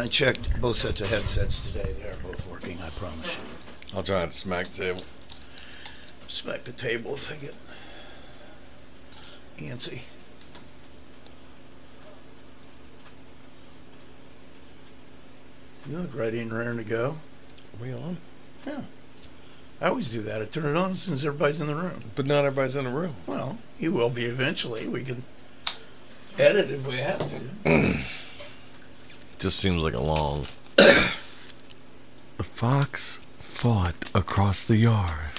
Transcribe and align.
And 0.00 0.06
I 0.06 0.10
checked 0.10 0.58
both 0.62 0.76
sets 0.76 1.02
of 1.02 1.10
headsets 1.10 1.60
today. 1.60 1.94
They 2.00 2.08
are 2.08 2.16
both 2.22 2.46
working, 2.46 2.78
I 2.82 2.88
promise 2.88 3.36
you. 3.36 3.94
I'll 3.94 4.02
try 4.02 4.22
and 4.22 4.32
smack 4.32 4.68
the 4.68 4.84
table. 4.84 5.02
Smack 6.26 6.64
the 6.64 6.72
table 6.72 7.16
if 7.16 7.30
I 7.30 7.36
get 7.36 7.54
antsy. 9.58 10.00
You 15.86 15.98
look 15.98 16.14
ready 16.14 16.40
and 16.40 16.50
raring 16.50 16.78
to 16.78 16.84
go. 16.84 17.18
Are 17.74 17.82
we 17.82 17.92
on? 17.92 18.16
Yeah. 18.66 18.84
I 19.82 19.88
always 19.88 20.08
do 20.08 20.22
that. 20.22 20.40
I 20.40 20.46
turn 20.46 20.64
it 20.64 20.78
on 20.78 20.92
as 20.92 21.02
soon 21.02 21.12
as 21.12 21.26
everybody's 21.26 21.60
in 21.60 21.66
the 21.66 21.76
room. 21.76 22.04
But 22.14 22.24
not 22.24 22.46
everybody's 22.46 22.74
in 22.74 22.86
the 22.86 22.90
room. 22.90 23.16
Well, 23.26 23.58
you 23.78 23.92
will 23.92 24.08
be 24.08 24.24
eventually. 24.24 24.88
We 24.88 25.04
can 25.04 25.24
edit 26.38 26.70
if 26.70 26.86
we 26.86 26.96
have 26.96 27.28
to. 27.28 27.98
Just 29.40 29.58
seems 29.58 29.82
like 29.82 29.94
a 29.94 30.00
long. 30.00 30.46
the 30.76 31.12
fox 32.42 33.20
fought 33.38 33.94
across 34.14 34.66
the 34.66 34.76
yard. 34.76 35.30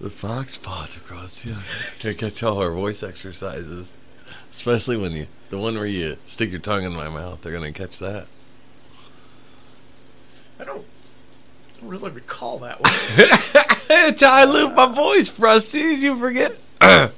The 0.00 0.10
fox 0.10 0.54
fought 0.54 0.96
across 0.96 1.42
the 1.42 1.50
yard. 1.50 1.62
Can't 1.98 2.16
catch 2.16 2.40
all 2.44 2.62
our 2.62 2.70
voice 2.70 3.02
exercises. 3.02 3.92
Especially 4.52 4.96
when 4.96 5.10
you, 5.10 5.26
the 5.50 5.58
one 5.58 5.74
where 5.74 5.86
you 5.86 6.16
stick 6.24 6.52
your 6.52 6.60
tongue 6.60 6.84
in 6.84 6.92
my 6.92 7.08
mouth, 7.08 7.40
they're 7.42 7.50
going 7.50 7.72
to 7.72 7.76
catch 7.76 7.98
that. 7.98 8.28
I 10.60 10.64
don't, 10.64 10.86
don't 11.80 11.90
really 11.90 12.12
recall 12.12 12.60
that 12.60 12.80
one. 12.80 12.92
I 14.22 14.44
lose 14.44 14.76
my 14.76 14.86
voice, 14.86 15.36
Rusty. 15.36 15.80
Did 15.80 15.98
you 15.98 16.16
forget? 16.16 16.56
kind 16.80 17.12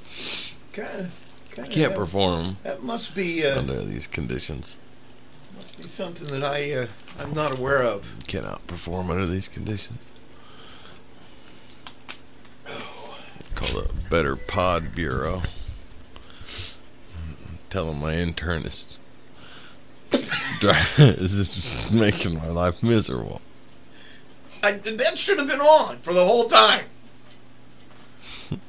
of. 0.73 1.69
Can't 1.69 1.93
perform 1.93 2.57
That 2.63 2.81
must 2.81 3.13
be 3.13 3.45
uh, 3.45 3.59
under 3.59 3.81
these 3.83 4.07
conditions. 4.07 4.79
Something 5.87 6.27
that 6.27 6.43
I 6.43 6.71
uh, 6.71 6.87
I'm 7.19 7.33
not 7.33 7.57
aware 7.57 7.83
of. 7.83 8.15
Cannot 8.27 8.65
perform 8.67 9.09
under 9.09 9.25
these 9.25 9.47
conditions. 9.47 10.11
Call 13.55 13.79
a 13.79 13.87
better 14.09 14.35
pod 14.35 14.93
bureau. 14.93 15.43
Tell 17.69 17.87
them 17.87 17.99
my 17.99 18.15
intern 18.15 18.63
is 21.01 21.53
just 21.55 21.91
making 21.91 22.35
my 22.35 22.47
life 22.47 22.81
miserable. 22.83 23.41
I, 24.63 24.73
that 24.73 25.17
should 25.17 25.37
have 25.39 25.47
been 25.47 25.61
on 25.61 25.99
for 25.99 26.13
the 26.13 26.23
whole 26.23 26.47
time. 26.47 26.85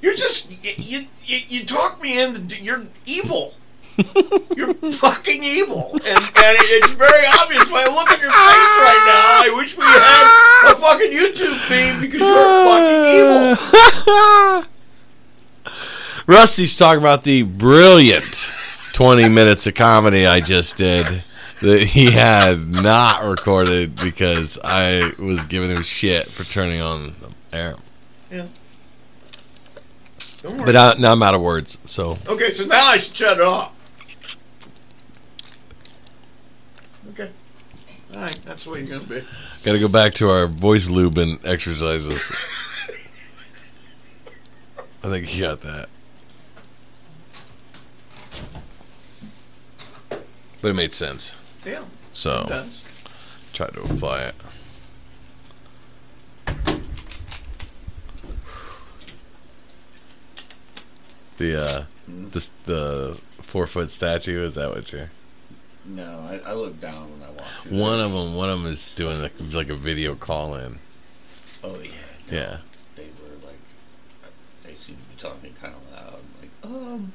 You're 0.00 0.14
just 0.14 0.64
you 0.64 0.72
you, 0.76 1.06
you, 1.24 1.38
you 1.48 1.66
talk 1.66 2.02
me 2.02 2.22
into 2.22 2.62
you're 2.62 2.86
evil. 3.06 3.54
You're 4.56 4.74
fucking 4.74 5.44
evil, 5.44 5.90
and, 5.92 6.04
and 6.06 6.56
it's 6.60 6.88
very 6.88 7.26
obvious 7.40 7.70
when 7.70 7.88
I 7.88 7.94
look 7.94 8.10
at 8.10 8.20
your 8.20 8.30
face 8.30 8.74
right 8.82 9.04
now. 9.06 9.44
I 9.44 9.54
wish 9.54 9.76
we 9.76 9.84
had 9.84 10.72
a 10.72 10.76
fucking 10.76 11.12
YouTube 11.12 11.56
feed 11.68 12.00
because 12.00 12.20
you're 12.20 12.64
fucking 12.66 14.64
evil. 14.64 14.70
Rusty's 16.26 16.76
talking 16.76 17.00
about 17.00 17.24
the 17.24 17.42
brilliant 17.42 18.50
20 18.94 19.28
minutes 19.28 19.66
of 19.66 19.74
comedy 19.74 20.26
I 20.26 20.40
just 20.40 20.76
did 20.76 21.22
that 21.60 21.82
he 21.84 22.10
had 22.10 22.68
not 22.68 23.22
recorded 23.22 23.96
because 23.96 24.58
I 24.62 25.12
was 25.18 25.44
giving 25.44 25.70
him 25.70 25.82
shit 25.82 26.28
for 26.28 26.44
turning 26.44 26.80
on 26.80 27.14
the 27.20 27.56
air. 27.56 27.76
Yeah. 28.30 28.46
Don't 30.42 30.58
worry. 30.58 30.66
But 30.66 30.76
I, 30.76 30.94
now 31.00 31.12
I'm 31.12 31.22
out 31.22 31.34
of 31.34 31.40
words, 31.40 31.78
so 31.84 32.18
okay, 32.26 32.50
so 32.50 32.64
now 32.66 32.86
I 32.86 32.98
should 32.98 33.16
shut 33.16 33.38
it 33.38 33.42
off. 33.42 33.72
Okay. 37.10 37.30
All 38.14 38.20
right, 38.20 38.40
that's 38.44 38.64
the 38.64 38.70
way 38.70 38.82
you're 38.84 38.98
gonna 38.98 39.08
be. 39.08 39.24
got 39.64 39.72
to 39.72 39.78
go 39.80 39.88
back 39.88 40.14
to 40.14 40.28
our 40.30 40.46
voice 40.46 40.88
lubing 40.88 41.44
exercises. 41.44 42.30
I 45.02 45.08
think 45.08 45.26
he 45.26 45.40
got 45.40 45.60
that. 45.62 45.88
But 50.62 50.70
it 50.70 50.74
made 50.74 50.92
sense. 50.94 51.32
Yeah, 51.66 51.84
So 52.12 52.46
does. 52.48 52.84
try 53.52 53.66
to 53.68 53.82
apply 53.82 54.22
it. 54.24 54.34
The 61.36 61.60
uh 61.60 61.84
this 62.06 62.50
the 62.66 63.20
four 63.40 63.66
foot 63.66 63.90
statue 63.90 64.42
is 64.42 64.54
that 64.54 64.70
what 64.70 64.90
you're 64.92 65.10
No, 65.86 66.20
I, 66.28 66.50
I 66.50 66.52
look 66.54 66.80
down 66.80 67.10
when 67.10 67.22
I 67.28 67.30
walk 67.32 67.46
through. 67.60 67.78
one 67.78 67.98
there. 67.98 68.06
of 68.06 68.12
them 68.12 68.34
one 68.34 68.48
of 68.50 68.62
them 68.62 68.70
is 68.70 68.86
doing 68.94 69.20
like, 69.20 69.32
like 69.52 69.68
a 69.68 69.74
video 69.74 70.14
call 70.14 70.54
in 70.54 70.78
Oh 71.62 71.78
yeah. 71.80 71.90
yeah 72.30 72.56
They 72.96 73.04
were 73.22 73.46
like, 73.46 73.58
they 74.62 74.74
seemed 74.76 74.98
to 74.98 75.14
be 75.14 75.16
talking 75.20 75.52
kind 75.60 75.74
of 75.74 75.92
loud. 75.92 76.20
Like, 76.40 76.50
um. 76.64 77.12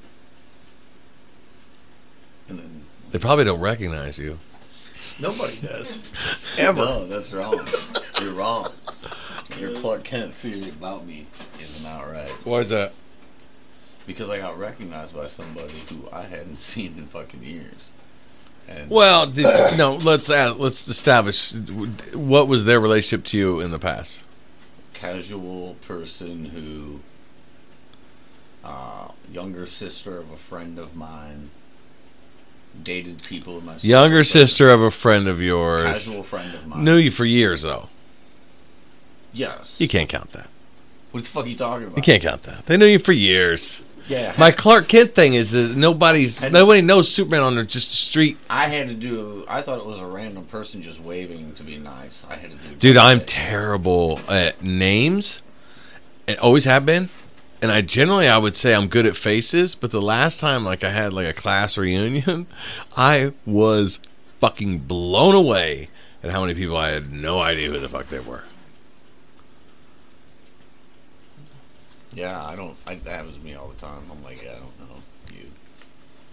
And 2.48 2.60
then. 2.60 2.84
they 3.12 3.20
probably 3.20 3.46
don't 3.46 3.60
recognize 3.62 4.18
you 4.18 4.40
Nobody 5.20 5.58
does. 5.62 6.00
Ever. 6.58 6.78
No, 6.80 7.08
that's 7.08 7.34
wrong. 7.34 7.68
You're 8.22 8.34
wrong. 8.34 8.68
Your 9.58 9.80
Clark 9.80 10.04
Kent 10.04 10.34
theory 10.36 10.70
about 10.70 11.06
me 11.06 11.26
isn't 11.60 11.86
outright. 11.86 12.32
why 12.44 12.60
is 12.60 12.70
that 12.70 12.94
Because 14.06 14.30
I 14.30 14.38
got 14.38 14.58
recognized 14.60 15.16
by 15.16 15.28
somebody 15.28 15.80
who 15.90 16.08
I 16.12 16.24
hadn't 16.24 16.58
seen 16.70 16.96
in 16.98 17.08
fucking 17.08 17.44
years. 17.44 17.92
And 18.70 18.90
well 18.90 19.26
did, 19.26 19.78
no 19.78 19.96
let's 19.96 20.30
add, 20.30 20.58
let's 20.58 20.88
establish 20.88 21.54
what 22.14 22.48
was 22.48 22.66
their 22.66 22.80
relationship 22.80 23.26
to 23.28 23.38
you 23.38 23.60
in 23.60 23.72
the 23.72 23.80
past. 23.80 24.22
Casual 24.94 25.76
person 25.82 26.46
who 26.46 27.00
uh, 28.64 29.10
younger 29.32 29.66
sister 29.66 30.18
of 30.18 30.30
a 30.30 30.38
friend 30.38 30.78
of 30.78 30.96
mine 30.96 31.50
dated 32.84 33.24
people 33.24 33.58
in 33.58 33.66
my 33.66 33.78
younger 33.78 34.24
sister 34.24 34.70
of 34.70 34.82
a 34.82 34.92
friend 34.92 35.28
of 35.28 35.42
yours. 35.42 36.06
Casual 36.06 36.24
friend 36.24 36.54
of 36.54 36.68
mine. 36.68 36.84
Knew 36.84 36.98
you 36.98 37.10
for 37.10 37.26
years 37.26 37.64
though. 37.64 37.90
Yes. 39.34 39.82
You 39.82 39.88
can't 39.88 40.10
count 40.10 40.32
that. 40.34 40.50
What 41.12 41.24
the 41.24 41.30
fuck 41.30 41.46
are 41.46 41.48
you 41.48 41.58
talking 41.58 41.88
about? 41.88 41.98
You 41.98 42.04
can't 42.04 42.22
count 42.22 42.44
that. 42.44 42.68
They 42.68 42.78
knew 42.78 42.86
you 42.86 43.00
for 43.00 43.14
years 43.14 43.82
yeah 44.10 44.34
My 44.38 44.52
Clark 44.52 44.88
Kent 44.90 45.16
thing 45.16 45.36
is 45.36 45.52
that 45.52 45.78
nobody's 45.78 46.40
Had- 46.40 46.52
nobody 46.52 46.82
knows 46.82 47.10
Superman 47.10 47.42
on 47.44 47.56
the 47.56 47.64
just 47.64 47.90
the 47.92 47.96
street. 47.96 48.38
I 48.50 48.68
had 48.68 48.88
to 48.90 48.94
do 48.94 49.46
I 49.48 49.62
thought 49.62 49.80
it 49.80 49.86
was 49.86 50.00
a 50.00 50.06
random 50.06 50.46
person 50.46 50.82
just 50.82 51.00
waving 51.00 51.54
to 51.54 51.64
be 51.64 51.78
nice 51.78 52.24
I 52.30 52.36
had 52.36 52.52
to 52.52 52.58
do 52.58 52.76
Dude, 52.76 52.98
I'm 52.98 53.22
terrible 53.22 54.20
at 54.28 54.62
names. 54.62 55.42
And 56.28 56.38
always 56.40 56.66
have 56.66 56.86
been. 56.86 57.10
And 57.62 57.72
I 57.72 57.82
generally 57.82 58.28
I 58.28 58.38
would 58.38 58.56
say 58.56 58.74
I'm 58.76 58.88
good 58.88 59.06
at 59.06 59.16
faces, 59.18 59.76
but 59.76 59.92
the 59.92 60.02
last 60.02 60.40
time 60.40 60.64
like 60.66 60.84
I 60.84 60.90
had 60.90 61.14
like 61.14 61.28
a 61.28 61.34
class 61.34 61.78
reunion, 61.78 62.48
I 62.98 63.34
was 63.46 64.00
fucking 64.40 64.80
blown 64.80 65.36
away 65.36 65.90
at 66.24 66.32
how 66.32 66.42
many 66.42 66.54
people 66.54 66.78
I 66.78 66.90
had 66.90 67.12
no 67.12 67.40
idea 67.40 67.70
who 67.70 67.80
the 67.80 67.90
fuck 67.90 68.10
they 68.10 68.20
were. 68.20 68.44
Yeah 72.14 72.44
I 72.46 72.56
don't 72.56 72.76
I, 72.88 72.96
that 72.96 73.10
happens 73.10 73.38
to 73.38 73.44
me 73.44 73.54
all 73.56 73.68
the 73.68 73.76
time 73.76 74.04
I'm 74.12 74.24
like 74.24 74.44
yeah, 74.44 74.52
I 74.52 74.56
don't 74.56 74.80
know 74.90 74.96
you 75.34 75.46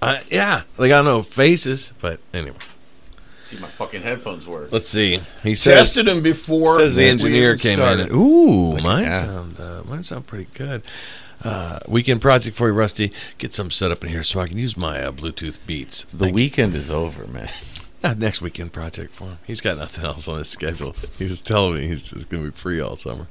I, 0.03 0.23
yeah, 0.31 0.63
like 0.77 0.93
I 0.93 1.03
know 1.03 1.23
faces, 1.23 1.93
but 2.01 2.21
anyway. 2.35 2.57
see 3.43 3.59
my 3.59 3.69
fucking 3.69 4.03
headphones 4.03 4.47
work 4.47 4.71
Let's 4.73 4.89
see. 4.89 5.21
He 5.43 5.55
says 5.55 5.75
Tested 5.79 6.09
him 6.09 6.23
before. 6.23 6.77
Says 6.79 6.95
the 6.97 7.05
engineer 7.07 7.51
even 7.55 7.59
came 7.59 7.81
in. 7.81 8.01
And, 8.01 8.13
Ooh, 8.13 8.71
Look 8.71 8.79
at 8.79 8.85
mine 8.85 9.05
that. 9.05 9.25
sound 9.25 9.61
uh, 9.61 9.83
mine 9.87 10.03
sound 10.03 10.27
pretty 10.27 10.49
good. 10.55 10.83
Uh, 11.45 11.79
weekend 11.89 12.21
project 12.21 12.57
for 12.57 12.67
you, 12.69 12.73
Rusty. 12.75 13.13
Get 13.39 13.53
some 13.53 13.71
set 13.71 13.91
up 13.91 14.03
in 14.03 14.11
here 14.11 14.23
so 14.23 14.41
I 14.41 14.47
can 14.47 14.59
use 14.59 14.77
my 14.77 15.01
uh, 15.03 15.13
Bluetooth 15.13 15.59
Beats. 15.67 16.05
the 16.13 16.17
Thank- 16.27 16.35
weekend 16.35 16.75
is 16.75 16.91
over 16.91 17.27
man 17.27 17.51
uh, 18.05 18.15
next 18.19 18.41
weekend 18.43 18.73
project 18.73 19.13
for 19.15 19.25
him. 19.25 19.39
He's 19.47 19.61
got 19.61 19.77
nothing 19.79 20.05
else 20.05 20.29
on 20.29 20.39
his 20.39 20.49
schedule. 20.49 20.93
He 21.19 21.27
was 21.27 21.41
telling 21.43 21.75
me 21.75 21.89
he's 21.89 22.09
just 22.11 22.29
going 22.29 22.45
to 22.45 22.51
be 22.51 22.57
free 22.57 22.81
all 22.81 22.97
summer. 22.97 23.27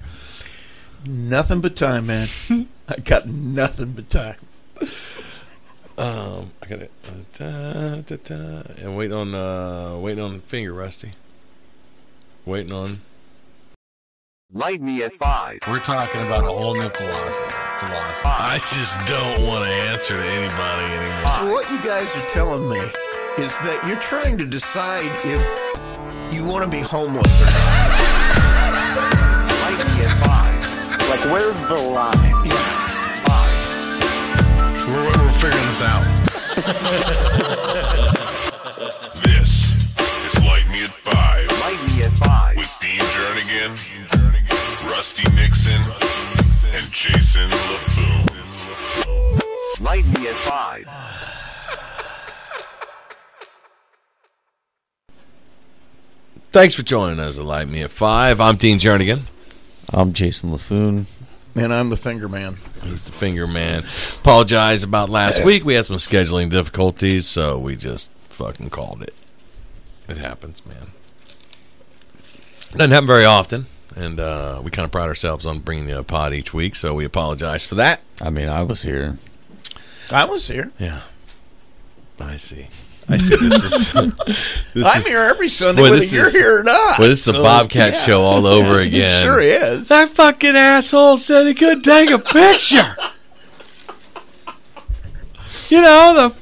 Nothing 1.05 1.61
but 1.61 1.75
time, 1.75 2.07
man. 2.07 2.27
I 2.87 2.97
got 2.97 3.27
nothing 3.27 3.91
but 3.91 4.09
time. 4.09 4.37
Um, 5.97 6.51
I 6.61 6.65
got 6.67 6.79
it. 6.81 6.91
Uh, 7.05 7.11
da, 7.37 8.01
da, 8.01 8.15
da. 8.23 8.63
And 8.81 8.97
waiting 8.97 9.15
on 9.15 9.33
uh, 9.33 9.97
waiting 9.99 10.23
on 10.23 10.41
finger, 10.41 10.73
Rusty. 10.73 11.13
Waiting 12.45 12.71
on. 12.71 13.01
Light 14.53 14.81
me 14.81 15.03
at 15.03 15.13
five. 15.15 15.59
We're 15.67 15.79
talking 15.79 16.21
about 16.25 16.43
a 16.43 16.47
whole 16.47 16.75
new 16.75 16.89
philosophy. 16.89 17.61
philosophy. 17.79 18.29
I 18.29 18.59
just 18.59 19.07
don't 19.07 19.47
want 19.47 19.65
to 19.65 19.71
answer 19.71 20.13
to 20.13 20.23
anybody 20.23 20.91
anymore. 20.91 21.31
So 21.35 21.51
what 21.51 21.69
you 21.71 21.81
guys 21.83 22.15
are 22.15 22.29
telling 22.29 22.69
me 22.69 22.79
is 23.37 23.57
that 23.59 23.83
you're 23.87 23.99
trying 23.99 24.37
to 24.37 24.45
decide 24.45 25.11
if 25.25 26.33
you 26.33 26.45
want 26.45 26.63
to 26.63 26.69
be 26.69 26.81
homeless 26.81 27.41
or 27.41 27.45
not. 27.45 27.94
Like, 31.15 31.31
where's 31.31 31.55
the 31.69 31.79
line? 31.93 32.19
Yeah. 32.45 32.51
We're, 34.85 35.05
we're 35.05 35.31
figuring 35.39 35.67
this 35.71 35.81
out. 35.81 36.03
this 39.23 39.95
is 39.95 40.35
Light 40.43 40.67
Me 40.67 40.83
at 40.83 40.91
Five. 40.91 41.47
Light 41.61 41.79
Me 41.87 42.03
at 42.03 42.11
Five. 42.11 42.57
With 42.57 42.77
Dean 42.81 42.99
Jernigan, 42.99 43.71
Rusty 44.91 45.23
Nixon, 45.35 45.81
and 46.73 46.83
Jason 46.91 47.49
LaFoon. 47.49 48.25
Light 49.79 50.05
Me 50.19 50.27
at 50.27 50.35
Five. 50.35 50.85
Thanks 56.51 56.75
for 56.75 56.83
joining 56.83 57.21
us 57.21 57.39
at 57.39 57.45
Light 57.45 57.69
Me 57.69 57.83
at 57.83 57.91
Five. 57.91 58.41
I'm 58.41 58.57
Dean 58.57 58.79
Jernigan. 58.79 59.29
I'm 59.89 60.13
Jason 60.13 60.51
LaFoon. 60.51 61.05
And 61.55 61.73
I'm 61.73 61.89
the 61.89 61.97
finger 61.97 62.27
man. 62.27 62.57
He's 62.83 63.05
the 63.05 63.11
finger 63.13 63.47
man. 63.47 63.83
Apologize 64.19 64.83
about 64.83 65.09
last 65.09 65.45
week. 65.45 65.63
We 65.63 65.75
had 65.75 65.85
some 65.85 65.95
scheduling 65.97 66.49
difficulties, 66.49 67.27
so 67.27 67.57
we 67.57 67.75
just 67.75 68.11
fucking 68.29 68.69
called 68.71 69.01
it. 69.03 69.13
It 70.09 70.17
happens, 70.17 70.65
man. 70.65 70.87
Doesn't 72.71 72.91
happen 72.91 73.07
very 73.07 73.23
often, 73.23 73.67
and 73.95 74.19
uh, 74.19 74.59
we 74.61 74.69
kind 74.69 74.83
of 74.85 74.91
pride 74.91 75.07
ourselves 75.07 75.45
on 75.45 75.59
bringing 75.59 75.87
you 75.87 75.97
a 75.97 76.03
pod 76.03 76.33
each 76.33 76.53
week, 76.53 76.75
so 76.75 76.93
we 76.93 77.05
apologize 77.05 77.65
for 77.65 77.75
that. 77.75 78.01
I 78.21 78.29
mean, 78.29 78.49
I 78.49 78.63
was 78.63 78.81
here. 78.81 79.17
I 80.11 80.25
was 80.25 80.47
here. 80.49 80.71
Yeah, 80.77 81.01
I 82.19 82.35
see. 82.35 82.67
I 83.07 83.17
see. 83.17 83.35
This 83.35 83.63
is 83.63 83.93
this 84.73 84.85
I'm 84.85 84.99
is, 85.01 85.07
here 85.07 85.21
every 85.21 85.47
Sunday, 85.49 85.81
Boy, 85.81 85.91
whether 85.91 86.03
you're 86.03 86.27
is- 86.27 86.33
here 86.33 86.59
or 86.59 86.63
not. 86.63 86.97
Well, 86.99 87.09
this 87.09 87.25
is 87.27 87.33
the 87.33 87.41
Bobcat 87.41 87.93
yeah. 87.93 87.99
show 87.99 88.21
all 88.21 88.47
over 88.47 88.79
again. 88.79 88.93
It 88.93 88.97
again. 88.97 89.23
sure 89.23 89.41
is. 89.41 89.87
That 89.89 90.09
fucking 90.09 90.55
asshole 90.55 91.17
said 91.17 91.45
he 91.47 91.53
couldn't 91.53 91.83
take 91.83 92.09
a 92.09 92.17
picture. 92.19 92.95
you 95.69 95.81
know 95.81 96.13
the 96.29 96.35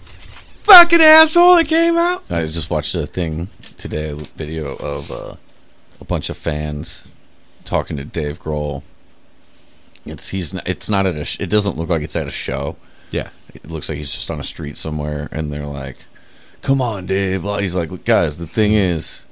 fucking 0.64 1.02
asshole 1.02 1.56
that 1.58 1.68
came 1.68 1.98
out. 1.98 2.24
I 2.30 2.46
just 2.46 2.70
watched 2.70 2.96
a 2.96 3.06
thing 3.06 3.48
today, 3.78 4.10
a 4.10 4.16
video 4.16 4.76
of 4.78 5.12
uh, 5.12 5.36
a 6.00 6.06
bunch 6.06 6.30
of 6.30 6.38
fans 6.38 7.08
talking 7.66 7.98
to 7.98 8.06
Dave 8.06 8.40
Grohl. 8.42 8.84
It's 10.06 10.30
he's 10.30 10.54
not, 10.54 10.68
it's 10.68 10.90
not 10.90 11.06
at 11.06 11.16
a 11.16 11.44
it 11.44 11.48
doesn't 11.50 11.78
look 11.78 11.90
like 11.90 12.02
it's 12.02 12.16
at 12.16 12.28
a 12.28 12.32
show. 12.32 12.76
Yeah. 13.12 13.30
It 13.54 13.70
looks 13.70 13.90
like 13.90 13.98
he's 13.98 14.12
just 14.12 14.32
on 14.32 14.40
a 14.40 14.44
street 14.44 14.78
somewhere, 14.78 15.30
and 15.32 15.52
they're 15.52 15.66
like, 15.66 15.98
"Come 16.64 16.82
on, 16.82 17.06
Dave." 17.06 17.44
He's 17.60 17.76
like, 17.76 18.04
"Guys, 18.06 18.40
the 18.40 18.48
thing 18.48 18.74
is, 18.74 19.26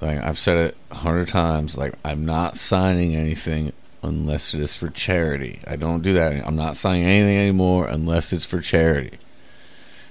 like 0.00 0.18
I've 0.22 0.38
said 0.38 0.56
it 0.58 0.76
a 0.90 0.94
hundred 0.94 1.28
times, 1.28 1.76
like 1.76 1.92
I'm 2.04 2.24
not 2.24 2.56
signing 2.56 3.14
anything 3.14 3.72
unless 4.02 4.54
it 4.54 4.60
is 4.60 4.74
for 4.76 4.88
charity. 4.88 5.58
I 5.66 5.76
don't 5.76 6.02
do 6.02 6.12
that. 6.14 6.46
I'm 6.46 6.56
not 6.56 6.76
signing 6.76 7.04
anything 7.04 7.36
anymore 7.36 7.86
unless 7.86 8.32
it's 8.32 8.44
for 8.46 8.60
charity." 8.60 9.12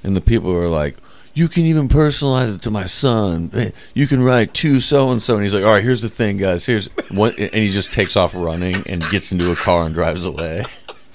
And 0.04 0.16
the 0.16 0.22
people 0.22 0.52
were 0.54 0.68
like, 0.68 0.98
"You 1.34 1.48
can 1.48 1.64
even 1.64 1.88
personalize 1.88 2.54
it 2.54 2.62
to 2.64 2.72
my 2.72 2.86
son. 2.86 3.50
Eh, 3.54 3.72
You 3.96 4.06
can 4.06 4.22
write 4.24 4.54
to 4.56 4.80
so 4.80 5.10
and 5.10 5.22
so." 5.24 5.34
And 5.36 5.44
he's 5.44 5.54
like, 5.54 5.64
"All 5.64 5.74
right, 5.74 5.84
here's 5.84 6.02
the 6.04 6.10
thing, 6.10 6.38
guys. 6.38 6.66
Here's 6.66 6.88
what," 7.12 7.38
and 7.40 7.54
he 7.54 7.70
just 7.72 7.92
takes 7.94 8.16
off 8.16 8.34
running 8.36 8.84
and 8.88 9.04
gets 9.10 9.32
into 9.32 9.52
a 9.52 9.56
car 9.56 9.86
and 9.86 9.96
drives 9.96 10.26
away. 10.26 10.64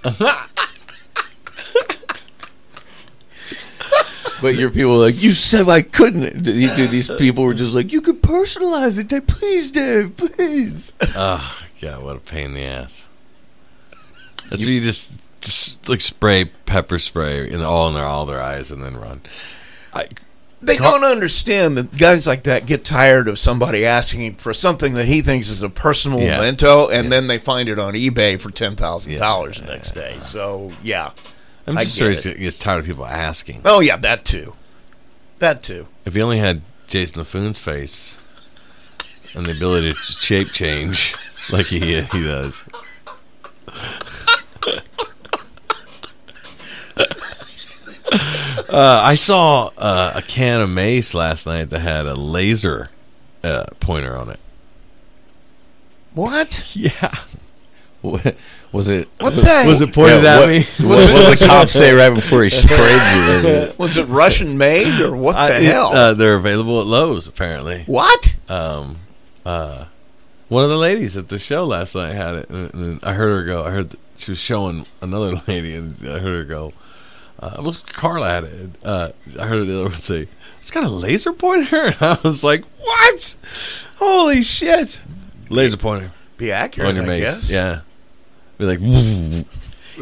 But 4.40 4.54
your 4.56 4.70
people 4.70 4.92
were 4.92 4.98
like, 5.06 5.22
you 5.22 5.34
said 5.34 5.68
I 5.68 5.82
couldn't. 5.82 6.42
Dude, 6.42 6.90
these 6.90 7.08
people 7.08 7.44
were 7.44 7.54
just 7.54 7.74
like, 7.74 7.92
you 7.92 8.00
could 8.00 8.22
personalize 8.22 8.98
it, 8.98 9.08
Dave. 9.08 9.26
Please, 9.26 9.70
Dave, 9.70 10.16
please. 10.16 10.92
Oh 11.14 11.58
god, 11.80 12.02
what 12.02 12.16
a 12.16 12.20
pain 12.20 12.46
in 12.46 12.54
the 12.54 12.62
ass. 12.64 13.06
That's 14.48 14.62
what 14.62 14.68
you 14.72 14.80
just 14.80 15.12
just 15.40 15.88
like 15.88 16.00
spray 16.00 16.44
pepper 16.66 16.98
spray 16.98 17.48
in 17.50 17.62
all 17.62 17.88
in 17.88 17.94
their 17.94 18.04
all 18.04 18.26
their 18.26 18.40
eyes 18.40 18.70
and 18.70 18.82
then 18.82 18.96
run. 18.96 19.20
I, 19.92 20.08
They 20.62 20.76
don't 20.76 21.04
understand 21.04 21.76
that 21.78 21.96
guys 21.96 22.26
like 22.26 22.42
that 22.44 22.66
get 22.66 22.84
tired 22.84 23.28
of 23.28 23.38
somebody 23.38 23.86
asking 23.86 24.20
him 24.22 24.34
for 24.34 24.52
something 24.52 24.94
that 24.94 25.06
he 25.06 25.22
thinks 25.22 25.48
is 25.48 25.62
a 25.62 25.70
personal 25.70 26.20
Yeah. 26.20 26.38
memento, 26.38 26.88
and 26.88 27.04
Yeah. 27.04 27.10
then 27.10 27.26
they 27.28 27.38
find 27.38 27.68
it 27.68 27.78
on 27.78 27.94
eBay 27.94 28.40
for 28.40 28.50
ten 28.50 28.76
thousand 28.76 29.18
dollars 29.18 29.58
the 29.60 29.66
next 29.66 29.92
day. 29.92 30.16
So 30.20 30.72
yeah. 30.82 31.10
I'm 31.66 31.76
just 31.76 31.96
sure 31.96 32.12
get 32.12 32.24
he 32.24 32.34
gets 32.44 32.58
tired 32.58 32.80
of 32.80 32.86
people 32.86 33.06
asking. 33.06 33.62
Oh 33.64 33.80
yeah, 33.80 33.96
that 33.98 34.24
too. 34.24 34.54
That 35.38 35.62
too. 35.62 35.86
If 36.04 36.14
he 36.14 36.22
only 36.22 36.38
had 36.38 36.62
Jason 36.86 37.18
LaFoon's 37.18 37.58
face 37.58 38.16
and 39.34 39.46
the 39.46 39.52
ability 39.52 39.92
to 39.92 39.98
shape 39.98 40.48
change 40.48 41.14
like 41.52 41.66
he 41.66 42.00
he 42.00 42.22
does. 42.22 42.64
uh, 48.68 49.00
I 49.02 49.14
saw 49.14 49.70
uh, 49.78 50.12
a 50.16 50.22
can 50.22 50.60
of 50.60 50.70
mace 50.70 51.14
last 51.14 51.46
night 51.46 51.70
that 51.70 51.80
had 51.80 52.06
a 52.06 52.14
laser 52.14 52.90
uh, 53.42 53.66
pointer 53.80 54.16
on 54.16 54.30
it. 54.30 54.40
What? 56.14 56.66
Yeah, 56.74 57.14
What- 58.02 58.36
Was 58.72 58.88
it? 58.88 59.08
What 59.18 59.34
the 59.34 59.42
heck? 59.44 59.66
was 59.66 59.80
it 59.80 59.92
pointed 59.92 60.22
Yeah, 60.22 60.36
at 60.36 60.38
what, 60.40 60.48
me? 60.48 60.60
What, 60.88 61.12
what 61.12 61.30
did 61.30 61.38
the 61.40 61.46
cop 61.46 61.68
say 61.68 61.92
right 61.92 62.14
before 62.14 62.44
he 62.44 62.50
sprayed 62.50 63.42
you? 63.44 63.72
Was 63.78 63.96
it 63.96 64.04
Russian 64.06 64.56
made 64.58 65.00
or 65.00 65.16
what 65.16 65.32
the 65.32 65.54
I- 65.56 65.60
hell? 65.62 65.88
Uh, 65.92 66.14
they're 66.14 66.36
available 66.36 66.80
at 66.80 66.86
Lowe's 66.86 67.26
apparently. 67.26 67.82
what? 67.86 68.36
um, 68.48 68.98
uh, 69.44 69.86
one 70.48 70.62
of 70.62 70.70
the 70.70 70.76
ladies 70.78 71.16
at 71.16 71.28
the 71.30 71.38
show 71.40 71.64
last 71.64 71.96
night 71.96 72.12
had 72.14 72.36
it, 72.36 72.48
and, 72.50 72.72
and 72.74 73.04
I 73.04 73.14
heard 73.14 73.36
her 73.40 73.44
go. 73.44 73.64
I 73.64 73.70
heard 73.70 73.90
th- 73.90 74.00
she 74.16 74.30
was 74.32 74.38
showing 74.38 74.86
another 75.00 75.40
lady, 75.48 75.74
and 75.74 75.94
I 76.08 76.18
heard 76.20 76.34
her 76.36 76.44
go. 76.44 76.72
Uh, 77.40 77.56
it 77.58 77.64
was 77.64 77.78
Carla 77.78 78.28
had 78.28 78.44
it. 78.44 78.70
Uh, 78.84 79.10
I 79.38 79.46
heard 79.46 79.66
the 79.66 79.74
other 79.80 79.88
one 79.88 79.96
say, 79.96 80.28
"It's 80.60 80.70
got 80.70 80.84
a 80.84 80.88
laser 80.88 81.32
pointer," 81.32 81.86
and 81.86 81.96
I 82.00 82.18
was 82.22 82.44
like, 82.44 82.64
"What? 82.80 83.36
Holy 83.98 84.42
shit!" 84.42 85.00
Laser 85.48 85.76
pointer 85.76 86.12
Be 86.36 86.52
accurate, 86.52 86.88
on 86.88 86.94
your 86.96 87.04
I 87.04 87.08
mace, 87.08 87.22
guess. 87.24 87.50
yeah. 87.50 87.80
Be 88.60 88.66
like, 88.66 88.78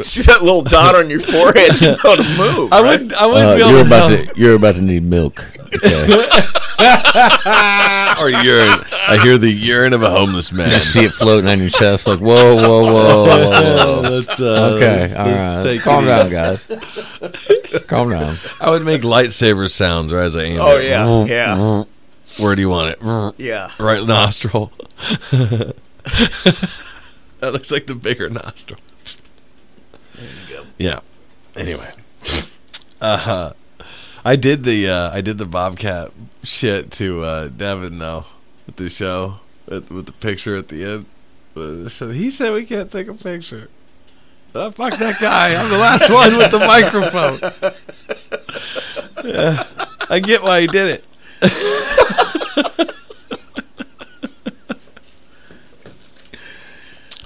See 0.05 0.22
that 0.22 0.43
little 0.43 0.62
dot 0.62 0.94
on 0.94 1.10
your 1.10 1.19
forehead? 1.20 1.81
You 1.81 1.88
know 1.88 1.96
to 2.16 2.22
move. 2.38 2.72
I 2.72 2.81
right? 2.82 3.00
wouldn't. 3.00 3.12
I 3.14 3.26
wouldn't 3.26 3.49
Uh, 3.49 3.56
be 3.56 3.62
able 3.62 3.70
you're 3.72 3.81
to 3.81 3.87
about 3.87 4.10
know. 4.10 4.25
to. 4.25 4.32
You're 4.40 4.55
about 4.56 4.75
to 4.76 4.82
need 4.82 5.02
milk. 5.02 5.44
Okay. 5.75 6.05
or 8.20 8.31
urine. 8.31 8.78
I 9.08 9.19
hear 9.22 9.37
the 9.38 9.50
urine 9.52 9.93
of 9.93 10.02
a 10.05 10.10
homeless 10.10 10.52
man. 10.52 10.70
Just 10.70 10.93
see 10.93 11.05
it 11.05 11.10
floating 11.12 11.50
on 11.50 11.58
your 11.58 11.69
chest, 11.70 12.06
like 12.06 12.20
whoa, 12.20 12.55
whoa, 12.56 12.84
whoa, 12.84 13.25
whoa, 13.25 13.50
whoa. 13.50 14.00
Let's, 14.10 14.38
uh, 14.40 14.75
Okay, 14.76 15.00
let's- 15.00 15.14
all 15.16 15.26
let's 15.64 15.82
Calm 15.82 16.04
down, 16.06 16.26
easy. 16.26 16.34
guys. 16.34 16.70
Calm 17.88 18.11
down. 18.11 18.37
I 18.61 18.71
would 18.71 18.85
make 18.85 19.02
lightsaber 19.02 19.68
sounds 19.68 20.12
as 20.12 20.37
I 20.37 20.42
aim. 20.44 20.61
Oh 20.61 20.76
it. 20.78 20.85
yeah, 20.85 21.25
yeah, 21.25 21.85
Where 22.38 22.54
do 22.54 22.61
you 22.62 22.68
want 22.68 22.97
it? 23.00 23.35
yeah. 23.38 23.71
Right 23.80 24.04
nostril. 24.06 24.71
that 27.40 27.52
looks 27.52 27.71
like 27.71 27.87
the 27.87 27.95
bigger 27.95 28.28
nostril. 28.28 28.80
There 30.14 30.25
you 30.49 30.57
go. 30.57 30.64
Yeah. 30.78 31.00
Anyway, 31.57 31.90
uh, 33.00 33.16
huh. 33.18 33.52
I 34.25 34.37
did 34.37 34.64
the 34.64 34.88
uh, 34.88 35.11
I 35.12 35.21
did 35.21 35.38
the 35.38 35.47
bobcat 35.47 36.12
shit 36.42 36.90
to 36.92 37.23
uh, 37.23 37.49
Devin 37.49 37.99
though 37.99 38.25
at 38.66 38.76
the 38.76 38.88
show 38.90 39.40
with, 39.66 39.90
with 39.90 40.07
the 40.07 40.12
picture 40.12 40.57
at 40.57 40.68
the 40.68 40.85
end. 40.85 41.07
Uh, 41.57 41.88
said- 41.88 42.14
He 42.14 42.30
said 42.30 42.52
we 42.52 42.64
can't 42.66 42.90
take 42.90 43.09
a 43.09 43.14
picture. 43.14 43.68
Uh, 44.54 44.71
fuck 44.71 44.97
that 44.99 45.21
guy! 45.21 45.54
I'm 45.54 45.68
the 45.71 45.78
last 45.78 46.11
one 46.11 46.37
with 46.37 46.50
the 46.50 46.59
microphone. 46.61 47.38
Yeah, 49.25 49.64
I 50.09 50.21
get 50.21 50.45
why 50.45 50.61
he 50.61 50.68
did 50.68 51.02
it. 51.42 52.95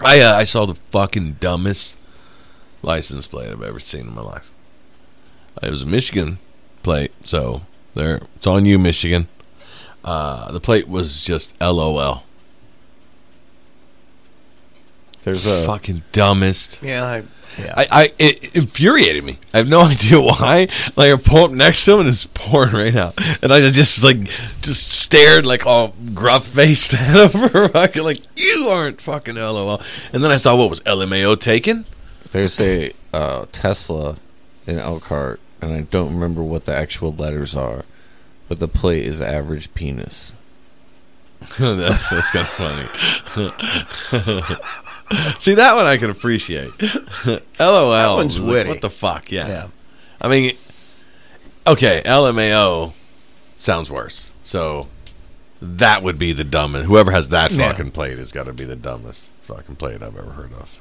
I 0.04 0.21
uh, 0.21 0.35
I 0.35 0.44
saw 0.44 0.66
the 0.66 0.75
fucking 0.90 1.37
dumbest 1.40 1.97
license 2.82 3.26
plate 3.26 3.50
I've 3.50 3.62
ever 3.62 3.78
seen 3.78 4.09
in 4.09 4.14
my 4.14 4.23
life. 4.23 4.50
It 5.62 5.71
was 5.71 5.82
a 5.82 5.87
Michigan 5.87 6.38
plate, 6.82 7.12
so 7.25 7.62
there 7.94 8.23
it's 8.37 8.47
on 8.47 8.66
you, 8.66 8.78
Michigan. 8.78 9.28
Uh, 10.04 10.50
the 10.50 10.61
plate 10.61 10.88
was 10.88 11.25
just 11.25 11.54
LOL. 11.61 12.25
There's 15.23 15.47
a 15.47 15.64
Fucking 15.67 16.02
dumbest. 16.11 16.81
Yeah, 16.83 17.05
I, 17.05 17.23
yeah. 17.59 17.75
I, 17.76 17.87
I 17.91 18.12
it 18.19 18.57
infuriated 18.57 19.23
me. 19.23 19.38
I 19.55 19.59
have 19.59 19.69
no 19.69 19.81
idea 19.83 20.21
why. 20.21 20.69
Like 20.97 21.12
I 21.12 21.17
pull 21.17 21.45
up 21.45 21.50
next 21.52 21.85
to 21.85 21.95
him 21.95 22.00
and 22.00 22.09
it's 22.09 22.26
pouring 22.35 22.73
right 22.73 22.93
now, 22.93 23.12
and 23.41 23.52
I 23.52 23.69
just 23.71 24.02
like 24.02 24.17
just 24.62 24.88
stared 24.88 25.47
like 25.47 25.64
all 25.64 25.95
gruff 26.12 26.47
faced 26.47 26.95
at 26.99 27.35
him 27.35 27.50
for 27.50 27.69
fucking 27.69 28.02
like 28.02 28.19
you 28.37 28.67
aren't 28.69 29.00
fucking 29.00 29.37
LOL. 29.37 29.81
And 30.12 30.25
then 30.25 30.33
I 30.33 30.38
thought, 30.38 30.59
what 30.59 30.71
was 30.71 30.81
LMAO 30.81 31.38
taken? 31.38 31.87
there's 32.33 32.59
a 32.61 32.93
uh, 33.12 33.47
Tesla 33.52 34.17
in 34.67 34.79
Elkhart, 34.79 35.38
and 35.61 35.73
I 35.73 35.83
don't 35.83 36.14
remember 36.14 36.43
what 36.43 36.64
the 36.64 36.75
actual 36.75 37.12
letters 37.12 37.55
are, 37.55 37.85
but 38.49 38.59
the 38.59 38.69
plate 38.69 39.05
is 39.05 39.21
average 39.21 39.73
penis. 39.75 40.33
that's 41.59 42.09
that's 42.09 42.31
kind 42.31 42.47
of 42.47 42.49
funny. 42.49 42.87
See 45.38 45.54
that 45.54 45.76
one 45.76 45.87
I 45.87 45.97
can 45.97 46.11
appreciate. 46.11 46.71
LOL. 47.61 47.90
That 47.90 48.14
one's 48.16 48.38
like, 48.40 48.50
witty. 48.52 48.68
What 48.71 48.80
the 48.80 48.90
fuck? 48.90 49.30
Yeah. 49.30 49.49
yeah. 49.49 49.68
I 50.21 50.28
mean, 50.28 50.56
okay, 51.66 52.02
LMAO 52.04 52.92
sounds 53.56 53.90
worse. 53.90 54.30
So 54.42 54.88
that 55.61 56.02
would 56.02 56.18
be 56.18 56.32
the 56.32 56.44
dumbest. 56.44 56.87
Whoever 56.87 57.11
has 57.12 57.28
that 57.30 57.50
Yeah. 57.52 57.71
fucking 57.71 57.90
plate 57.92 58.18
has 58.18 58.32
got 58.32 58.44
to 58.44 58.52
be 58.52 58.64
the 58.64 58.76
dumbest 58.76 59.30
fucking 59.42 59.76
plate 59.76 60.02
I've 60.02 60.16
ever 60.16 60.30
heard 60.32 60.52
of. 60.54 60.80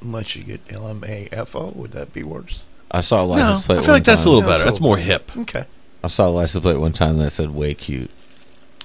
Unless 0.00 0.36
you 0.36 0.44
get 0.44 0.66
LMAFO, 0.68 1.74
would 1.74 1.90
that 1.92 2.12
be 2.12 2.22
worse? 2.22 2.64
I 2.90 3.00
saw 3.00 3.24
a 3.24 3.26
No, 3.28 3.34
plate. 3.34 3.40
I 3.42 3.60
plate. 3.60 3.66
feel 3.66 3.76
like 3.76 3.88
one 3.88 4.02
that's 4.04 4.24
a 4.24 4.28
little 4.28 4.42
Yeah, 4.42 4.46
better. 4.48 4.58
so- 4.60 4.64
That's 4.66 4.80
more 4.80 4.96
hip. 4.98 5.32
Okay. 5.38 5.64
I 6.04 6.08
saw 6.08 6.28
a 6.28 6.30
license 6.30 6.62
plate 6.62 6.76
one 6.78 6.92
time 6.92 7.18
that 7.18 7.30
said 7.30 7.50
"way 7.50 7.74
cute." 7.74 8.10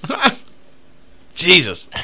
Jesus. 1.36 1.86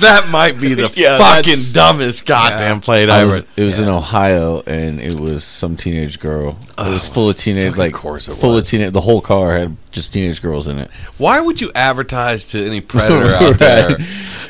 that 0.00 0.26
might 0.30 0.60
be 0.60 0.74
the 0.74 0.92
Yeah, 0.96 1.18
fucking 1.18 1.58
dumbest 1.72 2.24
goddamn 2.26 2.80
plate 2.80 3.10
I 3.10 3.20
I 3.20 3.24
was, 3.24 3.38
ever. 3.38 3.46
it 3.56 3.62
was 3.64 3.78
in 3.78 3.88
Ohio, 3.88 4.62
and 4.66 5.00
it 5.00 5.14
was 5.18 5.44
some 5.44 5.76
teenage 5.76 6.20
girl. 6.20 6.58
It 6.78 6.88
was 6.88 7.08
full 7.08 7.30
of 7.30 7.36
teenage, 7.36 7.66
fucking 7.68 7.78
like 7.78 7.94
course 7.94 8.28
it 8.28 8.34
full 8.34 8.50
was. 8.50 8.62
of 8.64 8.68
teenage. 8.68 8.92
The 8.92 9.00
whole 9.00 9.20
car 9.20 9.56
had 9.56 9.76
just 9.90 10.12
teenage 10.12 10.40
girls 10.42 10.68
in 10.68 10.78
it. 10.78 10.90
Why 11.18 11.40
would 11.40 11.60
you 11.60 11.70
advertise 11.74 12.44
to 12.46 12.64
any 12.64 12.80
predator 12.80 13.34
out 13.34 13.58
there? 13.58 13.88
Right. 13.96 14.00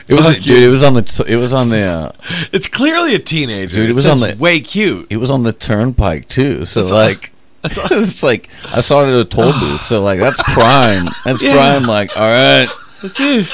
It 0.09 0.15
was, 0.15 0.27
Fuck 0.27 0.43
dude. 0.43 0.63
It 0.63 0.69
was 0.69 0.83
on 0.83 0.95
the. 0.95 1.25
It 1.29 1.37
was 1.37 1.53
on 1.55 1.69
the. 1.71 1.83
Uh, 1.83 2.13
It's 2.53 2.67
clearly 2.67 3.15
a 3.15 3.19
teenager. 3.19 3.77
Dude, 3.77 3.87
it 3.87 3.91
it 3.91 3.95
was 3.97 4.07
on 4.07 4.21
the- 4.21 4.37
way 4.39 4.61
cute. 4.61 5.07
it 5.11 5.17
was 5.19 5.31
on 5.31 5.43
the 5.43 5.53
turnpike 5.53 6.29
too. 6.29 6.65
So 6.65 6.81
That's 6.83 6.93
like, 6.93 7.33
it's 7.65 8.23
like 8.23 8.49
I 8.65 8.81
saw 8.81 9.05
it 9.05 9.09
at 9.13 9.21
a 9.21 9.25
toll 9.25 9.53
booth. 9.53 9.81
So 9.83 10.03
like 10.03 10.19
that's 10.21 10.43
prime. 10.55 11.09
That's 11.25 11.43
Yeah. 11.43 11.55
prime. 11.55 11.83
Like 11.85 12.17
all 12.17 12.23
right, 12.23 12.69
The 13.01 13.09
dude, 13.11 13.49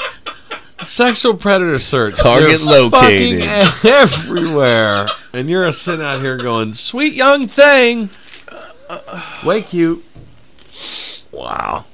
sexual 0.85 1.35
predator 1.35 1.79
search. 1.79 2.17
Target 2.17 2.61
located. 2.61 3.43
everywhere, 3.85 5.07
and 5.33 5.49
you're 5.49 5.71
sitting 5.71 6.05
out 6.05 6.21
here 6.21 6.37
going, 6.37 6.73
"Sweet 6.73 7.13
young 7.13 7.47
thing, 7.47 8.09
way 9.43 9.61
cute." 9.61 10.03
Wow. 11.31 11.85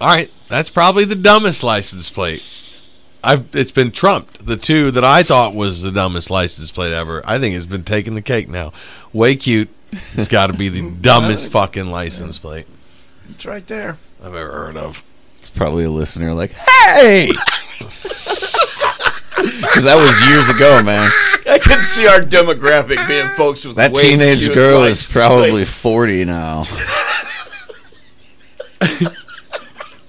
All 0.00 0.08
right, 0.08 0.30
that's 0.48 0.70
probably 0.70 1.04
the 1.04 1.14
dumbest 1.14 1.62
license 1.62 2.08
plate. 2.10 2.42
I've 3.22 3.54
it's 3.54 3.70
been 3.70 3.92
trumped. 3.92 4.44
The 4.44 4.56
two 4.56 4.90
that 4.92 5.04
I 5.04 5.22
thought 5.22 5.54
was 5.54 5.82
the 5.82 5.92
dumbest 5.92 6.30
license 6.30 6.70
plate 6.72 6.92
ever, 6.92 7.22
I 7.24 7.38
think 7.38 7.54
it's 7.54 7.64
been 7.64 7.84
taking 7.84 8.14
the 8.14 8.22
cake 8.22 8.48
now. 8.48 8.72
Way 9.12 9.36
cute. 9.36 9.68
It's 10.14 10.28
got 10.28 10.46
to 10.48 10.54
be 10.54 10.68
the 10.68 10.90
dumbest 11.00 11.48
fucking 11.48 11.90
license 11.90 12.38
plate 12.38 12.66
It's 13.30 13.44
right 13.44 13.66
there. 13.66 13.98
I've 14.20 14.34
ever 14.34 14.50
heard 14.50 14.76
of. 14.76 15.02
It's 15.52 15.58
probably 15.58 15.84
a 15.84 15.90
listener. 15.90 16.32
Like 16.34 16.52
hey, 16.52 17.28
because 17.78 19.84
that 19.84 19.96
was 19.96 20.28
years 20.28 20.48
ago, 20.48 20.82
man. 20.82 21.10
I 21.48 21.58
can 21.58 21.82
see 21.82 22.06
our 22.06 22.20
demographic 22.20 23.06
being 23.08 23.28
folks 23.30 23.64
with 23.64 23.76
That 23.76 23.92
way 23.92 24.02
teenage 24.02 24.52
girl 24.54 24.84
is 24.84 25.02
probably 25.02 25.50
plates. 25.50 25.72
forty 25.78 26.24
now. 26.24 26.64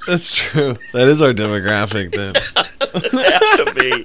That's 0.07 0.35
true. 0.37 0.75
That 0.93 1.07
is 1.07 1.21
our 1.21 1.33
demographic 1.33 2.11
then. 2.13 2.35
have 3.23 3.65
to 3.65 3.73
be. 3.79 4.03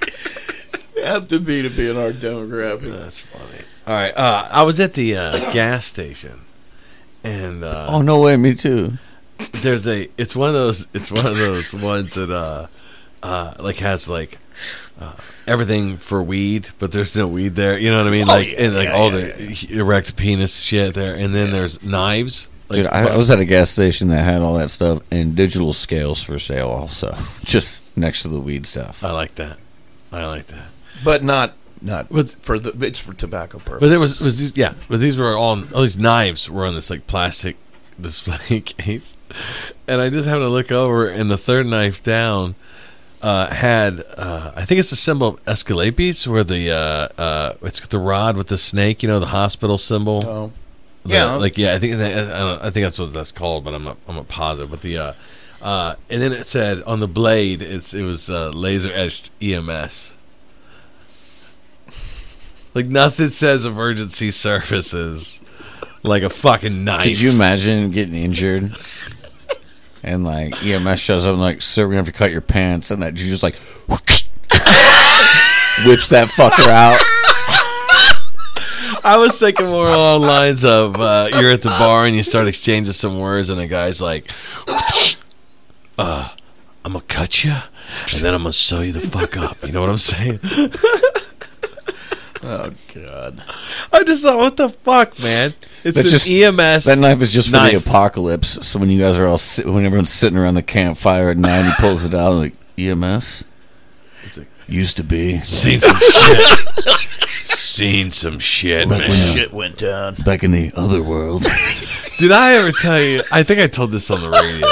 Have 1.01 1.27
to 1.29 1.39
be 1.39 1.61
to 1.61 1.69
be 1.69 1.89
in 1.89 1.97
our 1.97 2.11
demographic. 2.11 2.91
That's 2.91 3.19
funny. 3.19 3.61
All 3.87 3.93
right, 3.93 4.15
uh, 4.15 4.47
I 4.51 4.63
was 4.63 4.79
at 4.79 4.93
the 4.93 5.17
uh, 5.17 5.51
gas 5.51 5.85
station, 5.85 6.41
and 7.23 7.63
uh, 7.63 7.87
Oh 7.89 8.01
no 8.01 8.21
way, 8.21 8.37
me 8.37 8.53
too. 8.55 8.93
There's 9.61 9.87
a. 9.87 10.07
It's 10.17 10.35
one 10.35 10.49
of 10.49 10.53
those. 10.55 10.87
It's 10.93 11.11
one 11.11 11.25
of 11.25 11.37
those 11.37 11.73
ones 11.73 12.13
that 12.15 12.29
uh, 12.29 12.67
uh, 13.23 13.53
like 13.59 13.77
has 13.77 14.07
like 14.07 14.37
uh, 14.99 15.13
everything 15.47 15.97
for 15.97 16.21
weed, 16.21 16.69
but 16.79 16.91
there's 16.91 17.15
no 17.15 17.27
weed 17.27 17.55
there. 17.55 17.77
You 17.77 17.91
know 17.91 17.97
what 17.97 18.07
I 18.07 18.11
mean? 18.11 18.27
Like 18.27 18.51
yeah, 18.51 18.61
and 18.65 18.75
like 18.75 18.89
yeah, 18.89 18.95
all 18.95 19.11
yeah, 19.13 19.27
the 19.35 19.67
erect 19.71 20.15
penis 20.15 20.55
shit 20.59 20.93
there, 20.93 21.15
and 21.15 21.33
then 21.33 21.51
there's 21.51 21.81
knives. 21.83 22.47
Like, 22.69 22.77
Dude, 22.77 22.87
I, 22.87 23.13
I 23.13 23.17
was 23.17 23.31
at 23.31 23.39
a 23.39 23.45
gas 23.45 23.71
station 23.71 24.09
that 24.09 24.23
had 24.23 24.43
all 24.43 24.53
that 24.55 24.69
stuff 24.69 25.01
and 25.09 25.35
digital 25.35 25.73
scales 25.73 26.21
for 26.21 26.37
sale 26.37 26.67
also, 26.67 27.15
just 27.43 27.83
next 27.95 28.21
to 28.21 28.27
the 28.27 28.39
weed 28.39 28.67
stuff. 28.67 29.03
I 29.03 29.11
like 29.11 29.35
that. 29.35 29.57
I 30.11 30.25
like 30.27 30.45
that. 30.47 30.67
But 31.03 31.23
not 31.23 31.53
not 31.81 32.09
But- 32.09 32.35
for 32.41 32.59
the 32.59 32.71
it's 32.85 32.99
for 32.99 33.13
tobacco 33.13 33.57
purposes. 33.57 33.79
But 33.79 33.89
there 33.89 33.99
was 33.99 34.21
was 34.21 34.37
these 34.39 34.55
yeah, 34.55 34.73
but 34.87 34.99
these 34.99 35.17
were 35.17 35.35
all 35.35 35.63
all 35.73 35.81
these 35.81 35.97
knives 35.97 36.49
were 36.49 36.65
on 36.65 36.75
this 36.75 36.89
like 36.89 37.07
plastic 37.07 37.57
display 38.01 38.61
case, 38.61 39.17
and 39.87 40.01
I 40.01 40.09
just 40.09 40.27
happened 40.27 40.45
to 40.45 40.49
look 40.49 40.71
over, 40.71 41.07
and 41.07 41.29
the 41.29 41.37
third 41.37 41.65
knife 41.67 42.01
down 42.03 42.55
uh, 43.21 43.47
had 43.53 44.03
uh, 44.17 44.51
I 44.55 44.65
think 44.65 44.79
it's 44.79 44.89
the 44.91 44.95
symbol 44.95 45.27
of 45.29 45.41
Asclepius, 45.47 46.27
where 46.27 46.43
the 46.43 46.71
uh, 46.71 47.21
uh, 47.21 47.53
it's 47.61 47.79
got 47.79 47.89
the 47.89 47.99
rod 47.99 48.37
with 48.37 48.47
the 48.47 48.57
snake, 48.57 49.03
you 49.03 49.09
know, 49.09 49.19
the 49.19 49.27
hospital 49.27 49.77
symbol. 49.77 50.23
Oh. 50.25 50.51
The- 51.03 51.13
Yeah. 51.13 51.35
like 51.35 51.57
yeah, 51.57 51.73
I 51.73 51.79
think 51.79 51.97
that, 51.97 52.13
I, 52.33 52.39
don't, 52.39 52.61
I 52.61 52.69
think 52.71 52.85
that's 52.85 52.99
what 52.99 53.13
that's 53.13 53.31
called, 53.31 53.63
but 53.63 53.73
I'm 53.73 53.83
not 53.83 53.97
I'm 54.07 54.15
not 54.15 54.27
positive. 54.27 54.69
But 54.71 54.81
the 54.81 54.97
uh, 54.97 55.13
uh, 55.61 55.95
and 56.09 56.21
then 56.21 56.31
it 56.33 56.47
said 56.47 56.81
on 56.83 56.99
the 56.99 57.07
blade, 57.07 57.61
it's 57.61 57.93
it 57.93 58.03
was 58.03 58.29
uh, 58.29 58.49
laser 58.49 58.91
etched 58.93 59.31
EMS. 59.41 60.13
Like 62.73 62.85
nothing 62.85 63.29
says 63.29 63.65
emergency 63.65 64.31
services 64.45 65.41
like 66.03 66.23
a 66.23 66.29
fucking 66.29 66.83
knife. 66.83 67.03
Could 67.03 67.19
you 67.19 67.31
imagine 67.31 67.91
getting 67.91 68.15
injured 68.15 68.71
and 70.03 70.23
like 70.23 70.63
EMS 70.63 70.99
shows 70.99 71.25
up 71.25 71.33
and 71.33 71.41
like, 71.41 71.61
sir, 71.61 71.83
we're 71.83 71.89
gonna 71.91 71.97
have 71.97 72.05
to 72.05 72.11
cut 72.11 72.31
your 72.31 72.41
pants, 72.41 72.91
and 72.91 73.01
that 73.03 73.17
you 73.19 73.27
just 73.27 73.43
like 73.43 73.55
whips 75.85 76.09
that 76.09 76.27
fucker 76.29 76.67
out. 76.67 77.01
I 79.01 79.17
was 79.17 79.39
thinking 79.39 79.67
more 79.67 79.87
along 79.87 80.21
lines 80.21 80.65
of 80.65 80.95
uh, 80.99 81.29
you're 81.39 81.51
at 81.51 81.61
the 81.61 81.69
bar 81.69 82.05
and 82.05 82.15
you 82.15 82.23
start 82.23 82.47
exchanging 82.47 82.93
some 82.93 83.19
words, 83.19 83.49
and 83.49 83.59
a 83.59 83.67
guy's 83.67 84.01
like, 84.01 84.29
uh, 85.97 86.29
"I'm 86.85 86.93
gonna 86.93 87.05
cut 87.07 87.43
you, 87.43 87.51
and 87.51 88.21
then 88.21 88.33
I'm 88.33 88.41
gonna 88.41 88.53
sew 88.53 88.81
you 88.81 88.91
the 88.91 88.99
fuck 89.01 89.37
up." 89.37 89.65
You 89.65 89.71
know 89.71 89.81
what 89.81 89.89
I'm 89.89 89.97
saying? 89.97 90.39
Oh 92.41 92.71
God. 92.93 93.43
I 93.91 94.03
just 94.03 94.23
thought, 94.23 94.37
what 94.37 94.55
the 94.55 94.69
fuck, 94.69 95.19
man? 95.19 95.53
It's 95.83 95.95
That's 95.97 96.09
just 96.09 96.25
just- 96.25 96.59
EMS. 96.59 96.85
That 96.85 96.97
knife 96.97 97.21
is 97.21 97.33
just 97.33 97.49
for 97.49 97.53
Knife. 97.57 97.71
the 97.71 97.77
apocalypse. 97.79 98.65
So 98.65 98.79
when 98.79 98.89
you 98.89 98.99
guys 98.99 99.17
are 99.17 99.27
all 99.27 99.37
sit- 99.37 99.65
when 99.65 99.85
everyone's 99.85 100.11
sitting 100.13 100.37
around 100.37 100.53
the 100.53 100.63
campfire 100.63 101.29
at 101.31 101.37
night, 101.37 101.65
he 101.65 101.71
pulls 101.79 102.05
it 102.05 102.13
out 102.13 102.33
like 102.33 102.53
EMS. 102.77 103.45
It's 104.23 104.37
like 104.37 104.47
Used 104.67 104.97
to 104.97 105.03
be 105.03 105.39
Seen 105.41 105.79
some 105.79 105.97
shit. 105.99 106.59
Seen 107.43 108.11
some 108.11 108.39
shit, 108.39 108.87
Like 108.87 108.99
man. 108.99 109.09
when 109.09 109.17
you- 109.19 109.33
Shit 109.33 109.53
went 109.53 109.77
down. 109.77 110.15
back 110.15 110.43
in 110.43 110.51
the 110.51 110.71
other 110.75 111.01
world. 111.01 111.43
Did 112.19 112.31
I 112.31 112.53
ever 112.53 112.71
tell 112.71 113.01
you? 113.01 113.21
I 113.31 113.43
think 113.43 113.59
I 113.59 113.67
told 113.67 113.91
this 113.91 114.09
on 114.11 114.21
the 114.21 114.29
radio. 114.29 114.67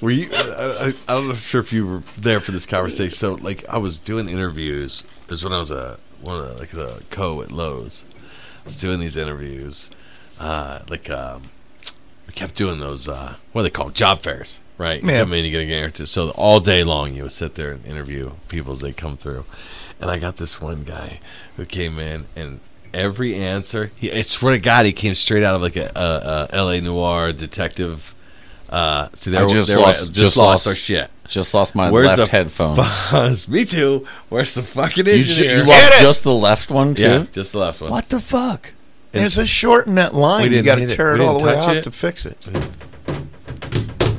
Were 0.00 0.10
you? 0.10 0.28
I, 0.32 0.92
I, 1.08 1.16
I'm 1.16 1.28
not 1.28 1.38
sure 1.38 1.60
if 1.60 1.72
you 1.72 1.86
were 1.86 2.02
there 2.18 2.38
for 2.38 2.52
this 2.52 2.66
conversation. 2.66 3.10
So, 3.16 3.34
like, 3.34 3.66
I 3.68 3.78
was 3.78 3.98
doing 3.98 4.28
interviews. 4.28 5.02
This 5.26 5.38
is 5.40 5.44
when 5.44 5.54
I 5.54 5.58
was 5.58 5.70
a 5.70 5.98
one 6.20 6.40
of 6.40 6.48
the, 6.48 6.54
like 6.58 6.70
the 6.70 7.02
co 7.10 7.42
at 7.42 7.50
Lowe's. 7.50 8.04
I 8.62 8.64
was 8.64 8.76
doing 8.76 9.00
these 9.00 9.16
interviews. 9.16 9.90
Uh, 10.38 10.80
like, 10.88 11.08
um, 11.08 11.42
we 12.26 12.32
kept 12.32 12.54
doing 12.54 12.80
those. 12.80 13.08
Uh, 13.08 13.36
what 13.52 13.60
are 13.60 13.64
they 13.64 13.70
called? 13.70 13.94
Job 13.94 14.22
fairs, 14.22 14.60
right? 14.78 15.02
Yeah. 15.02 15.20
come 15.20 15.32
in, 15.32 15.44
you 15.44 15.50
get 15.50 15.62
a 15.62 15.66
guarantee. 15.66 16.06
So 16.06 16.30
all 16.30 16.60
day 16.60 16.82
long, 16.84 17.14
you 17.14 17.22
would 17.24 17.32
sit 17.32 17.54
there 17.54 17.72
and 17.72 17.84
interview 17.86 18.32
people 18.48 18.72
as 18.72 18.80
they 18.80 18.92
come 18.92 19.16
through. 19.16 19.44
And 20.00 20.10
I 20.10 20.18
got 20.18 20.36
this 20.36 20.60
one 20.60 20.82
guy 20.82 21.20
who 21.56 21.64
came 21.64 21.98
in 21.98 22.26
and. 22.34 22.60
Every 22.94 23.34
answer, 23.34 23.90
he, 23.94 24.10
I 24.10 24.22
swear 24.22 24.54
to 24.54 24.58
God, 24.58 24.86
he 24.86 24.92
came 24.92 25.14
straight 25.14 25.42
out 25.42 25.54
of 25.54 25.60
like 25.60 25.76
a, 25.76 25.92
a, 25.94 26.48
a 26.50 26.54
L.A. 26.54 26.80
noir 26.80 27.30
detective. 27.30 28.14
Uh, 28.68 29.08
see, 29.14 29.30
they 29.30 29.38
I 29.38 29.46
just 29.46 29.68
they 29.68 29.76
were- 29.76 29.82
lost- 29.82 30.00
just, 30.00 30.12
just 30.12 30.36
lost 30.36 30.48
lost- 30.50 30.66
our 30.66 30.74
shit. 30.74 31.10
Just 31.28 31.54
lost 31.54 31.74
my 31.74 31.90
Where's 31.90 32.06
left 32.06 32.18
the 32.18 32.26
headphone. 32.28 32.76
Fuzz. 32.76 33.48
Me 33.48 33.64
too. 33.64 34.06
Where's 34.28 34.54
the 34.54 34.62
fucking 34.62 35.06
You, 35.06 35.12
ju- 35.24 35.32
engineer? 35.44 35.56
you 35.58 35.64
lost 35.64 36.00
just 36.00 36.22
the 36.24 36.32
left 36.32 36.70
one 36.70 36.94
too. 36.94 37.02
yeah, 37.02 37.24
just 37.32 37.50
the 37.52 37.58
left 37.58 37.80
one. 37.80 37.90
What 37.90 38.08
the 38.08 38.20
fuck? 38.20 38.72
There's 39.12 39.36
a 39.38 39.46
short 39.46 39.86
in 39.88 39.94
that 39.96 40.14
line. 40.14 40.50
We 40.50 40.56
You 40.56 40.62
got 40.62 40.74
to 40.76 40.82
hit 40.82 40.92
it. 40.92 40.94
tear 40.96 41.14
it 41.16 41.20
all 41.20 41.38
the 41.38 41.44
way 41.46 41.54
touch 41.54 41.64
out 41.68 41.76
it. 41.76 41.82
to 41.84 41.90
fix 41.90 42.26
it. 42.26 42.36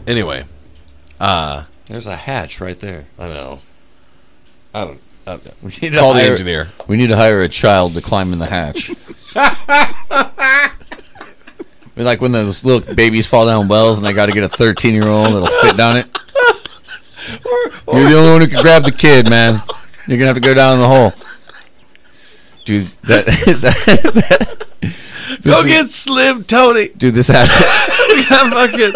Anyway, 0.08 0.44
uh, 1.20 1.64
There's 1.86 2.08
a 2.08 2.16
hatch 2.16 2.60
right 2.60 2.78
there. 2.80 3.06
I 3.20 3.28
know. 3.28 3.60
I 4.74 4.86
don't. 4.86 5.00
I, 5.28 5.40
We 5.62 5.70
need 5.82 5.92
to 5.92 6.00
call 6.00 6.14
the 6.14 6.24
engineer. 6.24 6.70
We 6.88 6.98
need 6.98 7.08
to 7.08 7.16
hire 7.18 7.42
a 7.42 7.50
child 7.50 7.94
to 7.94 8.02
climb 8.02 8.34
in 8.34 8.40
the 8.40 8.46
hatch. 8.48 8.92
We 11.98 12.04
like 12.04 12.22
when 12.22 12.32
those 12.32 12.64
little 12.64 12.94
babies 12.94 13.26
fall 13.26 13.48
down 13.48 13.68
wells 13.68 13.98
and 13.98 14.06
they 14.06 14.14
got 14.14 14.28
to 14.28 14.32
get 14.32 14.44
a 14.44 14.50
13 14.50 14.94
year 14.94 15.08
old 15.08 15.28
that'll 15.28 15.48
fit 15.62 15.76
down 15.76 15.98
it. 15.98 16.06
You're 17.92 18.10
the 18.10 18.16
only 18.18 18.32
one 18.32 18.42
who 18.42 18.48
can 18.48 18.62
grab 18.62 18.84
the 18.84 18.92
kid, 18.92 19.30
man. 19.30 19.60
You're 20.08 20.18
gonna 20.18 20.28
have 20.28 20.36
to 20.36 20.42
go 20.42 20.54
down 20.54 20.76
in 20.76 20.82
the 20.82 20.88
hole, 20.88 21.12
dude. 22.66 22.88
That, 23.04 23.26
that, 23.62 24.58
that 24.80 25.42
Go 25.42 25.60
is- 25.60 25.66
get 25.66 25.90
Slim 25.90 26.44
Tony. 26.46 26.90
dude. 26.90 27.14
This 27.16 27.28
happened. 27.28 27.52
fucking, 28.54 28.94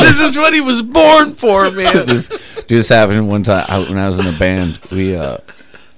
this 0.00 0.20
is 0.20 0.36
what 0.38 0.54
he 0.54 0.60
was 0.60 0.80
born 0.80 1.34
for, 1.34 1.70
man. 1.70 1.92
this, 2.06 2.28
dude, 2.28 2.68
this 2.68 2.88
happened 2.88 3.28
one 3.28 3.42
time 3.42 3.66
I, 3.68 3.78
when 3.80 3.98
I 3.98 4.06
was 4.06 4.18
in 4.18 4.32
a 4.32 4.38
band. 4.38 4.78
We 4.90 5.14
uh, 5.16 5.38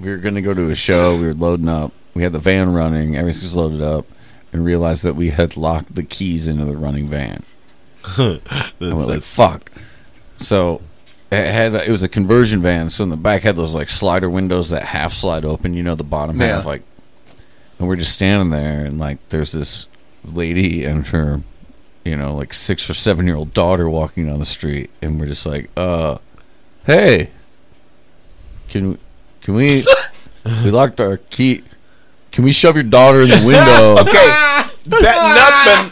we 0.00 0.08
were 0.10 0.16
gonna 0.18 0.42
go 0.42 0.54
to 0.54 0.70
a 0.70 0.74
show. 0.74 1.16
We 1.18 1.26
were 1.26 1.34
loading 1.34 1.68
up. 1.68 1.92
We 2.14 2.22
had 2.22 2.32
the 2.32 2.38
van 2.40 2.72
running. 2.72 3.14
Everything 3.16 3.42
was 3.42 3.54
loaded 3.56 3.82
up, 3.82 4.06
and 4.56 4.64
realized 4.64 5.04
that 5.04 5.14
we 5.14 5.30
had 5.30 5.56
locked 5.56 5.94
the 5.94 6.02
keys 6.02 6.48
into 6.48 6.64
the 6.64 6.76
running 6.76 7.06
van. 7.08 7.42
And 8.18 8.40
we're 8.80 9.04
like, 9.04 9.22
"Fuck!" 9.22 9.70
So 10.36 10.80
it 11.30 11.44
had 11.52 11.74
it 11.74 11.90
was 11.90 12.02
a 12.02 12.08
conversion 12.08 12.62
van, 12.62 12.88
so 12.90 13.04
in 13.04 13.10
the 13.10 13.16
back 13.16 13.42
had 13.42 13.56
those 13.56 13.74
like 13.74 13.88
slider 13.88 14.30
windows 14.30 14.70
that 14.70 14.84
half 14.84 15.12
slide 15.12 15.44
open. 15.44 15.74
You 15.74 15.82
know, 15.82 15.94
the 15.96 16.04
bottom 16.04 16.40
Yeah. 16.40 16.46
half 16.56 16.64
like. 16.66 16.82
And 17.78 17.86
we're 17.88 17.96
just 17.96 18.12
standing 18.14 18.50
there, 18.50 18.86
and 18.86 18.98
like 18.98 19.18
there's 19.28 19.52
this 19.52 19.86
lady 20.24 20.84
and 20.84 21.06
her, 21.08 21.42
you 22.04 22.16
know, 22.16 22.34
like 22.34 22.54
six 22.54 22.88
or 22.88 22.94
seven 22.94 23.26
year 23.26 23.36
old 23.36 23.52
daughter 23.52 23.90
walking 23.90 24.26
down 24.26 24.38
the 24.38 24.46
street, 24.46 24.88
and 25.02 25.20
we're 25.20 25.26
just 25.26 25.44
like, 25.44 25.68
uh, 25.76 26.16
hey, 26.86 27.28
can 28.68 28.96
can 29.42 29.54
we? 29.54 29.84
we 30.64 30.70
locked 30.70 31.00
our 31.00 31.16
key. 31.18 31.62
Can 32.36 32.44
we 32.44 32.52
shove 32.52 32.74
your 32.76 32.84
daughter 32.84 33.22
in 33.22 33.28
the 33.30 33.42
window? 33.46 33.96
Okay. 34.02 34.28
That, 34.88 35.16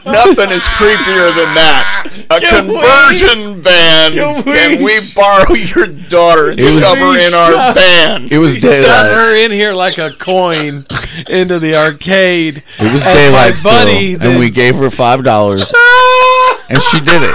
nothing, 0.04 0.12
nothing 0.12 0.50
is 0.54 0.62
creepier 0.76 1.34
than 1.34 1.54
that. 1.56 2.06
A 2.30 2.38
Can 2.38 2.68
we- 2.68 2.74
conversion 2.78 3.62
van. 3.62 4.12
can 4.12 4.42
Can 4.44 4.78
we 4.78 4.84
we, 4.84 5.00
borrow 5.16 5.52
your 5.54 5.86
daughter 5.86 6.50
and 6.50 6.60
It 6.60 6.64
was- 6.74 6.82
shove 6.84 6.98
her 6.98 7.18
in 7.18 7.32
our 7.34 7.72
van? 7.74 8.28
It 8.30 8.36
was 8.38 8.54
daylight. 8.56 8.84
Shove 8.84 8.84
daylight. 8.84 9.12
her 9.16 9.34
in 9.46 9.50
here 9.52 9.72
like 9.72 9.96
a 9.98 10.10
coin 10.12 10.86
into 11.30 11.58
the 11.58 11.74
arcade. 11.76 12.58
It 12.78 12.92
was 12.92 13.04
And 13.06 13.14
daylight 13.18 13.54
still, 13.54 13.72
buddy 13.72 14.12
and 14.12 14.22
then- 14.22 14.38
we 14.38 14.50
gave 14.50 14.76
her 14.76 14.90
five 14.90 15.24
dollars, 15.24 15.72
and 16.68 16.80
she 16.82 17.00
did 17.00 17.22
it. 17.22 17.34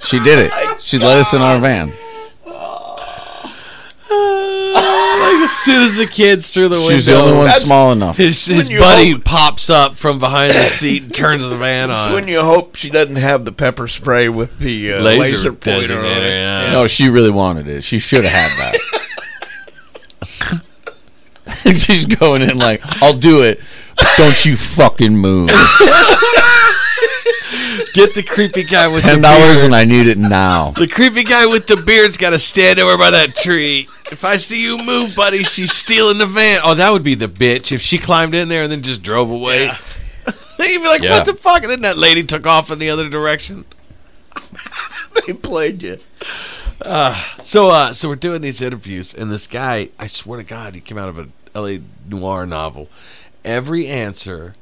She 0.00 0.18
did 0.18 0.38
it. 0.40 0.52
She 0.82 0.98
let 0.98 1.16
us 1.16 1.32
in 1.32 1.40
our 1.40 1.58
van. 1.60 1.92
like 4.74 5.31
as 5.42 5.50
soon 5.50 5.82
as 5.82 5.96
the 5.96 6.06
kids 6.06 6.52
through 6.52 6.68
the 6.68 6.76
window, 6.76 6.94
She's 6.94 7.06
the 7.06 7.14
only 7.16 7.32
one 7.36 7.44
That's- 7.46 7.62
small 7.62 7.92
enough. 7.92 8.16
his, 8.16 8.44
his 8.46 8.68
When 8.68 8.72
you 8.76 8.80
buddy 8.80 9.10
hope- 9.12 9.24
pops 9.24 9.68
up 9.70 9.96
from 9.96 10.18
behind 10.18 10.52
the 10.52 10.64
seat 10.66 11.02
and 11.04 11.14
turns 11.14 11.48
the 11.48 11.56
van 11.56 11.90
It's 11.90 11.98
on. 11.98 12.12
when 12.14 12.28
you 12.28 12.40
hope 12.42 12.76
she 12.76 12.90
doesn't 12.90 13.16
have 13.16 13.44
the 13.44 13.52
pepper 13.52 13.88
spray 13.88 14.28
with 14.28 14.58
the 14.58 14.92
uh, 14.94 15.00
Laser 15.00 15.20
laser, 15.20 15.52
pointer 15.52 15.98
on 15.98 16.04
designator, 16.04 16.22
it. 16.22 16.30
yeah. 16.30 16.72
No, 16.72 16.86
she 16.86 17.08
really 17.08 17.30
wanted 17.30 17.68
it. 17.68 17.82
She 17.82 17.98
should 17.98 18.24
have 18.24 18.32
had 18.52 18.58
that. 18.58 18.78
She's 21.76 22.06
going 22.06 22.42
in 22.42 22.58
like, 22.58 22.80
"I'll 23.02 23.16
do 23.16 23.42
it. 23.42 23.60
but 23.96 24.08
Don't 24.16 24.44
you 24.44 24.56
fucking 24.56 25.16
move." 25.16 25.50
Get 27.94 28.14
the 28.14 28.22
creepy 28.22 28.62
guy 28.64 28.88
with 28.88 29.02
Ten 29.02 29.16
the 29.20 29.28
dollars, 29.28 29.56
beard. 29.56 29.64
and 29.66 29.74
I 29.74 29.84
need 29.84 30.06
it 30.06 30.16
now. 30.18 30.70
The 30.70 30.88
creepy 30.88 31.24
guy 31.24 31.46
with 31.46 31.66
the 31.66 31.76
beard's 31.76 32.16
got 32.16 32.30
to 32.30 32.38
stand 32.38 32.78
over 32.80 32.96
by 32.96 33.10
that 33.10 33.36
tree. 33.36 33.88
If 34.10 34.24
I 34.24 34.36
see 34.36 34.62
you 34.62 34.78
move, 34.78 35.14
buddy, 35.14 35.42
she's 35.44 35.72
stealing 35.72 36.18
the 36.18 36.26
van. 36.26 36.60
Oh, 36.64 36.74
that 36.74 36.90
would 36.90 37.02
be 37.02 37.14
the 37.14 37.28
bitch 37.28 37.70
if 37.72 37.80
she 37.80 37.98
climbed 37.98 38.34
in 38.34 38.48
there 38.48 38.62
and 38.62 38.72
then 38.72 38.82
just 38.82 39.02
drove 39.02 39.30
away. 39.30 39.70
They'd 40.58 40.78
be 40.78 40.84
like, 40.86 41.02
Yeah. 41.02 41.10
"What 41.12 41.26
the 41.26 41.34
fuck?" 41.34 41.62
And 41.62 41.70
then 41.72 41.80
that 41.82 41.98
lady 41.98 42.22
took 42.24 42.46
off 42.46 42.70
in 42.70 42.78
the 42.78 42.90
other 42.90 43.08
direction. 43.08 43.64
They 45.26 45.34
played 45.34 45.82
you. 45.82 45.98
So, 47.42 47.68
uh, 47.68 47.92
so 47.92 48.08
we're 48.08 48.16
doing 48.16 48.40
these 48.40 48.60
interviews, 48.60 49.14
and 49.14 49.30
this 49.30 49.46
guy, 49.46 49.90
I 49.98 50.06
swear 50.06 50.38
to 50.38 50.44
God, 50.44 50.74
he 50.74 50.80
came 50.80 50.98
out 50.98 51.08
of 51.08 51.18
a 51.18 51.28
L.A. 51.54 51.80
noir 52.08 52.46
novel. 52.46 52.88
Every 53.44 53.86
answer, 53.86 54.54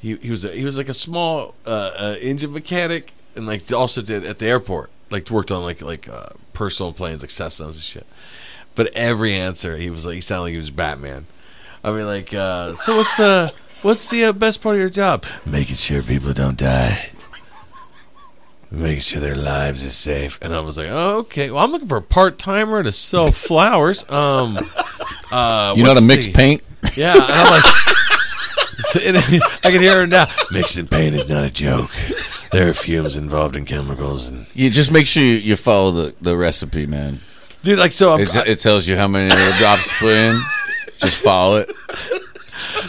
he 0.00 0.16
he 0.16 0.30
was 0.30 0.44
a, 0.44 0.52
he 0.52 0.64
was 0.64 0.76
like 0.76 0.88
a 0.88 0.94
small 0.94 1.54
uh, 1.66 1.70
uh, 1.70 2.16
engine 2.20 2.52
mechanic, 2.52 3.12
and 3.34 3.46
like 3.46 3.70
also 3.72 4.02
did 4.02 4.24
at 4.24 4.38
the 4.38 4.46
airport, 4.46 4.90
like 5.10 5.28
worked 5.30 5.50
on 5.50 5.62
like 5.62 5.80
like 5.82 6.08
uh, 6.08 6.30
personal 6.52 6.92
planes, 6.92 7.20
like 7.20 7.30
Cessnas 7.30 7.66
and 7.66 7.74
shit. 7.76 8.06
But 8.74 8.94
every 8.94 9.34
answer, 9.34 9.76
he 9.76 9.90
was 9.90 10.04
like 10.06 10.14
he 10.14 10.20
sounded 10.20 10.42
like 10.44 10.50
he 10.52 10.56
was 10.56 10.70
Batman. 10.70 11.26
I 11.82 11.90
mean, 11.92 12.06
like, 12.06 12.32
uh, 12.34 12.74
so 12.76 12.96
what's 12.96 13.16
the 13.16 13.52
what's 13.82 14.08
the 14.10 14.24
uh, 14.26 14.32
best 14.32 14.62
part 14.62 14.74
of 14.76 14.80
your 14.80 14.90
job? 14.90 15.24
Making 15.46 15.74
sure 15.76 16.02
people 16.02 16.32
don't 16.32 16.58
die 16.58 17.10
making 18.70 19.00
sure 19.00 19.20
their 19.20 19.34
lives 19.34 19.82
are 19.84 19.90
safe. 19.90 20.38
And 20.42 20.54
I 20.54 20.60
was 20.60 20.76
like, 20.76 20.88
oh, 20.90 21.16
okay. 21.20 21.50
Well, 21.50 21.64
I'm 21.64 21.72
looking 21.72 21.88
for 21.88 21.96
a 21.96 22.02
part 22.02 22.38
timer 22.38 22.82
to 22.82 22.92
sell 22.92 23.30
flowers. 23.32 24.04
Um, 24.10 24.58
uh, 25.30 25.74
You 25.76 25.84
know 25.84 25.94
how 25.94 25.98
to 25.98 26.04
mix 26.04 26.26
the- 26.26 26.32
paint? 26.32 26.62
Yeah, 26.94 27.14
and 27.14 27.22
I'm 27.22 27.50
like, 27.50 27.64
I 28.94 29.70
can 29.70 29.80
hear 29.80 29.96
her 29.96 30.06
now. 30.06 30.28
Mixing 30.50 30.86
paint 30.86 31.14
is 31.14 31.28
not 31.28 31.44
a 31.44 31.50
joke. 31.50 31.90
There 32.52 32.68
are 32.68 32.74
fumes 32.74 33.16
involved 33.16 33.56
in 33.56 33.64
chemicals, 33.64 34.30
and 34.30 34.46
You 34.54 34.70
just 34.70 34.90
make 34.90 35.06
sure 35.06 35.22
you, 35.22 35.34
you 35.36 35.56
follow 35.56 35.90
the, 35.92 36.14
the 36.20 36.36
recipe, 36.36 36.86
man. 36.86 37.20
dude, 37.62 37.78
like, 37.78 37.92
so 37.92 38.12
I'm, 38.12 38.20
It's, 38.20 38.34
it 38.34 38.60
tells 38.60 38.86
you 38.86 38.96
how 38.96 39.06
many 39.08 39.28
little 39.28 39.52
drops 39.58 39.88
to 39.88 39.94
put 39.96 40.12
in. 40.14 40.40
Just 40.98 41.18
follow 41.18 41.58
it, 41.58 41.70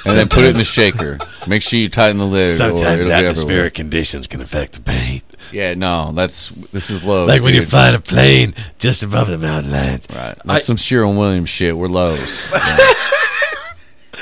and 0.05 0.17
then 0.17 0.29
put 0.29 0.43
it 0.45 0.49
in 0.51 0.57
the 0.57 0.63
shaker. 0.63 1.19
Make 1.47 1.61
sure 1.61 1.77
you 1.77 1.89
tighten 1.89 2.17
the 2.17 2.25
lid. 2.25 2.53
or 2.53 2.55
sometimes 2.55 2.79
it'll 2.81 2.89
be 3.09 3.11
everywhere. 3.11 3.29
atmospheric 3.29 3.73
conditions 3.75 4.25
can 4.27 4.41
affect 4.41 4.73
the 4.73 4.81
paint. 4.81 5.23
Yeah, 5.51 5.73
no, 5.75 6.11
that's 6.13 6.49
this 6.71 6.89
is 6.89 7.03
low. 7.03 7.25
Like 7.25 7.41
when 7.43 7.53
you 7.53 7.61
dude. 7.61 7.69
find 7.69 7.95
a 7.95 7.99
plane 7.99 8.55
just 8.79 9.03
above 9.03 9.27
the 9.27 9.37
mountain 9.37 9.71
lines. 9.71 10.07
Right. 10.09 10.35
That's 10.43 10.49
I- 10.49 10.59
some 10.59 10.77
Sherwin-Williams 10.77 11.49
shit. 11.49 11.77
We're 11.77 11.87
Lowe's. 11.87 12.49
Yeah. 12.53 12.77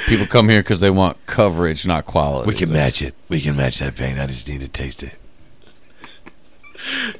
People 0.07 0.25
come 0.25 0.49
here 0.49 0.61
because 0.61 0.79
they 0.79 0.89
want 0.89 1.17
coverage, 1.25 1.85
not 1.85 2.05
quality. 2.05 2.47
We 2.47 2.55
can 2.55 2.69
That's- 2.69 3.01
match 3.01 3.09
it. 3.09 3.15
We 3.29 3.41
can 3.41 3.55
match 3.55 3.79
that 3.79 3.95
pain. 3.95 4.17
I 4.17 4.25
just 4.27 4.47
need 4.47 4.61
to 4.61 4.67
taste 4.67 5.03
it. 5.03 5.15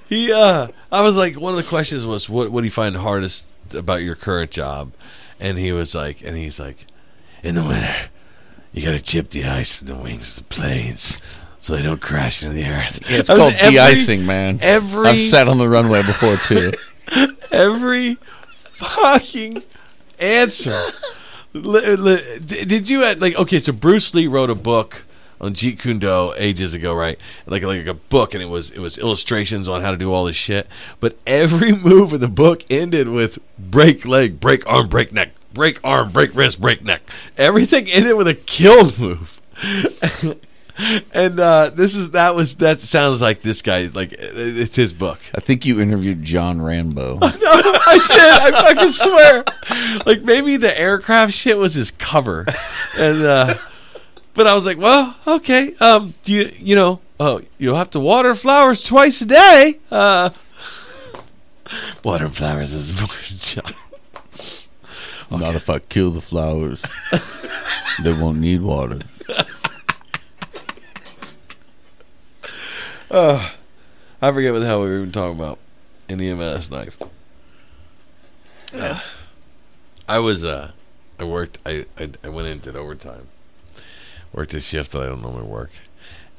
He, 0.08 0.32
uh, 0.32 0.68
I 0.92 1.02
was 1.02 1.18
like, 1.18 1.40
one 1.40 1.52
of 1.54 1.58
the 1.58 1.68
questions 1.68 2.06
was, 2.06 2.30
what, 2.30 2.50
what 2.52 2.62
do 2.62 2.66
you 2.66 2.72
find 2.72 2.96
hardest 2.96 3.46
about 3.74 4.02
your 4.02 4.16
current 4.16 4.52
job? 4.52 4.94
And 5.40 5.58
he 5.58 5.72
was 5.72 5.94
like, 5.94 6.22
and 6.24 6.38
he's 6.38 6.60
like, 6.60 6.86
in 7.44 7.56
the 7.56 7.64
winter, 7.64 7.94
you 8.72 8.84
got 8.86 8.94
to 8.94 9.02
chip 9.02 9.30
the 9.32 9.44
ice 9.46 9.76
from 9.76 9.88
the 9.88 9.96
wings 9.96 10.38
of 10.38 10.48
the 10.48 10.54
planes 10.56 11.22
so 11.60 11.76
they 11.76 11.84
don't 11.84 12.02
crash 12.02 12.42
into 12.44 12.56
the 12.56 12.66
earth. 12.70 13.02
Yeah, 13.10 13.18
it's 13.18 13.28
That 13.28 13.38
was 13.38 13.52
called 13.52 13.54
every- 13.62 13.74
de-icing, 13.74 14.26
man. 14.26 14.60
every- 14.62 15.08
I've 15.10 15.28
sat 15.28 15.48
on 15.50 15.58
the 15.58 15.68
runway 15.68 16.04
before 16.04 16.38
too. 16.38 16.72
Every 17.52 18.16
fucking 18.64 19.64
answer. 20.20 20.78
Did 21.62 22.90
you 22.90 23.02
like? 23.16 23.36
Okay, 23.36 23.60
so 23.60 23.72
Bruce 23.72 24.14
Lee 24.14 24.28
wrote 24.28 24.50
a 24.50 24.56
book 24.56 25.04
on 25.40 25.54
Jeet 25.54 25.80
Kune 25.80 26.00
Do 26.00 26.34
ages 26.38 26.74
ago, 26.74 26.94
right? 26.94 27.20
Like 27.46 27.64
like 27.64 27.86
a 27.86 27.94
book, 27.94 28.34
and 28.34 28.42
it 28.42 28.50
was 28.50 28.70
it 28.72 28.80
was 28.80 28.98
illustrations 28.98 29.68
on 29.68 29.82
how 29.82 29.92
to 29.92 29.98
do 29.98 30.14
all 30.14 30.26
this 30.26 30.36
shit. 30.36 30.68
But 31.00 31.18
every 31.26 31.72
move 31.76 32.14
in 32.14 32.22
the 32.22 32.28
book 32.28 32.64
ended 32.70 33.10
with 33.10 33.40
break 33.58 34.06
leg, 34.06 34.40
break 34.40 34.68
arm, 34.68 34.90
break 34.90 35.12
neck, 35.14 35.32
break 35.54 35.80
arm, 35.84 36.12
break 36.12 36.36
wrist, 36.36 36.62
break 36.62 36.84
neck. 36.84 37.02
Everything 37.38 37.90
ended 37.90 38.16
with 38.16 38.28
a 38.28 38.34
kill 38.34 38.92
move. 38.98 39.42
and 41.14 41.40
uh, 41.40 41.72
this 41.74 41.96
is 41.96 42.12
that 42.12 42.36
was 42.36 42.58
that 42.58 42.82
sounds 42.82 43.22
like 43.22 43.42
this 43.42 43.62
guy 43.62 43.90
like 43.94 44.14
it's 44.14 44.76
his 44.76 44.94
book. 44.94 45.20
I 45.36 45.40
think 45.40 45.66
you 45.66 45.80
interviewed 45.80 46.24
John 46.24 46.62
Rambo. 46.62 47.20
I 47.22 47.32
did. 48.08 48.56
I 48.56 48.74
fucking 48.74 48.92
swear. 48.92 49.44
Like 50.06 50.24
maybe 50.24 50.58
the 50.58 50.78
aircraft 50.78 51.34
shit 51.34 51.58
was 51.58 51.74
his 51.74 51.92
cover, 51.92 52.46
and 52.98 53.24
uh, 53.24 53.56
but 54.34 54.48
I 54.48 54.54
was 54.54 54.66
like, 54.66 54.78
well, 54.78 55.16
okay. 55.26 55.76
Um, 55.80 56.14
do 56.24 56.34
you 56.34 56.52
you 56.58 56.76
know? 56.76 57.02
Oh, 57.20 57.42
you'll 57.58 57.76
have 57.76 57.90
to 57.92 58.00
water 58.00 58.36
flowers 58.36 58.84
twice 58.84 59.22
a 59.22 59.26
day. 59.26 59.80
Uh, 59.90 60.30
watering 62.04 62.32
flowers 62.32 62.74
is 62.74 62.90
important 63.02 63.40
job. 63.40 63.74
Not 65.32 65.56
if 65.56 65.70
I 65.70 65.80
kill 65.80 66.12
the 66.12 66.22
flowers, 66.22 66.82
they 68.04 68.14
won't 68.14 68.38
need 68.38 68.62
water. 68.62 69.00
I 73.10 74.32
forget 74.32 74.54
what 74.54 74.60
the 74.60 74.66
hell 74.66 74.82
we 74.82 74.90
were 74.90 74.98
even 74.98 75.12
talking 75.12 75.40
about 75.40 75.60
in 76.10 76.18
the 76.18 76.30
EMS 76.30 76.70
knife. 76.70 76.98
Uh, 78.74 79.00
I 80.08 80.20
was 80.20 80.44
uh, 80.44 80.72
I 81.20 81.24
worked. 81.24 81.58
I, 81.66 81.86
I 81.98 82.12
I 82.24 82.30
went 82.30 82.48
in 82.48 82.60
did 82.60 82.76
overtime. 82.76 83.28
Worked 84.34 84.54
a 84.54 84.62
shift 84.62 84.92
that 84.92 85.04
I 85.04 85.08
don't 85.08 85.22
normally 85.22 85.48
work, 85.48 85.72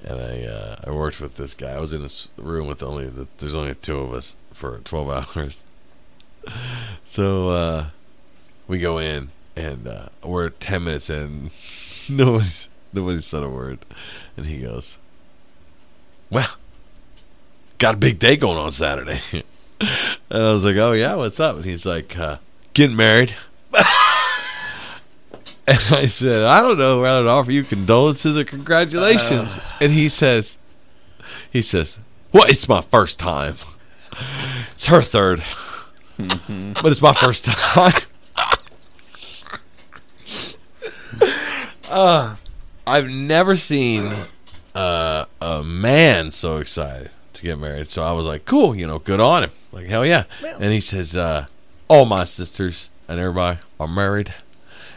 and 0.04 0.20
I 0.20 0.42
uh, 0.44 0.76
I 0.84 0.90
worked 0.90 1.20
with 1.20 1.36
this 1.36 1.54
guy. 1.54 1.72
I 1.72 1.80
was 1.80 1.92
in 1.92 2.02
this 2.02 2.30
room 2.36 2.66
with 2.66 2.82
only 2.82 3.08
the, 3.08 3.26
there's 3.38 3.54
only 3.54 3.74
two 3.74 3.98
of 3.98 4.12
us 4.12 4.36
for 4.52 4.78
twelve 4.84 5.10
hours. 5.36 5.64
So 7.04 7.48
uh, 7.48 7.86
we 8.66 8.78
go 8.78 8.98
in 8.98 9.30
and 9.56 9.86
uh, 9.88 10.08
we're 10.22 10.50
ten 10.50 10.84
minutes 10.84 11.08
in. 11.08 11.50
Nobody's 12.10 12.68
nobody 12.92 13.20
said 13.20 13.42
a 13.42 13.48
word, 13.48 13.84
and 14.36 14.46
he 14.46 14.58
goes, 14.58 14.98
"Well." 16.30 16.56
got 17.78 17.94
a 17.94 17.98
big 17.98 18.18
day 18.18 18.36
going 18.36 18.58
on 18.58 18.70
Saturday. 18.70 19.20
and 19.32 19.42
I 20.30 20.50
was 20.50 20.64
like, 20.64 20.76
oh, 20.76 20.92
yeah, 20.92 21.14
what's 21.14 21.40
up? 21.40 21.56
And 21.56 21.64
he's 21.64 21.86
like, 21.86 22.18
uh, 22.18 22.36
getting 22.74 22.96
married. 22.96 23.34
and 23.72 23.84
I 25.66 26.06
said, 26.06 26.42
I 26.42 26.60
don't 26.60 26.78
know 26.78 27.00
whether 27.00 27.24
to 27.24 27.30
offer 27.30 27.52
you 27.52 27.64
condolences 27.64 28.36
or 28.36 28.44
congratulations. 28.44 29.58
and 29.80 29.92
he 29.92 30.08
says, 30.08 30.58
he 31.50 31.62
says, 31.62 31.98
well, 32.32 32.44
it's 32.48 32.68
my 32.68 32.82
first 32.82 33.18
time. 33.18 33.56
It's 34.72 34.86
her 34.86 35.02
third. 35.02 35.42
but 36.18 36.86
it's 36.86 37.00
my 37.00 37.12
first 37.12 37.44
time. 37.44 38.02
uh, 41.88 42.34
I've 42.86 43.08
never 43.08 43.54
seen 43.54 44.12
uh, 44.78 45.24
a 45.40 45.64
man 45.64 46.30
so 46.30 46.58
excited 46.58 47.10
to 47.32 47.42
get 47.42 47.58
married. 47.58 47.88
So 47.88 48.04
I 48.04 48.12
was 48.12 48.24
like, 48.24 48.44
cool, 48.44 48.76
you 48.76 48.86
know, 48.86 49.00
good 49.00 49.18
on 49.18 49.42
him. 49.42 49.50
Like 49.72 49.86
hell 49.86 50.06
yeah. 50.06 50.24
And 50.60 50.72
he 50.72 50.80
says, 50.80 51.16
uh, 51.16 51.46
all 51.88 52.04
my 52.04 52.22
sisters 52.22 52.90
and 53.08 53.18
everybody 53.18 53.58
are 53.80 53.88
married. 53.88 54.32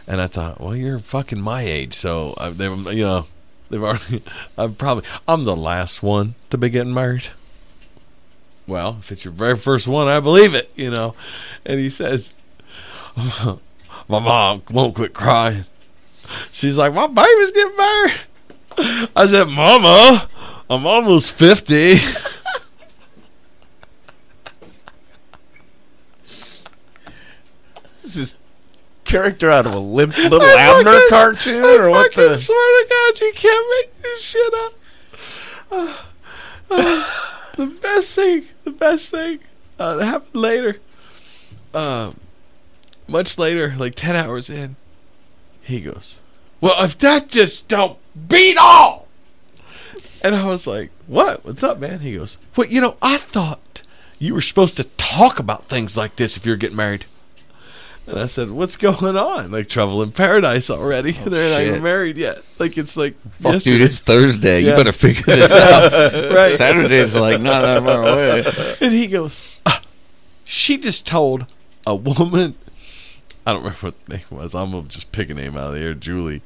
And 0.05 0.21
I 0.21 0.27
thought, 0.27 0.61
well, 0.61 0.75
you're 0.75 0.99
fucking 0.99 1.41
my 1.41 1.61
age, 1.61 1.93
so 1.95 2.33
uh, 2.33 2.51
they, 2.51 2.65
you 2.65 3.05
know, 3.05 3.27
they've 3.69 3.81
already. 3.81 4.23
I'm 4.57 4.75
probably 4.75 5.05
I'm 5.27 5.45
the 5.45 5.55
last 5.55 6.03
one 6.03 6.35
to 6.49 6.57
be 6.57 6.69
getting 6.69 6.93
married. 6.93 7.29
Well, 8.67 8.97
if 8.99 9.11
it's 9.11 9.25
your 9.25 9.33
very 9.33 9.57
first 9.57 9.87
one, 9.87 10.07
I 10.07 10.19
believe 10.19 10.53
it, 10.53 10.69
you 10.75 10.91
know. 10.91 11.15
And 11.65 11.79
he 11.79 11.89
says, 11.89 12.35
my 13.17 13.57
mom 14.07 14.63
won't 14.69 14.95
quit 14.95 15.13
crying. 15.13 15.65
She's 16.51 16.77
like, 16.77 16.93
my 16.93 17.07
baby's 17.07 17.51
getting 17.51 17.77
married. 17.77 18.21
I 18.77 19.25
said, 19.27 19.47
Mama, 19.47 20.27
I'm 20.69 20.85
almost 20.85 21.33
50. 21.33 21.99
This 28.03 28.15
is 28.17 28.35
character 29.03 29.49
out 29.49 29.65
of 29.67 29.73
a 29.73 29.79
Lim- 29.79 30.09
Little 30.11 30.41
I 30.41 30.77
Abner 30.79 30.91
fucking- 30.91 31.09
cartoon, 31.09 31.63
I 31.63 31.75
or 31.77 31.89
what 31.89 32.13
the? 32.13 32.37
swear 32.37 32.83
to 32.83 32.89
God, 32.89 33.21
you 33.21 33.33
can't 33.35 33.67
make 33.79 34.01
this 34.01 34.21
shit 34.21 34.53
up. 34.53 34.73
Uh, 35.71 35.97
uh, 36.71 37.09
the 37.57 37.67
best 37.67 38.15
thing, 38.15 38.45
the 38.63 38.71
best 38.71 39.09
thing 39.11 39.39
uh, 39.79 39.95
that 39.95 40.05
happened 40.05 40.35
later. 40.35 40.77
Uh, 41.73 42.11
much 43.07 43.37
later, 43.37 43.73
like 43.77 43.95
10 43.95 44.15
hours 44.15 44.49
in, 44.49 44.75
he 45.61 45.81
goes, 45.81 46.19
Well, 46.59 46.81
if 46.83 46.97
that 46.99 47.27
just 47.29 47.67
don't 47.67 47.97
beat 48.27 48.57
all. 48.57 49.07
And 50.23 50.35
I 50.35 50.45
was 50.45 50.67
like, 50.67 50.91
What? 51.07 51.43
What's 51.45 51.63
up, 51.63 51.79
man? 51.79 51.99
He 51.99 52.15
goes, 52.17 52.37
Well, 52.55 52.67
you 52.67 52.81
know, 52.81 52.95
I 53.01 53.17
thought 53.17 53.81
you 54.19 54.33
were 54.33 54.41
supposed 54.41 54.75
to 54.77 54.83
talk 54.83 55.39
about 55.39 55.67
things 55.67 55.97
like 55.97 56.15
this 56.15 56.37
if 56.37 56.45
you're 56.45 56.55
getting 56.57 56.77
married. 56.77 57.05
And 58.07 58.19
I 58.19 58.25
said, 58.25 58.49
"What's 58.49 58.77
going 58.77 59.15
on? 59.15 59.51
Like 59.51 59.69
trouble 59.69 60.01
in 60.01 60.11
paradise 60.11 60.69
already? 60.71 61.11
They're 61.25 61.51
not 61.51 61.61
even 61.61 61.83
married 61.83 62.17
yet. 62.17 62.41
Like 62.57 62.77
it's 62.77 62.97
like 62.97 63.15
Fuck, 63.39 63.53
yesterday. 63.53 63.77
dude, 63.77 63.85
it's 63.85 63.99
Thursday. 63.99 64.61
Yeah. 64.61 64.71
You 64.71 64.75
better 64.75 64.91
figure 64.91 65.23
this 65.23 65.51
out. 65.55 65.91
Right. 66.33 66.57
Saturday's 66.57 67.15
like 67.15 67.39
not 67.41 67.61
that 67.61 67.83
far 67.83 68.01
away. 68.01 68.75
And 68.81 68.91
he 68.93 69.07
goes, 69.07 69.59
"Ah, 69.67 69.81
she 70.45 70.77
just 70.77 71.05
told 71.07 71.45
a 71.85 71.95
woman. 71.95 72.55
I 73.45 73.53
don't 73.53 73.63
remember 73.63 73.87
what 73.87 74.05
the 74.05 74.17
name 74.17 74.25
was. 74.29 74.53
I'm 74.53 74.71
gonna 74.71 74.87
just 74.87 75.11
pick 75.11 75.29
a 75.29 75.33
name 75.33 75.57
out 75.57 75.69
of 75.69 75.73
the 75.73 75.79
air. 75.79 75.93
Julie. 75.93 76.41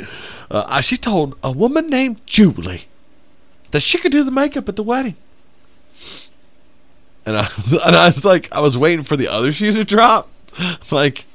Uh, 0.49 0.63
uh, 0.67 0.81
she 0.81 0.95
told 0.95 1.38
a 1.43 1.51
woman 1.51 1.88
named 1.88 2.25
Julie 2.25 2.86
that 3.71 3.81
she 3.81 3.97
could 3.97 4.12
do 4.12 4.23
the 4.23 4.31
makeup 4.31 4.69
at 4.69 4.77
the 4.77 4.84
wedding. 4.84 5.15
And 7.25 7.38
I, 7.38 7.41
was, 7.41 7.73
and 7.86 7.95
I 7.95 8.08
was 8.08 8.23
like, 8.23 8.51
I 8.53 8.62
was 8.62 8.77
waiting 8.77 9.03
for 9.03 9.17
the 9.17 9.27
other 9.27 9.51
shoe 9.51 9.73
to 9.73 9.84
drop, 9.84 10.29
like, 10.91 11.25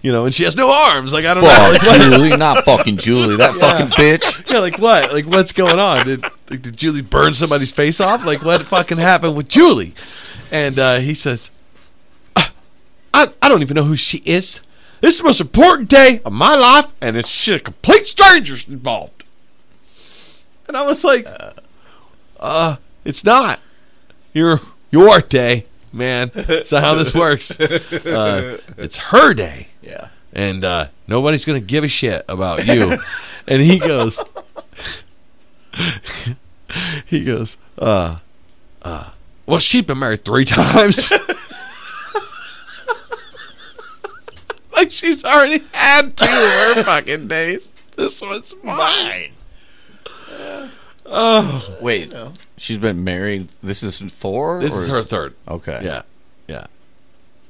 you 0.00 0.12
know, 0.12 0.24
and 0.26 0.34
she 0.34 0.44
has 0.44 0.56
no 0.56 0.70
arms. 0.70 1.12
Like 1.12 1.24
I 1.24 1.34
don't 1.34 1.42
know. 1.42 1.50
Like, 1.70 2.00
Julie, 2.00 2.36
not 2.36 2.64
fucking 2.64 2.96
Julie. 2.96 3.36
That 3.36 3.54
fucking 3.56 3.88
bitch. 3.88 4.50
Yeah, 4.50 4.60
like 4.60 4.78
what? 4.78 5.12
Like 5.12 5.26
what's 5.26 5.52
going 5.52 5.78
on? 5.78 6.06
Did 6.06 6.22
like, 6.22 6.62
did 6.62 6.76
Julie 6.76 7.02
burn 7.02 7.34
somebody's 7.34 7.72
face 7.72 8.00
off? 8.00 8.24
Like 8.24 8.42
what 8.42 8.62
fucking 8.62 8.98
happened 8.98 9.36
with 9.36 9.48
Julie? 9.48 9.94
And 10.50 10.78
uh, 10.78 10.98
he 10.98 11.14
says, 11.14 11.50
"Ah, 12.36 12.52
I 13.12 13.28
I 13.42 13.48
don't 13.48 13.62
even 13.62 13.74
know 13.74 13.84
who 13.84 13.96
she 13.96 14.18
is. 14.18 14.60
This 15.00 15.14
is 15.14 15.18
the 15.20 15.24
most 15.24 15.40
important 15.40 15.88
day 15.88 16.20
of 16.24 16.32
my 16.32 16.54
life, 16.56 16.86
and 17.00 17.16
it's 17.16 17.28
shit 17.28 17.64
complete 17.64 18.06
strangers 18.06 18.66
involved. 18.68 19.24
And 20.68 20.76
I 20.76 20.82
was 20.84 21.02
like, 21.04 21.26
uh, 22.38 22.76
it's 23.04 23.24
not 23.24 23.60
your 24.34 24.60
your 24.90 25.20
day, 25.20 25.66
man. 25.92 26.30
That's 26.34 26.70
not 26.72 26.82
how 26.82 26.94
this 26.94 27.14
works. 27.14 27.56
Uh, 28.06 28.58
it's 28.76 28.96
her 28.98 29.34
day 29.34 29.68
Yeah. 29.82 30.08
and 30.32 30.64
uh, 30.64 30.88
nobody's 31.06 31.44
gonna 31.44 31.60
give 31.60 31.84
a 31.84 31.88
shit 31.88 32.24
about 32.28 32.66
you. 32.66 32.98
and 33.48 33.62
he 33.62 33.78
goes, 33.78 34.18
he 37.06 37.24
goes, 37.24 37.56
uh, 37.78 38.18
uh, 38.82 39.10
well, 39.46 39.58
she's 39.58 39.82
been 39.82 39.98
married 39.98 40.24
three 40.24 40.44
times. 40.44 41.12
like 44.80 44.90
she's 44.92 45.24
already 45.24 45.62
had 45.72 46.16
two 46.16 46.24
of 46.24 46.30
her 46.76 46.82
fucking 46.84 47.28
days. 47.28 47.72
This 47.96 48.20
one's 48.20 48.54
mine. 48.62 49.32
Oh, 51.12 51.76
Wait, 51.80 52.14
she's 52.56 52.78
been 52.78 53.02
married. 53.02 53.52
This 53.62 53.82
is 53.82 54.00
four. 54.00 54.60
this 54.60 54.76
is 54.76 54.88
her 54.88 55.02
third. 55.02 55.34
Okay. 55.48 55.80
Yeah, 55.82 56.02
yeah. 56.46 56.66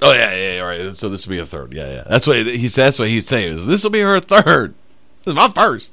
Oh 0.02 0.12
yeah, 0.12 0.32
yeah, 0.34 0.54
yeah. 0.54 0.60
All 0.60 0.68
right. 0.68 0.96
So 0.96 1.08
this 1.08 1.26
will 1.26 1.32
be 1.32 1.38
a 1.38 1.46
third. 1.46 1.74
Yeah, 1.74 1.90
yeah. 1.90 2.04
That's 2.08 2.26
what 2.26 2.38
he 2.38 2.68
says. 2.68 2.74
That's 2.76 2.98
what 2.98 3.08
he's 3.08 3.26
saying. 3.26 3.52
Is 3.52 3.66
this 3.66 3.84
will 3.84 3.90
be 3.90 4.00
her 4.00 4.18
third? 4.18 4.74
This 5.24 5.32
is 5.32 5.36
my 5.36 5.48
first. 5.48 5.92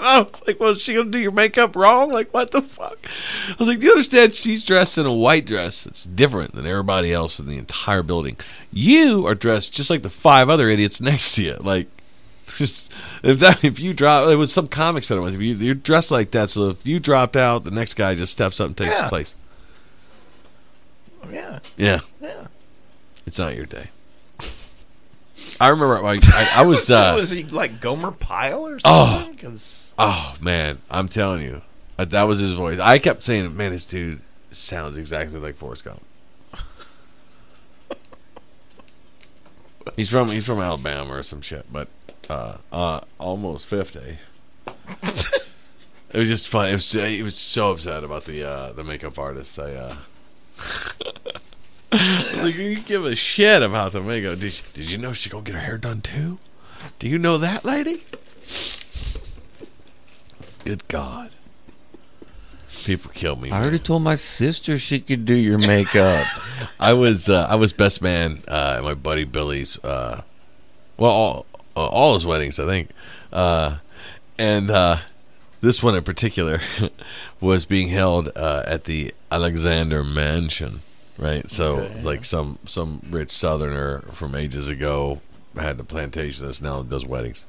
I 0.04 0.20
was 0.20 0.42
like, 0.46 0.58
well, 0.60 0.70
is 0.70 0.80
she 0.82 0.94
gonna 0.94 1.10
do 1.10 1.18
your 1.18 1.32
makeup 1.32 1.76
wrong? 1.76 2.10
Like, 2.10 2.32
what 2.34 2.50
the 2.50 2.62
fuck? 2.62 2.98
I 3.48 3.54
was 3.58 3.68
like, 3.68 3.80
do 3.80 3.86
you 3.86 3.92
understand? 3.92 4.34
She's 4.34 4.64
dressed 4.64 4.98
in 4.98 5.06
a 5.06 5.12
white 5.12 5.46
dress. 5.46 5.86
It's 5.86 6.04
different 6.04 6.54
than 6.54 6.66
everybody 6.66 7.12
else 7.12 7.38
in 7.38 7.46
the 7.48 7.58
entire 7.58 8.02
building. 8.02 8.36
You 8.72 9.26
are 9.26 9.34
dressed 9.34 9.72
just 9.72 9.90
like 9.90 10.02
the 10.02 10.10
five 10.10 10.48
other 10.48 10.68
idiots 10.68 11.00
next 11.00 11.34
to 11.36 11.42
you. 11.42 11.54
Like, 11.60 11.88
just 12.48 12.92
if 13.22 13.38
that 13.40 13.62
if 13.64 13.78
you 13.78 13.94
drop, 13.94 14.28
it 14.28 14.36
was 14.36 14.52
some 14.52 14.68
comic 14.68 15.04
said 15.04 15.18
it 15.18 15.20
was. 15.20 15.34
If 15.34 15.40
you, 15.40 15.54
you're 15.54 15.74
dressed 15.74 16.10
like 16.10 16.30
that, 16.32 16.50
so 16.50 16.68
if 16.70 16.86
you 16.86 16.98
dropped 17.00 17.36
out, 17.36 17.64
the 17.64 17.70
next 17.70 17.94
guy 17.94 18.14
just 18.14 18.32
steps 18.32 18.60
up 18.60 18.68
and 18.68 18.76
takes 18.76 18.96
Yeah. 18.96 19.02
his 19.02 19.08
place. 19.08 19.34
Yeah. 21.30 21.58
Yeah. 21.76 22.00
Yeah. 22.20 22.46
It's 23.26 23.38
not 23.38 23.54
your 23.54 23.66
day. 23.66 23.90
I 25.60 25.68
remember 25.68 26.04
I, 26.04 26.18
I, 26.22 26.50
I 26.56 26.62
was 26.62 26.88
uh, 26.90 27.14
was 27.16 27.30
he 27.30 27.44
like 27.44 27.80
Gomer 27.80 28.10
Pyle 28.12 28.66
or 28.66 28.78
Oh. 28.84 29.18
something? 29.18 29.36
'Cause- 29.36 29.92
oh 29.98 30.34
man, 30.40 30.78
I'm 30.90 31.08
telling 31.08 31.42
you, 31.42 31.62
uh, 31.98 32.04
that 32.06 32.22
was 32.22 32.38
his 32.38 32.52
voice. 32.52 32.78
I 32.78 32.98
kept 32.98 33.22
saying, 33.22 33.56
"Man, 33.56 33.72
this 33.72 33.84
dude 33.84 34.20
sounds 34.50 34.96
exactly 34.96 35.38
like 35.38 35.56
Forrest 35.56 35.84
Gump." 35.84 36.02
he's 39.96 40.10
from 40.10 40.28
he's 40.28 40.46
from 40.46 40.60
Alabama 40.60 41.14
or 41.14 41.22
some 41.22 41.40
shit, 41.40 41.66
but 41.72 41.88
uh, 42.28 42.56
uh, 42.72 43.00
almost 43.18 43.66
fifty. 43.66 44.18
it 45.02 46.14
was 46.14 46.28
just 46.28 46.48
funny. 46.48 46.70
It 46.70 46.74
was 46.74 46.92
he 46.92 47.22
was 47.22 47.36
so 47.36 47.72
upset 47.72 48.04
about 48.04 48.24
the 48.24 48.48
uh, 48.48 48.72
the 48.72 48.84
makeup 48.84 49.18
artist. 49.18 49.58
I 49.58 49.74
uh, 49.74 49.96
like 51.92 52.54
you 52.54 52.80
give 52.80 53.04
a 53.04 53.16
shit 53.16 53.62
about 53.62 53.92
the 53.92 54.00
makeup. 54.00 54.38
Did 54.38 54.58
you, 54.58 54.64
did 54.74 54.90
you 54.92 54.98
know 54.98 55.12
she 55.12 55.28
gonna 55.28 55.42
get 55.42 55.54
her 55.54 55.60
hair 55.60 55.78
done 55.78 56.00
too? 56.00 56.38
Do 56.98 57.08
you 57.08 57.18
know 57.18 57.36
that 57.38 57.64
lady? 57.64 58.04
Good 60.64 60.86
God. 60.88 61.30
People 62.84 63.10
kill 63.12 63.36
me. 63.36 63.50
I 63.50 63.52
man. 63.52 63.62
already 63.62 63.78
told 63.78 64.02
my 64.02 64.14
sister 64.14 64.78
she 64.78 65.00
could 65.00 65.24
do 65.24 65.34
your 65.34 65.58
makeup. 65.58 66.26
I 66.80 66.92
was 66.92 67.28
uh, 67.28 67.46
I 67.50 67.56
was 67.56 67.72
best 67.72 68.00
man 68.00 68.42
uh, 68.48 68.76
at 68.78 68.84
my 68.84 68.94
buddy 68.94 69.24
Billy's. 69.24 69.78
Uh, 69.84 70.22
well, 70.96 71.10
all 71.10 71.46
uh, 71.76 71.86
all 71.88 72.14
his 72.14 72.24
weddings, 72.24 72.58
I 72.58 72.66
think, 72.66 72.90
uh, 73.32 73.78
and 74.38 74.70
uh, 74.70 74.98
this 75.60 75.82
one 75.82 75.94
in 75.94 76.04
particular 76.04 76.60
was 77.40 77.66
being 77.66 77.88
held 77.88 78.30
uh, 78.36 78.62
at 78.66 78.84
the 78.84 79.12
Alexander 79.30 80.02
Mansion. 80.02 80.80
Right, 81.20 81.50
so 81.50 81.86
like 82.02 82.24
some 82.24 82.58
some 82.64 83.02
rich 83.10 83.30
Southerner 83.30 84.00
from 84.12 84.34
ages 84.34 84.68
ago 84.68 85.20
had 85.54 85.76
the 85.76 85.84
plantation 85.84 86.46
that's 86.46 86.62
now 86.62 86.82
does 86.82 87.04
weddings, 87.04 87.44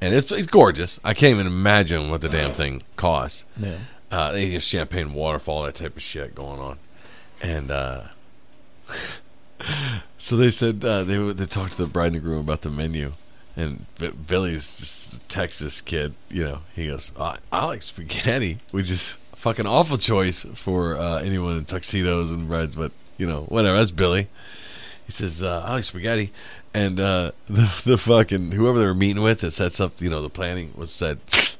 and 0.00 0.12
it's 0.12 0.32
it's 0.32 0.48
gorgeous. 0.48 0.98
I 1.04 1.14
can't 1.14 1.34
even 1.34 1.46
imagine 1.46 2.10
what 2.10 2.20
the 2.20 2.28
damn 2.28 2.52
thing 2.52 2.82
costs. 2.96 3.44
Yeah. 3.56 3.78
Uh, 4.10 4.32
they 4.32 4.50
just 4.50 4.66
champagne 4.66 5.12
waterfall, 5.14 5.62
that 5.62 5.76
type 5.76 5.96
of 5.96 6.02
shit 6.02 6.34
going 6.34 6.58
on. 6.58 6.78
And 7.40 7.70
uh, 7.70 8.04
so 10.18 10.36
they 10.36 10.50
said 10.50 10.84
uh, 10.84 11.04
they 11.04 11.16
they 11.32 11.46
talked 11.46 11.72
to 11.72 11.78
the 11.78 11.86
bride 11.86 12.12
and 12.14 12.22
groom 12.22 12.40
about 12.40 12.62
the 12.62 12.70
menu, 12.70 13.12
and 13.56 13.86
B- 13.98 14.10
Billy's 14.10 14.78
just 14.78 15.28
Texas 15.28 15.80
kid, 15.80 16.14
you 16.28 16.42
know, 16.42 16.58
he 16.74 16.88
goes, 16.88 17.12
"I 17.18 17.38
I 17.52 17.66
like 17.66 17.82
spaghetti," 17.82 18.58
which 18.72 18.90
is 18.90 19.16
a 19.27 19.27
fucking 19.38 19.66
awful 19.66 19.96
choice 19.98 20.44
for 20.54 20.96
uh, 20.96 21.20
anyone 21.20 21.56
in 21.56 21.64
tuxedos 21.64 22.32
and 22.32 22.48
breads, 22.48 22.74
but 22.76 22.92
you 23.16 23.26
know, 23.26 23.42
whatever. 23.42 23.76
That's 23.78 23.90
Billy. 23.90 24.28
He 25.06 25.12
says, 25.12 25.42
uh, 25.42 25.62
"I 25.64 25.74
like 25.74 25.84
spaghetti," 25.84 26.32
and 26.74 27.00
uh, 27.00 27.32
the 27.48 27.70
the 27.84 27.98
fucking 27.98 28.52
whoever 28.52 28.78
they 28.78 28.84
were 28.86 28.94
meeting 28.94 29.22
with 29.22 29.40
that 29.40 29.52
sets 29.52 29.80
up, 29.80 30.00
you 30.00 30.10
know, 30.10 30.20
the 30.20 30.28
planning 30.30 30.72
was 30.76 30.90
said, 30.90 31.18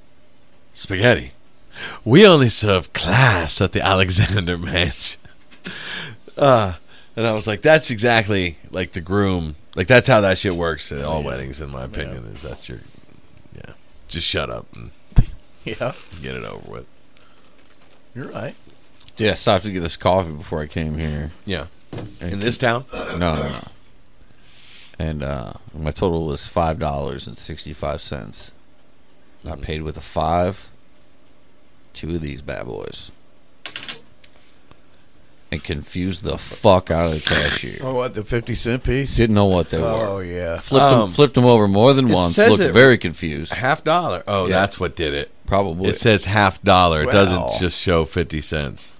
"Spaghetti." 0.72 1.32
We 2.04 2.26
only 2.26 2.48
serve 2.48 2.92
class 2.92 3.60
at 3.60 3.70
the 3.72 3.80
Alexander 3.86 4.58
Mansion. 4.58 5.20
Uh, 6.36 6.74
and 7.16 7.26
I 7.26 7.32
was 7.32 7.48
like, 7.48 7.62
that's 7.62 7.90
exactly 7.90 8.58
like 8.70 8.92
the 8.92 9.00
groom. 9.00 9.56
Like 9.74 9.88
that's 9.88 10.06
how 10.08 10.20
that 10.20 10.38
shit 10.38 10.54
works 10.54 10.92
at 10.92 11.04
all 11.04 11.24
weddings, 11.24 11.60
in 11.60 11.68
my 11.70 11.82
opinion. 11.82 12.26
Is 12.32 12.42
that's 12.42 12.68
your, 12.68 12.78
yeah. 13.56 13.72
Just 14.06 14.24
shut 14.28 14.48
up 14.48 14.66
and 14.76 14.92
Yeah. 15.64 15.94
get 16.22 16.36
it 16.36 16.44
over 16.44 16.70
with. 16.70 16.86
You're 18.18 18.26
right. 18.32 18.56
Yeah, 19.16 19.30
I 19.30 19.34
stopped 19.34 19.62
to 19.64 19.70
get 19.70 19.78
this 19.78 19.96
coffee 19.96 20.32
before 20.32 20.60
I 20.60 20.66
came 20.66 20.98
here. 20.98 21.30
Yeah. 21.44 21.66
In 22.20 22.40
this 22.40 22.58
town? 22.58 22.84
No, 22.92 23.16
no, 23.36 23.42
no. 23.48 23.68
And 24.98 25.22
uh, 25.22 25.52
my 25.72 25.92
total 25.92 26.26
was 26.26 26.44
five 26.48 26.80
dollars 26.80 27.28
and 27.28 27.36
sixty-five 27.38 28.02
cents. 28.02 28.50
I 29.48 29.54
paid 29.54 29.82
with 29.82 29.96
a 29.96 30.00
five. 30.00 30.68
Two 31.92 32.16
of 32.16 32.20
these 32.20 32.42
bad 32.42 32.66
boys. 32.66 33.12
And 35.52 35.62
confused 35.62 36.24
the 36.24 36.36
fuck 36.36 36.90
out 36.90 37.06
of 37.06 37.12
the 37.12 37.20
cashier. 37.20 37.78
Oh, 37.80 37.94
what 37.94 38.14
the 38.14 38.24
fifty 38.24 38.56
cent 38.56 38.82
piece? 38.82 39.14
Didn't 39.16 39.34
know 39.36 39.46
what 39.46 39.70
they 39.70 39.78
were. 39.80 39.86
Oh 39.86 40.18
yeah. 40.18 40.58
Flipped 40.58 40.82
Um, 40.82 41.00
them, 41.02 41.10
flipped 41.12 41.34
them 41.34 41.44
over 41.46 41.68
more 41.68 41.94
than 41.94 42.10
it 42.10 42.14
once. 42.14 42.34
says 42.34 42.50
Looked 42.50 42.62
it- 42.64 42.72
very 42.72 42.98
confused. 42.98 43.52
Half 43.52 43.84
dollar. 43.84 44.24
Oh, 44.26 44.46
Yeah. 44.46 44.56
that's 44.60 44.80
what 44.80 44.96
did 44.96 45.14
it. 45.14 45.30
Probably. 45.48 45.88
It 45.88 45.96
says 45.96 46.26
half 46.26 46.62
dollar. 46.62 47.04
It 47.04 47.10
doesn't 47.10 47.58
just 47.58 47.80
show 47.80 48.04
50 48.04 48.42
cents. 48.42 48.92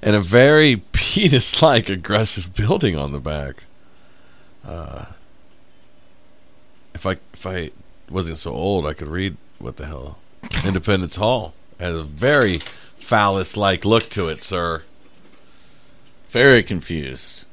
And 0.00 0.14
a 0.14 0.20
very 0.20 0.76
penis 0.92 1.60
like 1.60 1.88
aggressive 1.88 2.54
building 2.54 2.96
on 2.96 3.10
the 3.10 3.18
back. 3.18 3.64
Uh, 4.64 5.06
if 6.94 7.04
I 7.04 7.16
if 7.32 7.44
I 7.44 7.72
wasn't 8.08 8.38
so 8.38 8.52
old, 8.52 8.86
I 8.86 8.92
could 8.92 9.08
read 9.08 9.36
what 9.58 9.76
the 9.76 9.86
hell. 9.86 10.18
Independence 10.64 11.16
Hall 11.16 11.52
has 11.80 11.96
a 11.96 12.04
very 12.04 12.60
phallus 12.96 13.56
like 13.56 13.84
look 13.84 14.08
to 14.10 14.28
it, 14.28 14.40
sir. 14.40 14.84
very 16.28 16.62
confused. 16.62 17.46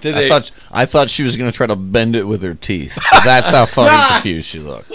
Did 0.00 0.14
I 0.14 0.20
they, 0.20 0.28
thought 0.28 0.52
I 0.70 0.86
thought 0.86 1.10
she 1.10 1.24
was 1.24 1.36
going 1.36 1.50
to 1.50 1.56
try 1.56 1.66
to 1.66 1.74
bend 1.74 2.14
it 2.14 2.28
with 2.28 2.42
her 2.44 2.54
teeth. 2.54 2.96
That's 3.24 3.50
how 3.50 3.66
fucking 3.66 4.14
confused 4.14 4.46
she 4.46 4.60
looked. 4.60 4.92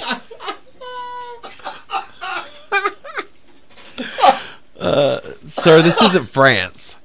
Sir, 4.80 5.82
this 5.82 6.02
isn't 6.02 6.26
France. 6.26 6.98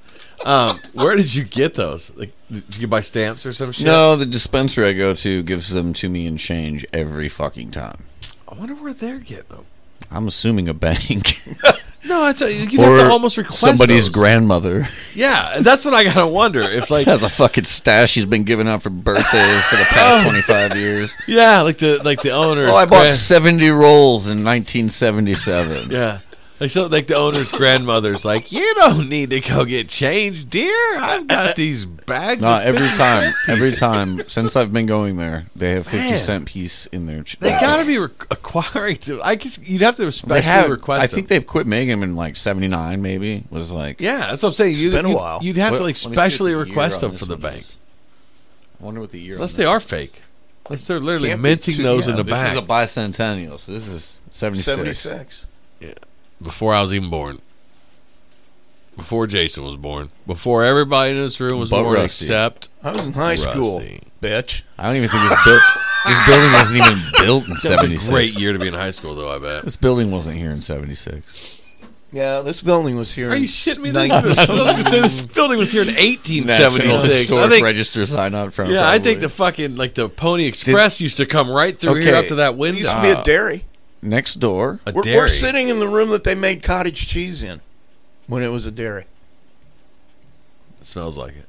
Um, 0.44 0.78
where 0.92 1.16
did 1.16 1.34
you 1.34 1.42
get 1.44 1.74
those? 1.74 2.10
Like, 2.16 2.32
did 2.50 2.78
you 2.78 2.86
buy 2.86 3.00
stamps 3.00 3.46
or 3.46 3.52
some 3.52 3.72
shit? 3.72 3.86
No, 3.86 4.14
the 4.16 4.26
dispensary 4.26 4.86
I 4.86 4.92
go 4.92 5.14
to 5.14 5.42
gives 5.42 5.70
them 5.70 5.94
to 5.94 6.08
me 6.08 6.26
in 6.26 6.36
change 6.36 6.84
every 6.92 7.28
fucking 7.28 7.70
time. 7.70 8.04
I 8.46 8.54
wonder 8.54 8.74
where 8.74 8.92
they're 8.92 9.18
getting 9.18 9.56
them. 9.56 9.64
I'm 10.10 10.28
assuming 10.28 10.68
a 10.68 10.74
bank 10.74 11.34
No, 12.06 12.26
it's 12.26 12.42
a, 12.42 12.52
you 12.52 12.80
have 12.80 12.98
to 12.98 13.08
almost 13.10 13.38
request 13.38 13.60
somebody's 13.60 14.04
those. 14.04 14.08
grandmother 14.10 14.86
Yeah, 15.14 15.60
that's 15.60 15.86
what 15.86 15.94
I 15.94 16.04
gotta 16.04 16.26
wonder. 16.26 16.60
If 16.60 16.90
like, 16.90 17.06
has 17.14 17.22
a 17.22 17.30
fucking 17.30 17.64
stash 17.64 18.10
she's 18.10 18.26
been 18.26 18.44
giving 18.44 18.68
out 18.68 18.82
for 18.82 18.90
birthdays 18.90 19.64
for 19.64 19.76
the 19.76 19.84
past 19.84 20.22
25 20.46 20.76
years. 20.76 21.16
yeah, 21.26 21.62
like 21.62 21.78
the 21.78 22.02
like 22.04 22.20
the 22.20 22.32
owner. 22.32 22.66
Oh, 22.68 22.74
I 22.76 22.84
bought 22.84 23.08
70 23.08 23.70
rolls 23.70 24.26
in 24.26 24.44
1977. 24.44 25.90
Yeah, 25.90 26.18
like 26.60 26.70
so, 26.70 26.86
like 26.86 27.06
the 27.08 27.16
owner's 27.16 27.50
grandmother's 27.50 28.24
like, 28.24 28.52
you 28.52 28.74
don't 28.76 29.08
need 29.08 29.30
to 29.30 29.40
go 29.40 29.64
get 29.64 29.88
changed, 29.88 30.50
dear. 30.50 30.96
I've 30.98 31.26
got 31.26 31.56
these 31.56 31.84
bags. 31.84 32.40
No, 32.42 32.56
of 32.56 32.62
every 32.62 32.86
time, 32.96 33.34
every 33.48 33.72
time 33.72 34.20
since 34.28 34.54
I've 34.54 34.72
been 34.72 34.86
going 34.86 35.16
there, 35.16 35.46
they 35.56 35.72
have 35.72 35.86
50 35.86 36.10
Man. 36.10 36.20
cent 36.20 36.46
piece 36.46 36.86
in 36.86 37.06
their. 37.06 37.22
Ch- 37.24 37.38
They 37.40 37.50
gotta 37.50 37.84
be 37.84 37.98
re- 37.98 38.08
acquiring. 38.30 38.96
To, 38.98 39.20
I 39.22 39.34
guess 39.34 39.58
you'd 39.58 39.82
have 39.82 39.96
to 39.96 40.02
They 40.02 40.08
especially 40.08 40.42
have. 40.42 40.70
request. 40.70 41.02
I 41.02 41.06
think 41.08 41.28
them. 41.28 41.36
they've 41.38 41.46
quit 41.46 41.66
making 41.66 41.88
them 41.88 42.02
in 42.02 42.14
like 42.16 42.36
79. 42.36 43.02
Maybe 43.02 43.44
was 43.50 43.72
like. 43.72 44.00
Yeah, 44.00 44.18
that's 44.30 44.42
what 44.42 44.50
I'm 44.50 44.54
saying. 44.54 44.76
You'd, 44.76 44.92
been 44.92 45.06
a 45.06 45.08
you'd- 45.08 45.18
while. 45.20 45.40
You'd 45.42 45.56
have 45.56 45.72
What- 45.72 45.78
to 45.78 45.84
like 45.84 45.96
let 45.96 45.96
me 45.96 45.98
see 46.00 46.08
what 46.10 46.14
specially 46.16 46.54
request 46.54 47.00
them 47.00 47.16
for 47.16 47.24
the 47.26 47.36
bank, 47.36 47.62
is. 47.62 47.76
I 48.80 48.84
wonder 48.84 49.00
what 49.00 49.10
the 49.10 49.20
year. 49.20 49.34
unless 49.34 49.54
they 49.54 49.64
are 49.64 49.78
is. 49.78 49.84
fake. 49.84 50.22
Unless 50.66 50.86
they're 50.86 51.00
literally 51.00 51.34
minting 51.36 51.74
too- 51.74 51.82
those 51.82 52.06
yeah, 52.06 52.12
in 52.12 52.16
the 52.16 52.24
bank. 52.24 52.42
This 52.44 52.52
is 52.52 52.58
a 52.58 52.62
bicentennial, 52.62 53.58
so 53.58 53.72
this 53.72 53.88
is 53.88 54.18
76. 54.30 54.64
Seventy 54.64 54.92
six. 54.94 55.46
Before 56.42 56.74
I 56.74 56.82
was 56.82 56.92
even 56.92 57.10
born. 57.10 57.40
Before 58.96 59.26
Jason 59.26 59.64
was 59.64 59.76
born. 59.76 60.10
Before 60.26 60.64
everybody 60.64 61.10
in 61.10 61.16
this 61.16 61.40
room 61.40 61.58
was 61.58 61.70
But 61.70 61.82
born 61.82 61.94
Rusty. 61.94 62.26
except 62.26 62.68
I 62.82 62.92
was 62.92 63.06
in 63.06 63.12
high 63.12 63.34
school, 63.34 63.78
Rusty. 63.80 64.02
bitch. 64.22 64.62
I 64.78 64.86
don't 64.86 64.96
even 64.96 65.08
think 65.08 65.22
this 65.28 65.44
built. 65.44 65.62
this 66.06 66.26
building 66.26 66.52
wasn't 66.52 66.80
even 66.86 66.98
built 67.26 67.44
in 67.44 67.50
That 67.54 67.58
76. 67.58 68.08
great 68.10 68.38
year 68.38 68.52
to 68.52 68.58
be 68.60 68.68
in 68.68 68.74
high 68.74 68.92
school, 68.92 69.16
though. 69.16 69.34
I 69.34 69.38
bet. 69.40 69.64
This 69.64 69.74
building 69.76 70.12
wasn't 70.12 70.36
here 70.36 70.52
in 70.52 70.62
76. 70.62 71.60
Yeah, 72.12 72.42
this 72.42 72.60
building 72.62 72.94
was 72.94 73.12
here. 73.12 73.32
Are 73.32 73.34
in 73.34 73.42
you 73.42 73.48
shitting 73.48 73.80
me? 73.80 73.90
nine- 73.90 74.08
This, 74.22 74.38
I 74.38 74.42
was 74.52 74.60
going 74.60 74.76
to 74.76 74.84
say 74.84 75.00
this 75.00 75.20
building 75.20 75.58
was 75.58 75.72
here 75.72 75.82
in 75.82 75.88
1876. 75.88 77.02
I 77.12 77.18
Historic 77.24 77.50
think. 77.50 77.64
Register 77.64 78.06
sign 78.06 78.36
out 78.36 78.52
front. 78.54 78.70
Yeah, 78.70 78.88
I 78.88 79.00
think 79.00 79.18
probably. 79.18 79.20
the 79.22 79.28
fucking 79.30 79.74
like 79.76 79.94
the 79.94 80.08
Pony 80.08 80.46
Express 80.46 81.00
used 81.00 81.16
to 81.16 81.26
come 81.26 81.50
right 81.50 81.76
through 81.76 81.94
here 81.96 82.10
Okay. 82.14 82.16
up 82.16 82.28
to 82.28 82.36
that 82.36 82.52
It 82.52 82.56
window. 82.58 82.78
used 82.78 82.92
to 82.92 83.02
be 83.02 83.08
a 83.08 83.16
Uh, 83.18 83.22
dairy. 83.24 83.64
Next 84.04 84.36
door. 84.36 84.80
a 84.86 84.92
We're, 84.92 85.02
dairy. 85.02 85.16
we're 85.18 85.28
sitting 85.28 85.68
in 85.68 85.78
the 85.78 85.88
room 85.88 86.10
that 86.10 86.24
they 86.24 86.34
made 86.34 86.62
cottage 86.62 87.06
cheese 87.06 87.42
in 87.42 87.60
when 88.26 88.42
it 88.42 88.48
was 88.48 88.66
a 88.66 88.70
dairy. 88.70 89.06
It 90.80 90.86
smells 90.86 91.16
like 91.16 91.34
it. 91.36 91.48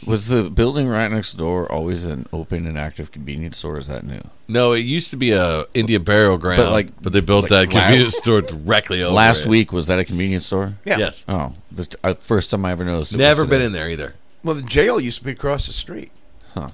Was 0.06 0.28
the 0.28 0.50
building 0.50 0.86
right 0.86 1.10
next 1.10 1.32
door 1.38 1.70
always 1.72 2.04
an 2.04 2.26
open 2.30 2.66
and 2.66 2.76
active 2.76 3.10
convenience 3.10 3.56
store? 3.56 3.76
Or 3.76 3.78
is 3.78 3.86
that 3.86 4.04
new? 4.04 4.20
No, 4.46 4.74
it 4.74 4.80
used 4.80 5.08
to 5.12 5.16
be 5.16 5.32
a 5.32 5.64
India 5.72 5.98
burial 5.98 6.36
ground, 6.36 6.58
but 6.62 6.70
like- 6.72 7.02
but 7.02 7.14
they 7.14 7.20
built 7.20 7.44
like 7.44 7.48
that 7.50 7.72
last- 7.74 7.86
convenience 7.86 8.16
store 8.18 8.42
directly 8.42 9.02
over 9.02 9.14
Last 9.14 9.46
it. 9.46 9.48
week 9.48 9.72
was 9.72 9.86
that 9.86 9.98
a 9.98 10.04
convenience 10.04 10.44
store? 10.44 10.74
Yeah. 10.84 10.98
Yes, 10.98 11.24
Oh, 11.26 11.54
the 11.72 11.88
uh, 12.04 12.12
first 12.14 12.50
time 12.50 12.66
I 12.66 12.72
ever 12.72 12.84
noticed. 12.84 13.14
It 13.14 13.16
never 13.16 13.44
was 13.44 13.50
been 13.50 13.62
in 13.62 13.72
there 13.72 13.88
either. 13.88 14.14
Well, 14.44 14.54
the 14.56 14.62
jail 14.62 15.00
used 15.00 15.20
to 15.20 15.24
be 15.24 15.30
across 15.32 15.66
the 15.66 15.72
street. 15.72 16.10
Huh. 16.52 16.68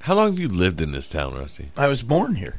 How 0.00 0.14
long 0.14 0.28
have 0.30 0.38
you 0.38 0.48
lived 0.48 0.80
in 0.80 0.92
this 0.92 1.08
town, 1.08 1.34
Rusty? 1.34 1.72
I 1.76 1.88
was 1.88 2.02
born 2.02 2.36
here. 2.36 2.58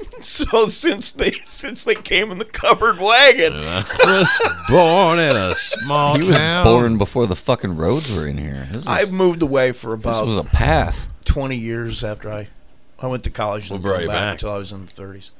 so 0.20 0.68
since 0.68 1.12
they 1.12 1.30
since 1.30 1.84
they 1.84 1.94
came 1.94 2.30
in 2.30 2.38
the 2.38 2.44
covered 2.44 2.98
wagon, 2.98 3.52
I 3.56 3.84
was 4.04 4.40
born 4.68 5.18
in 5.18 5.36
a 5.36 5.54
small 5.54 6.14
He 6.18 6.28
was 6.28 6.64
born 6.64 6.98
before 6.98 7.26
the 7.26 7.36
fucking 7.36 7.76
roads 7.76 8.14
were 8.14 8.26
in 8.26 8.38
here. 8.38 8.66
This, 8.70 8.82
is, 8.82 8.86
I 8.86 9.04
moved 9.06 9.42
away 9.42 9.72
for 9.72 9.96
this 9.96 10.04
about 10.06 10.26
was 10.26 10.36
a 10.36 10.44
path. 10.44 11.08
20 11.24 11.56
years 11.56 12.02
after 12.04 12.30
I 12.30 12.48
I 12.98 13.06
went 13.06 13.24
to 13.24 13.30
college 13.30 13.70
and 13.70 13.78
What 13.80 13.82
brought 13.82 13.94
come 13.94 14.02
you 14.02 14.08
back, 14.08 14.16
back? 14.16 14.32
until 14.32 14.50
I 14.50 14.58
was 14.58 14.72
in 14.72 14.84
the 14.86 14.92
30s. 14.92 15.30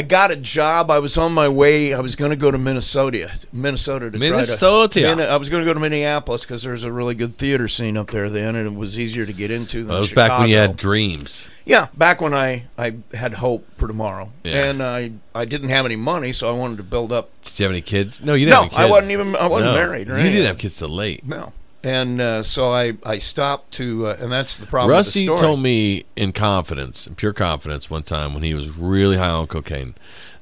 I 0.00 0.02
got 0.02 0.30
a 0.30 0.36
job. 0.36 0.90
I 0.90 0.98
was 0.98 1.18
on 1.18 1.34
my 1.34 1.46
way. 1.46 1.92
I 1.92 2.00
was 2.00 2.16
going 2.16 2.30
to 2.30 2.36
go 2.36 2.50
to 2.50 2.56
Minnesota, 2.56 3.30
Minnesota 3.52 4.10
to 4.10 4.18
Minnesota. 4.18 4.98
try 4.98 5.14
to. 5.14 5.28
I 5.30 5.36
was 5.36 5.50
going 5.50 5.62
to 5.62 5.68
go 5.68 5.74
to 5.74 5.78
Minneapolis 5.80 6.40
because 6.40 6.62
there's 6.62 6.84
a 6.84 6.90
really 6.90 7.14
good 7.14 7.36
theater 7.36 7.68
scene 7.68 7.98
up 7.98 8.08
there 8.10 8.30
then, 8.30 8.56
and 8.56 8.66
it 8.66 8.78
was 8.78 8.98
easier 8.98 9.26
to 9.26 9.32
get 9.34 9.50
into 9.50 9.80
than 9.80 9.88
That 9.88 9.98
was 9.98 10.08
Chicago. 10.08 10.28
back 10.28 10.40
when 10.40 10.48
you 10.48 10.56
had 10.56 10.78
dreams. 10.78 11.46
Yeah, 11.66 11.88
back 11.98 12.22
when 12.22 12.32
I, 12.32 12.62
I 12.78 12.94
had 13.12 13.34
hope 13.34 13.66
for 13.76 13.88
tomorrow, 13.88 14.30
Yeah. 14.42 14.70
and 14.70 14.82
I 14.82 15.12
I 15.34 15.44
didn't 15.44 15.68
have 15.68 15.84
any 15.84 15.96
money, 15.96 16.32
so 16.32 16.48
I 16.48 16.52
wanted 16.52 16.78
to 16.78 16.82
build 16.82 17.12
up. 17.12 17.28
Did 17.44 17.58
you 17.58 17.64
have 17.64 17.72
any 17.72 17.82
kids? 17.82 18.24
No, 18.24 18.32
you 18.32 18.46
didn't. 18.46 18.72
No, 18.72 18.78
I 18.78 18.86
wasn't 18.88 19.12
even 19.12 19.36
I 19.36 19.48
wasn't 19.48 19.74
No, 19.74 19.78
married. 19.78 20.06
You 20.06 20.14
didn't 20.16 20.46
have 20.46 20.56
kids 20.56 20.78
till 20.78 20.88
late. 20.88 21.26
No, 21.26 21.52
and 21.82 22.20
uh, 22.20 22.42
so 22.42 22.72
I 22.72 22.94
I 23.04 23.18
stopped 23.18 23.72
to, 23.74 24.08
uh, 24.08 24.16
and 24.20 24.30
that's 24.30 24.58
the 24.58 24.66
problem. 24.66 24.90
Rusty 24.90 25.28
with 25.28 25.34
the 25.34 25.36
story. 25.38 25.48
told 25.48 25.60
me 25.60 26.04
in 26.16 26.32
confidence, 26.32 27.06
in 27.06 27.14
pure 27.14 27.32
confidence, 27.32 27.88
one 27.88 28.02
time 28.02 28.34
when 28.34 28.42
he 28.42 28.54
was 28.54 28.76
really 28.76 29.16
high 29.16 29.30
on 29.30 29.46
cocaine, 29.46 29.94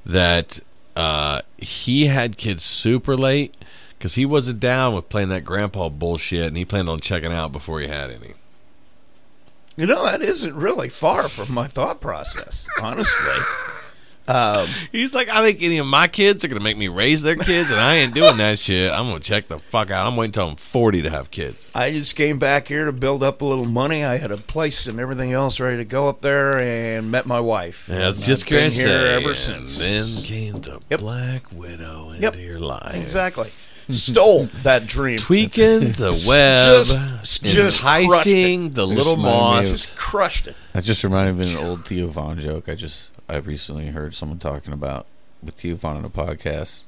that 0.05 0.59
uh, 0.95 1.41
he 1.57 2.07
had 2.07 2.37
kids 2.37 2.63
super 2.63 3.15
late 3.15 3.55
because 3.97 4.15
he 4.15 4.25
wasn't 4.25 4.59
down 4.59 4.95
with 4.95 5.09
playing 5.09 5.29
that 5.29 5.45
grandpa 5.45 5.89
bullshit, 5.89 6.47
and 6.47 6.57
he 6.57 6.65
planned 6.65 6.89
on 6.89 6.99
checking 6.99 7.31
out 7.31 7.51
before 7.51 7.79
he 7.79 7.87
had 7.87 8.09
any. 8.09 8.33
You 9.77 9.85
know, 9.85 10.03
that 10.03 10.21
isn't 10.21 10.55
really 10.55 10.89
far 10.89 11.29
from 11.29 11.53
my 11.53 11.67
thought 11.67 12.01
process, 12.01 12.67
honestly. 12.81 13.37
Um, 14.29 14.67
He's 14.91 15.13
like, 15.13 15.27
I 15.29 15.41
think 15.43 15.61
any 15.63 15.79
of 15.79 15.87
my 15.87 16.07
kids 16.07 16.43
are 16.43 16.47
gonna 16.47 16.59
make 16.61 16.77
me 16.77 16.87
raise 16.87 17.21
their 17.23 17.35
kids, 17.35 17.71
and 17.71 17.79
I 17.79 17.95
ain't 17.95 18.13
doing 18.13 18.37
that 18.37 18.59
shit. 18.59 18.91
I'm 18.91 19.07
gonna 19.07 19.19
check 19.19 19.47
the 19.47 19.57
fuck 19.59 19.89
out. 19.91 20.05
I'm 20.07 20.15
waiting 20.15 20.33
till 20.33 20.49
I'm 20.49 20.55
40 20.55 21.01
to 21.01 21.09
have 21.09 21.31
kids. 21.31 21.67
I 21.73 21.91
just 21.91 22.15
came 22.15 22.37
back 22.39 22.67
here 22.67 22.85
to 22.85 22.91
build 22.91 23.23
up 23.23 23.41
a 23.41 23.45
little 23.45 23.65
money. 23.65 24.03
I 24.05 24.17
had 24.17 24.31
a 24.31 24.37
place 24.37 24.85
and 24.85 24.99
everything 24.99 25.33
else 25.33 25.59
ready 25.59 25.77
to 25.77 25.85
go 25.85 26.07
up 26.07 26.21
there, 26.21 26.57
and 26.59 27.09
met 27.11 27.25
my 27.25 27.39
wife. 27.39 27.89
Yeah, 27.91 28.03
I 28.03 28.07
was 28.07 28.25
just 28.25 28.47
been 28.49 28.71
here 28.71 28.87
say, 28.87 29.15
ever 29.15 29.29
and 29.29 29.37
since. 29.37 29.79
then 29.79 30.23
came 30.23 30.61
the 30.61 30.79
Yep. 30.91 30.99
Black 30.99 31.43
Widow 31.51 32.09
into 32.09 32.21
Yep. 32.21 32.35
your 32.37 32.59
life. 32.59 32.95
exactly 32.95 33.49
stole 33.91 34.45
that 34.61 34.85
dream. 34.85 35.17
tweaking 35.17 35.79
the 35.93 36.11
web, 36.27 36.85
Just- 37.23 37.43
just 37.43 37.81
enticing 37.83 38.69
the 38.69 38.85
little 38.85 39.15
reminded 39.15 39.63
me 39.63 39.71
moth. 39.71 39.81
Just 39.81 39.95
crushed 39.95 40.47
it. 40.47 40.55
That 40.73 40.83
just 40.83 41.03
reminded 41.03 41.37
me 41.37 41.53
of 41.55 41.59
an 41.59 41.65
old 41.65 41.85
Theo 41.87 42.07
Von 42.07 42.39
joke. 42.39 42.69
I 42.69 42.75
just 42.75 43.09
I 43.29 43.37
recently 43.37 43.87
heard 43.87 44.15
someone 44.15 44.39
talking 44.39 44.73
about 44.73 45.05
with 45.43 45.63
you 45.63 45.79
on 45.83 46.03
a 46.03 46.09
podcast. 46.09 46.85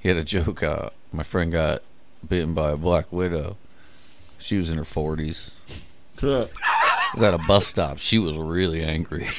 He 0.00 0.08
had 0.08 0.16
a 0.16 0.24
joke. 0.24 0.62
Uh, 0.62 0.88
my 1.12 1.22
friend 1.22 1.52
got 1.52 1.82
bitten 2.26 2.54
by 2.54 2.70
a 2.70 2.78
black 2.78 3.12
widow. 3.12 3.58
She 4.38 4.56
was 4.56 4.70
in 4.70 4.78
her 4.78 4.84
forties. 4.84 5.50
was 6.22 6.48
at 7.22 7.34
a 7.34 7.38
bus 7.46 7.66
stop. 7.66 7.98
She 7.98 8.18
was 8.18 8.38
really 8.38 8.82
angry. 8.82 9.28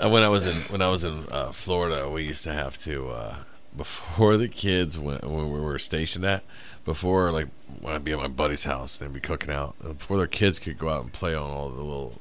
Uh, 0.00 0.08
when 0.08 0.22
I 0.22 0.28
was 0.28 0.46
in 0.46 0.54
when 0.68 0.80
I 0.80 0.88
was 0.90 1.02
in 1.02 1.24
uh, 1.28 1.50
Florida, 1.50 2.08
we 2.08 2.22
used 2.22 2.44
to 2.44 2.52
have 2.52 2.78
to 2.82 3.08
uh, 3.08 3.34
before 3.78 4.36
the 4.36 4.48
kids 4.48 4.98
went 4.98 5.24
when 5.24 5.50
we 5.50 5.58
were 5.60 5.78
stationed 5.78 6.26
at 6.26 6.42
before 6.84 7.32
like 7.32 7.46
when 7.80 7.94
I'd 7.94 8.04
be 8.04 8.12
at 8.12 8.18
my 8.18 8.28
buddy's 8.28 8.64
house 8.64 9.00
and 9.00 9.08
they'd 9.08 9.14
be 9.14 9.20
cooking 9.20 9.50
out 9.50 9.74
before 9.82 10.18
their 10.18 10.26
kids 10.26 10.58
could 10.58 10.78
go 10.78 10.90
out 10.90 11.04
and 11.04 11.12
play 11.12 11.34
on 11.34 11.50
all 11.50 11.70
the 11.70 11.80
little 11.80 12.20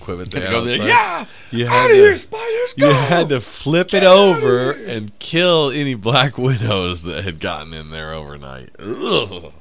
equipment 0.00 0.30
they 0.30 0.40
had 0.40 0.50
Go 0.50 0.60
outside, 0.60 0.86
yeah, 0.86 1.26
you 1.50 1.66
out 1.66 1.72
had 1.72 1.84
of 1.86 1.90
to, 1.96 2.02
here, 2.02 2.16
spiders! 2.16 2.74
you 2.76 2.86
had 2.86 3.28
to 3.30 3.40
flip 3.40 3.92
it 3.94 4.04
over 4.04 4.72
and 4.72 5.16
kill 5.18 5.70
any 5.70 5.94
black 5.94 6.38
widows 6.38 7.02
that 7.04 7.24
had 7.24 7.40
gotten 7.40 7.72
in 7.74 7.90
there 7.90 8.12
overnight. 8.12 8.68
Ugh. 8.78 9.52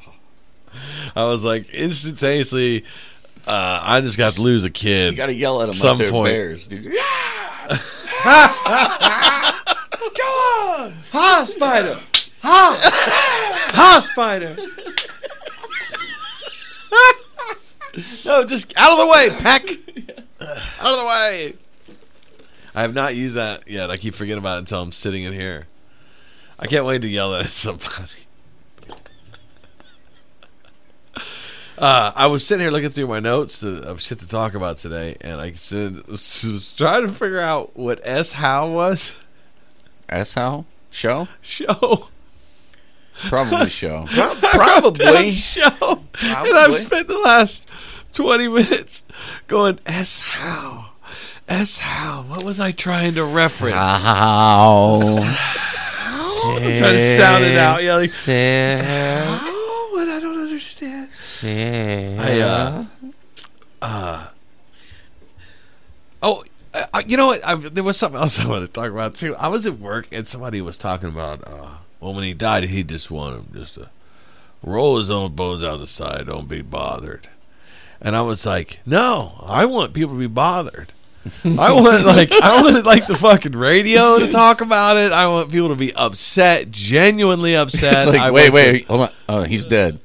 I 1.15 1.25
was 1.25 1.43
like 1.43 1.69
instantaneously. 1.73 2.83
Uh, 3.47 3.79
I 3.81 4.01
just 4.01 4.17
got 4.17 4.33
to 4.33 4.41
lose 4.41 4.65
a 4.65 4.69
kid. 4.69 5.11
You 5.11 5.17
got 5.17 5.27
to 5.27 5.33
yell 5.33 5.61
at 5.61 5.67
them 5.67 5.73
Some 5.73 5.97
like 5.99 6.09
point. 6.09 6.27
bears, 6.27 6.67
dude. 6.67 6.91
Ha, 11.11 11.45
spider! 11.47 11.99
Ha! 12.41 12.79
Ha, 13.73 13.99
spider! 13.99 14.55
no, 18.25 18.45
just 18.45 18.73
out 18.77 18.91
of 18.91 18.99
the 18.99 19.07
way, 19.07 19.29
Peck! 19.39 19.63
Out 20.79 20.93
of 20.93 20.99
the 20.99 21.05
way! 21.05 21.53
I 22.75 22.81
have 22.81 22.93
not 22.93 23.15
used 23.15 23.35
that 23.35 23.67
yet. 23.67 23.89
I 23.89 23.97
keep 23.97 24.13
forgetting 24.13 24.37
about 24.37 24.57
it 24.57 24.59
until 24.59 24.81
I'm 24.81 24.91
sitting 24.91 25.23
in 25.23 25.33
here. 25.33 25.67
I 26.59 26.67
can't 26.67 26.85
wait 26.85 27.01
to 27.01 27.07
yell 27.07 27.33
at 27.35 27.49
somebody. 27.49 28.27
Uh, 31.77 32.11
I 32.15 32.25
was 32.25 32.45
sitting 32.45 32.61
here 32.61 32.71
looking 32.71 32.89
through 32.89 33.05
my 33.05 33.19
notes 33.19 33.59
to, 33.59 33.83
of 33.83 34.01
shit 34.01 34.17
to 34.19 34.27
talk 34.27 34.55
about 34.55 34.77
today, 34.77 35.15
and 35.21 35.39
I 35.39 35.51
said, 35.51 36.07
was, 36.07 36.43
was 36.51 36.71
trying 36.71 37.05
to 37.05 37.13
figure 37.13 37.39
out 37.39 37.77
what 37.77 37.99
S 38.03 38.31
how 38.31 38.69
was. 38.69 39.13
S 40.09 40.33
how 40.33 40.65
show? 40.89 41.27
Show. 41.41 42.07
Probably 43.25 43.69
show. 43.69 44.05
Probably. 44.41 45.31
show. 45.31 46.01
And 46.21 46.57
I've 46.57 46.75
spent 46.75 47.07
the 47.07 47.17
last 47.17 47.67
20 48.13 48.47
minutes 48.47 49.03
going, 49.47 49.79
S 49.85 50.21
how? 50.21 50.91
S 51.47 51.79
how? 51.79 52.23
What 52.23 52.43
was 52.43 52.59
I 52.59 52.71
trying 52.71 53.13
to 53.13 53.23
reference? 53.35 53.75
How? 53.75 54.99
I'm 56.43 56.77
trying 56.77 56.93
to 56.93 57.17
sound 57.17 57.43
it 57.43 57.57
out. 57.57 57.83
Yeah, 57.83 57.95
like, 57.95 58.09
oh, 58.27 59.89
what? 59.93 60.07
I 60.07 60.19
don't 60.19 60.39
understand. 60.39 61.09
I, 62.19 62.39
uh, 62.39 62.85
uh, 63.81 64.27
oh, 66.21 66.43
uh, 66.93 67.03
you 67.05 67.17
know 67.17 67.27
what? 67.27 67.45
I, 67.45 67.55
there 67.55 67.83
was 67.83 67.97
something 67.97 68.19
else 68.19 68.39
I 68.43 68.47
wanted 68.47 68.67
to 68.67 68.73
talk 68.73 68.91
about 68.91 69.15
too. 69.15 69.35
I 69.35 69.47
was 69.47 69.65
at 69.65 69.79
work 69.79 70.07
and 70.11 70.27
somebody 70.27 70.61
was 70.61 70.77
talking 70.77 71.09
about, 71.09 71.43
uh, 71.47 71.69
well, 71.99 72.13
when 72.13 72.23
he 72.23 72.33
died, 72.33 72.65
he 72.65 72.83
just 72.83 73.09
wanted 73.11 73.37
him 73.37 73.49
just 73.53 73.75
to 73.75 73.89
roll 74.63 74.97
his 74.97 75.09
own 75.09 75.33
bones 75.33 75.63
out 75.63 75.79
the 75.79 75.87
side, 75.87 76.27
don't 76.27 76.49
be 76.49 76.61
bothered. 76.61 77.29
And 78.01 78.15
I 78.15 78.21
was 78.21 78.45
like, 78.45 78.79
no, 78.85 79.43
I 79.45 79.65
want 79.65 79.93
people 79.93 80.13
to 80.13 80.19
be 80.19 80.27
bothered. 80.27 80.93
I 81.43 81.71
want 81.73 82.05
like 82.05 82.31
I 82.31 82.61
want 82.63 82.85
like 82.85 83.07
the 83.07 83.15
fucking 83.15 83.51
radio 83.53 84.19
to 84.19 84.27
talk 84.29 84.61
about 84.61 84.97
it. 84.97 85.11
I 85.11 85.27
want 85.27 85.51
people 85.51 85.69
to 85.69 85.75
be 85.75 85.93
upset, 85.93 86.71
genuinely 86.71 87.55
upset. 87.55 87.93
It's 87.93 88.07
like, 88.07 88.21
I 88.21 88.31
wait, 88.31 88.53
wait, 88.53 88.87
hold 88.87 89.01
on. 89.01 89.09
Oh, 89.27 89.43
he's 89.43 89.65
dead. 89.65 89.99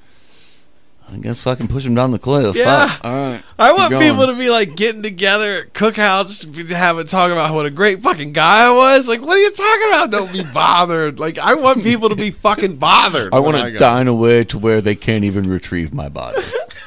I 1.12 1.18
guess 1.18 1.40
fucking 1.40 1.68
push 1.68 1.85
him 1.85 1.94
down 1.94 2.11
the 2.11 2.18
cliff. 2.18 2.57
Yeah. 2.57 2.88
Fuck. 2.88 3.05
All 3.05 3.12
right. 3.12 3.42
I 3.59 3.72
want 3.75 3.90
going. 3.90 4.11
people 4.11 4.27
to 4.29 4.35
be 4.35 4.48
like 4.48 4.77
getting 4.77 5.03
together 5.03 5.59
at 5.59 5.75
cookouts, 5.75 6.70
having 6.70 7.07
talk 7.07 7.31
about 7.31 7.53
what 7.53 7.66
a 7.66 7.70
great 7.70 8.01
fucking 8.01 8.33
guy 8.33 8.68
I 8.68 8.70
was. 8.70 9.09
Like, 9.09 9.20
what 9.20 9.37
are 9.37 9.40
you 9.40 9.51
talking 9.51 9.88
about? 9.88 10.11
Don't 10.11 10.33
be 10.33 10.42
bothered. 10.55 11.20
Like, 11.20 11.38
I 11.38 11.55
want 11.55 11.83
people 11.83 12.09
to 12.09 12.14
be 12.14 12.31
fucking 12.31 12.77
bothered. 12.77 13.35
I 13.35 13.40
want 13.40 13.57
to 13.57 13.62
dine 13.62 13.77
die 13.77 14.01
in 14.01 14.09
a 14.09 14.14
way 14.14 14.44
to 14.44 14.59
where 14.59 14.81
they 14.81 14.94
can't 14.94 15.25
even 15.25 15.51
retrieve 15.51 15.92
my 15.92 16.09
body. 16.09 16.40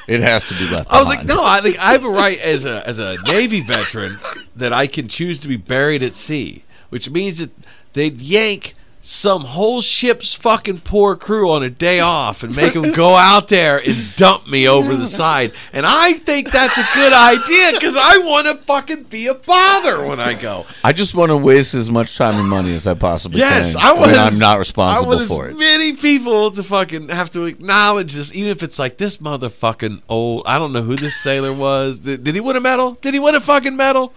It 0.08 0.20
has 0.20 0.42
to 0.44 0.54
be 0.54 0.68
left. 0.68 0.92
I 0.92 0.98
was 0.98 1.06
like, 1.06 1.24
no, 1.24 1.44
I 1.44 1.60
think 1.60 1.78
I 1.78 1.92
have 1.92 2.04
a 2.04 2.10
right 2.10 2.38
as 2.40 2.64
a 2.64 2.86
as 2.86 2.98
a 2.98 3.16
Navy 3.26 3.60
veteran 3.60 4.18
that 4.56 4.72
I 4.72 4.88
can 4.88 5.06
choose 5.06 5.38
to 5.40 5.48
be 5.48 5.56
buried 5.56 6.02
at 6.02 6.14
sea, 6.14 6.64
which 6.88 7.10
means 7.10 7.38
that 7.38 7.50
they'd 7.92 8.20
yank 8.20 8.74
some 9.08 9.42
whole 9.44 9.80
ship's 9.82 10.34
fucking 10.34 10.80
poor 10.80 11.14
crew 11.14 11.52
on 11.52 11.62
a 11.62 11.70
day 11.70 12.00
off 12.00 12.42
and 12.42 12.56
make 12.56 12.72
them 12.74 12.90
go 12.90 13.14
out 13.14 13.46
there 13.46 13.78
and 13.78 14.12
dump 14.16 14.48
me 14.48 14.66
over 14.66 14.96
the 14.96 15.06
side. 15.22 15.52
And 15.72 15.86
I 15.86 16.14
think 16.14 16.50
that's 16.50 16.76
a 16.76 16.84
good 16.92 17.12
idea 17.12 17.70
because 17.78 17.94
I 17.96 18.18
want 18.18 18.48
to 18.48 18.56
fucking 18.64 19.04
be 19.04 19.28
a 19.28 19.34
bother 19.34 20.04
when 20.08 20.18
I 20.18 20.34
go. 20.34 20.66
I 20.82 20.92
just 20.92 21.14
want 21.14 21.30
to 21.30 21.36
waste 21.36 21.72
as 21.74 21.88
much 21.88 22.16
time 22.18 22.34
and 22.34 22.48
money 22.48 22.74
as 22.74 22.88
I 22.88 22.94
possibly 22.94 23.38
Yes, 23.38 23.76
can. 23.76 23.84
I 23.84 23.92
want. 23.92 24.10
when 24.10 24.18
as- 24.18 24.32
I'm 24.34 24.40
not 24.40 24.56
I 24.56 24.58
responsible 24.58 25.08
want 25.10 25.22
as 25.22 25.28
for 25.28 25.48
it. 25.50 25.56
many 25.56 25.92
people 25.92 26.50
to 26.50 26.64
fucking 26.64 27.10
have 27.10 27.30
to 27.30 27.44
acknowledge 27.44 28.12
this, 28.14 28.34
even 28.34 28.50
if 28.50 28.64
it's 28.64 28.80
like 28.80 28.98
this 28.98 29.18
motherfucking 29.18 30.02
old. 30.08 30.42
I 30.46 30.58
don't 30.58 30.72
know 30.72 30.82
who 30.82 30.96
this 30.96 31.14
sailor 31.16 31.52
was. 31.52 32.00
Did, 32.00 32.24
did 32.24 32.34
he 32.34 32.40
win 32.40 32.56
a 32.56 32.60
medal? 32.60 32.94
Did 32.94 33.14
he 33.14 33.20
win 33.20 33.36
a 33.36 33.40
fucking 33.40 33.76
medal? 33.76 34.12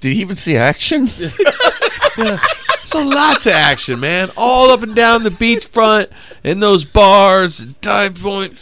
Did 0.00 0.14
he 0.14 0.22
even 0.22 0.34
see 0.36 0.56
action? 0.56 1.06
So 2.84 3.02
lots 3.04 3.46
of 3.46 3.52
action, 3.52 4.00
man. 4.00 4.30
All 4.36 4.70
up 4.70 4.82
and 4.82 4.94
down 4.94 5.22
the 5.22 5.30
beachfront, 5.30 6.08
in 6.42 6.60
those 6.60 6.84
bars, 6.84 7.58
dive 7.58 8.16
point. 8.16 8.56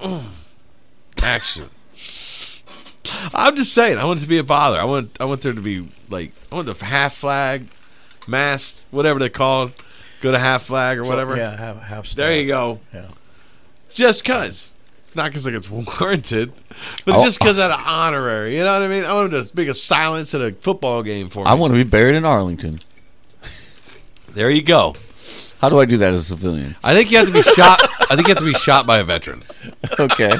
Mm. 0.00 0.24
Action. 1.22 1.70
I'm 3.34 3.56
just 3.56 3.72
saying. 3.72 3.98
I 3.98 4.04
want 4.04 4.20
it 4.20 4.22
to 4.22 4.28
be 4.28 4.38
a 4.38 4.44
bother. 4.44 4.78
I 4.78 4.84
want. 4.84 5.16
I 5.20 5.24
want 5.24 5.42
there 5.42 5.52
to 5.52 5.60
be 5.60 5.88
like. 6.08 6.32
I 6.52 6.54
want 6.54 6.66
the 6.66 6.84
half 6.84 7.14
flag, 7.14 7.66
mast, 8.26 8.86
whatever 8.90 9.18
they're 9.18 9.28
called. 9.28 9.72
Go 10.20 10.32
to 10.32 10.38
half 10.38 10.64
flag 10.64 10.98
or 10.98 11.04
whatever. 11.04 11.36
Yeah, 11.36 11.56
have 11.56 11.78
have. 11.82 12.14
There 12.14 12.34
you 12.34 12.46
go. 12.46 12.80
Yeah. 12.92 13.06
Just 13.90 14.24
cause. 14.24 14.72
Not 15.14 15.26
because 15.26 15.46
like 15.46 15.54
it's 15.54 15.70
warranted, 16.00 16.52
but 17.04 17.16
Oh, 17.16 17.24
just 17.24 17.38
because 17.38 17.58
out 17.58 17.70
of 17.70 17.80
honorary. 17.84 18.56
You 18.56 18.64
know 18.64 18.72
what 18.72 18.82
I 18.82 18.88
mean? 18.88 19.04
I 19.04 19.14
want 19.14 19.30
to 19.30 19.38
just 19.38 19.54
make 19.56 19.68
a 19.68 19.74
silence 19.74 20.34
at 20.34 20.40
a 20.40 20.52
football 20.52 21.02
game 21.02 21.28
for 21.28 21.44
me. 21.44 21.50
I 21.50 21.54
want 21.54 21.72
to 21.72 21.76
be 21.76 21.88
buried 21.88 22.14
in 22.14 22.24
Arlington. 22.24 22.80
There 24.38 24.50
you 24.50 24.62
go. 24.62 24.94
How 25.60 25.68
do 25.68 25.80
I 25.80 25.84
do 25.84 25.96
that 25.98 26.14
as 26.14 26.20
a 26.20 26.24
civilian? 26.24 26.76
I 26.84 26.94
think 26.94 27.10
you 27.10 27.18
have 27.18 27.26
to 27.26 27.32
be 27.32 27.42
shot. 27.42 27.80
I 28.08 28.14
think 28.14 28.28
you 28.28 28.34
have 28.34 28.38
to 28.38 28.44
be 28.44 28.54
shot 28.58 28.86
by 28.86 28.98
a 28.98 29.04
veteran. 29.04 29.42
Okay. 29.98 30.32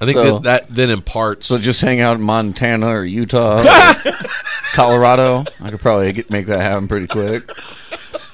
I 0.00 0.04
think 0.06 0.16
So- 0.16 0.38
that, 0.38 0.68
that 0.68 0.74
then 0.74 0.90
imparts. 0.90 1.48
So 1.48 1.58
just 1.58 1.80
hang 1.80 2.00
out 2.00 2.14
in 2.14 2.22
Montana 2.22 2.86
or 2.86 3.04
Utah, 3.04 3.60
or 3.60 4.12
Colorado. 4.72 5.44
I 5.60 5.70
could 5.70 5.80
probably 5.80 6.12
get, 6.12 6.30
make 6.30 6.46
that 6.46 6.60
happen 6.60 6.86
pretty 6.86 7.08
quick. 7.08 7.42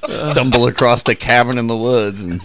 Stumble 0.04 0.66
across 0.66 1.08
a 1.08 1.14
cabin 1.14 1.56
in 1.58 1.66
the 1.66 1.76
woods 1.76 2.22
and 2.22 2.40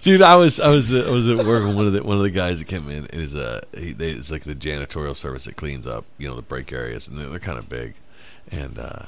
Dude, 0.00 0.22
I 0.22 0.36
was 0.36 0.58
I 0.60 0.70
was 0.70 0.94
I 0.94 1.10
was 1.10 1.28
at 1.28 1.44
work 1.44 1.64
with 1.66 1.76
one 1.76 1.86
of 1.86 1.92
the 1.92 2.02
one 2.02 2.16
of 2.16 2.22
the 2.22 2.30
guys 2.30 2.60
that 2.60 2.66
came 2.68 2.88
in 2.88 3.06
is 3.06 3.34
uh 3.34 3.60
he, 3.76 3.92
they, 3.92 4.10
it's 4.10 4.30
like 4.30 4.44
the 4.44 4.54
janitorial 4.54 5.14
service 5.14 5.44
that 5.44 5.56
cleans 5.56 5.86
up 5.88 6.04
you 6.18 6.28
know 6.28 6.34
the 6.36 6.40
break 6.42 6.72
areas 6.72 7.08
and 7.08 7.18
they're, 7.18 7.28
they're 7.28 7.38
kind 7.40 7.58
of 7.58 7.68
big, 7.68 7.94
and 8.50 8.78
uh 8.78 9.02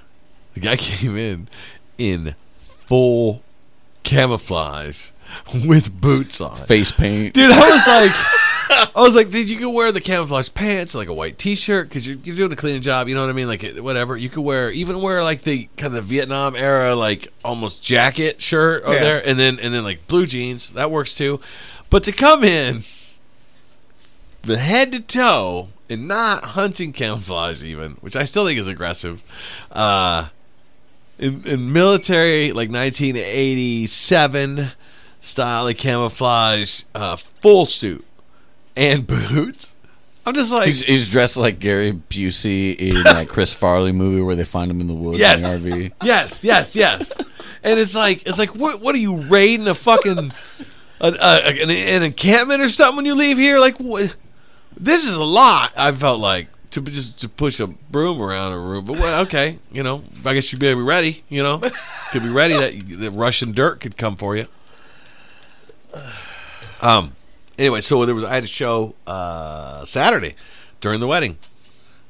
the 0.55 0.61
guy 0.61 0.77
came 0.77 1.17
in 1.17 1.49
in 1.97 2.35
full 2.91 3.41
camouflage 4.03 5.11
with 5.65 6.01
boots 6.01 6.41
on. 6.41 6.57
face 6.57 6.91
paint. 6.91 7.35
Dude, 7.35 7.53
I 7.53 7.71
was 7.71 7.87
like, 7.87 8.91
I 8.97 9.01
was 9.01 9.15
like, 9.15 9.31
dude, 9.31 9.49
you 9.49 9.59
can 9.59 9.73
wear 9.73 9.93
the 9.93 10.01
camouflage 10.01 10.49
pants, 10.53 10.93
like 10.93 11.07
a 11.07 11.15
white 11.15 11.39
T-shirt, 11.39 11.89
because 11.89 12.05
you're, 12.05 12.17
you're 12.25 12.35
doing 12.35 12.51
a 12.53 12.57
cleaning 12.57 12.83
job. 12.83 13.09
You 13.09 13.15
know 13.15 13.21
what 13.21 13.31
I 13.31 13.33
mean? 13.35 13.47
Like 13.47 13.63
whatever. 13.77 14.17
You 14.17 14.29
could 14.29 14.41
wear, 14.43 14.73
even 14.73 15.01
wear 15.01 15.23
like 15.23 15.43
the 15.43 15.69
kind 15.77 15.97
of 15.97 16.07
Vietnam 16.07 16.57
era, 16.57 16.97
like 16.97 17.29
almost 17.45 17.81
jacket 17.83 18.41
shirt 18.41 18.83
over 18.83 18.95
Yeah. 18.95 19.01
there, 19.01 19.27
and 19.29 19.39
then 19.39 19.61
and 19.61 19.73
then 19.73 19.85
like 19.85 20.07
blue 20.09 20.27
jeans. 20.27 20.71
That 20.71 20.91
works 20.91 21.15
too. 21.15 21.41
But 21.91 22.03
to 22.05 22.13
come 22.13 22.43
in, 22.43 22.83
the 24.43 24.59
head 24.59 24.91
to 24.93 25.01
toe, 25.01 25.69
and 25.89 26.09
not 26.09 26.45
hunting 26.45 26.93
camouflage, 26.93 27.63
even, 27.63 27.93
which 28.01 28.17
I 28.17 28.25
still 28.25 28.47
think 28.47 28.59
is 28.59 28.67
aggressive. 28.67 29.23
Uh, 29.71 30.29
in, 31.21 31.43
in 31.47 31.73
military, 31.73 32.49
like 32.53 32.71
1987 32.71 34.71
style 35.21 35.69
of 35.69 35.77
camouflage, 35.77 36.83
uh, 36.95 37.17
full 37.17 37.67
suit 37.67 38.05
and 38.77 39.07
boots. 39.29 39.75
I'm 40.27 40.35
just 40.35 40.53
like, 40.53 40.67
He's, 40.67 40.83
he's 40.83 41.11
dressed 41.11 41.37
like 41.37 41.59
Gary 41.59 41.93
Busey 41.93 42.77
in 42.77 43.03
that 43.05 43.29
Chris 43.29 43.53
Farley 43.53 43.93
movie 43.93 44.23
where 44.23 44.37
they 44.37 44.45
find 44.45 44.71
him 44.71 44.81
in 44.81 44.87
the 44.87 44.95
woods 44.95 45.19
Yes. 45.19 45.43
in 45.43 45.63
the 45.63 45.71
RV. 45.71 45.93
yes, 46.03 46.45
yes, 46.45 46.77
yes. 46.77 47.13
and 47.63 47.81
it's 47.81 47.95
like, 47.95 48.27
it's 48.27 48.39
like, 48.39 48.55
what, 48.55 48.81
what 48.81 48.95
are 48.95 48.99
you 48.99 49.17
raiding 49.17 49.67
a 49.67 49.75
fucking 49.75 50.33
a, 51.01 51.07
a, 51.07 51.63
an, 51.63 51.71
an 51.71 52.03
encampment 52.03 52.61
or 52.61 52.69
something 52.69 52.97
when 52.97 53.07
you 53.07 53.15
leave 53.15 53.39
here? 53.39 53.59
Like, 53.59 53.79
what? 53.79 54.15
This 54.79 55.07
is 55.07 55.15
a 55.15 55.25
lot. 55.25 55.73
I 55.77 55.91
felt 55.93 56.21
like 56.21 56.49
to 56.71 56.81
just 56.83 57.19
to 57.21 57.29
push 57.29 57.59
a 57.61 57.67
broom 57.67 58.21
around 58.23 58.53
a 58.53 58.59
room, 58.59 58.85
but 58.85 58.99
well, 58.99 59.23
okay, 59.23 59.59
you 59.73 59.83
know, 59.83 60.05
I 60.25 60.35
guess 60.35 60.53
you'd 60.53 60.61
be 60.61 60.73
ready. 60.75 61.25
You 61.29 61.43
know, 61.43 61.59
could 62.13 62.23
be 62.23 62.29
ready 62.29 62.55
that 62.55 63.01
the 63.01 63.11
Russian 63.11 63.53
dirt 63.53 63.81
could 63.81 63.97
come 63.97 64.17
for 64.17 64.37
you. 64.37 64.47
Um. 66.81 67.13
Anyway, 67.59 67.81
so 67.83 68.05
there 68.07 68.15
was 68.15 68.25
I 68.25 68.35
had 68.35 68.45
a 68.45 68.49
show 68.49 68.95
uh, 69.07 69.85
Saturday 69.85 70.35
during 70.81 71.01
the 71.01 71.07
wedding. 71.07 71.37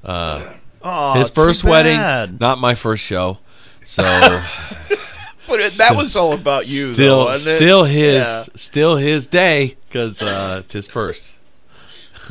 Uh, 0.05 0.55
Oh, 0.83 1.13
his 1.19 1.29
first 1.29 1.63
wedding, 1.63 1.99
bad. 1.99 2.41
not 2.41 2.59
my 2.59 2.75
first 2.75 3.05
show. 3.05 3.37
So 3.85 4.03
But 5.47 5.61
it, 5.61 5.73
that 5.75 5.95
was 5.95 6.17
all 6.17 6.33
about 6.33 6.67
you, 6.71 6.95
still, 6.95 7.27
though, 7.27 7.37
still 7.37 7.85
his, 7.85 8.23
Yeah. 8.27 8.45
still 8.55 8.97
his 8.97 9.27
day 9.27 9.77
because 9.89 10.23
uh, 10.23 10.61
it's 10.65 10.73
his 10.73 10.87
first. 10.87 11.37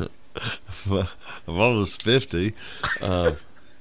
I'm 1.48 1.58
almost 1.58 2.02
fifty. 2.02 2.54
Uh, 3.00 3.32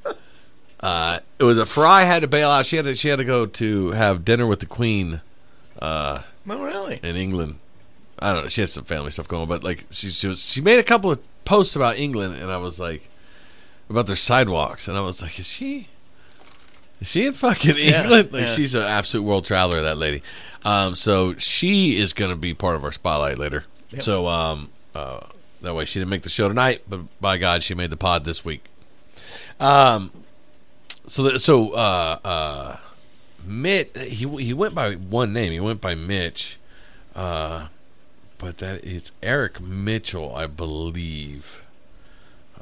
uh, 0.79 1.19
it 1.37 1.43
was 1.43 1.57
Farai 1.59 2.05
had 2.05 2.21
to 2.21 2.27
bail 2.27 2.49
out. 2.49 2.65
She 2.65 2.75
had 2.77 2.85
to, 2.85 2.95
she 2.95 3.09
had 3.09 3.19
to 3.19 3.25
go 3.25 3.45
to 3.45 3.91
have 3.91 4.23
dinner 4.25 4.45
with 4.47 4.59
the 4.59 4.65
Queen 4.65 5.21
Oh, 5.81 6.23
really? 6.45 6.99
in 7.03 7.15
England. 7.15 7.59
I 8.17 8.33
don't 8.33 8.43
know. 8.43 8.49
She 8.49 8.61
had 8.61 8.69
some 8.69 8.83
family 8.83 9.11
stuff 9.11 9.27
going, 9.27 9.43
on, 9.43 9.47
but 9.47 9.63
like 9.63 9.85
she 9.91 10.09
she 10.09 10.27
was 10.27 10.43
she 10.43 10.61
made 10.61 10.79
a 10.79 10.83
couple 10.83 11.11
of 11.11 11.19
posts 11.45 11.75
about 11.75 11.97
England, 11.97 12.35
and 12.35 12.51
I 12.51 12.57
was 12.57 12.79
like 12.79 13.09
about 13.89 14.07
their 14.07 14.15
sidewalks, 14.15 14.87
and 14.87 14.97
I 14.97 15.01
was 15.01 15.21
like, 15.21 15.39
is 15.39 15.47
she? 15.47 15.87
Is 16.99 17.09
she 17.11 17.25
in 17.27 17.33
fucking 17.33 17.75
Yeah, 17.77 18.03
England? 18.03 18.33
Like 18.33 18.41
yeah. 18.41 18.47
she's 18.47 18.75
an 18.75 18.81
absolute 18.83 19.23
world 19.23 19.45
traveler, 19.45 19.81
that 19.81 19.97
lady. 19.97 20.21
Um, 20.65 20.95
so 20.95 21.35
she 21.37 21.95
is 21.97 22.11
going 22.11 22.29
to 22.29 22.35
be 22.35 22.53
part 22.53 22.75
of 22.75 22.83
our 22.83 22.91
spotlight 22.91 23.37
later. 23.37 23.63
So 23.99 24.27
um, 24.27 24.69
uh, 24.93 25.21
that 25.61 25.73
way 25.73 25.85
she 25.85 25.99
didn't 25.99 26.09
make 26.09 26.23
the 26.23 26.29
show 26.29 26.47
tonight, 26.47 26.83
but 26.87 27.01
by 27.19 27.37
God, 27.37 27.63
she 27.63 27.73
made 27.73 27.89
the 27.89 27.97
pod 27.97 28.25
this 28.25 28.45
week. 28.45 28.65
Um, 29.59 30.11
so 31.07 31.23
the, 31.23 31.39
so 31.39 31.71
uh, 31.71 32.19
uh, 32.23 32.77
Mitch, 33.45 33.89
he 33.97 34.27
he 34.37 34.53
went 34.53 34.75
by 34.75 34.93
one 34.93 35.33
name. 35.33 35.51
He 35.51 35.59
went 35.59 35.81
by 35.81 35.95
Mitch, 35.95 36.57
uh, 37.15 37.67
but 38.37 38.59
that 38.59 38.83
is 38.83 39.11
Eric 39.21 39.59
Mitchell, 39.59 40.35
I 40.35 40.47
believe. 40.47 41.61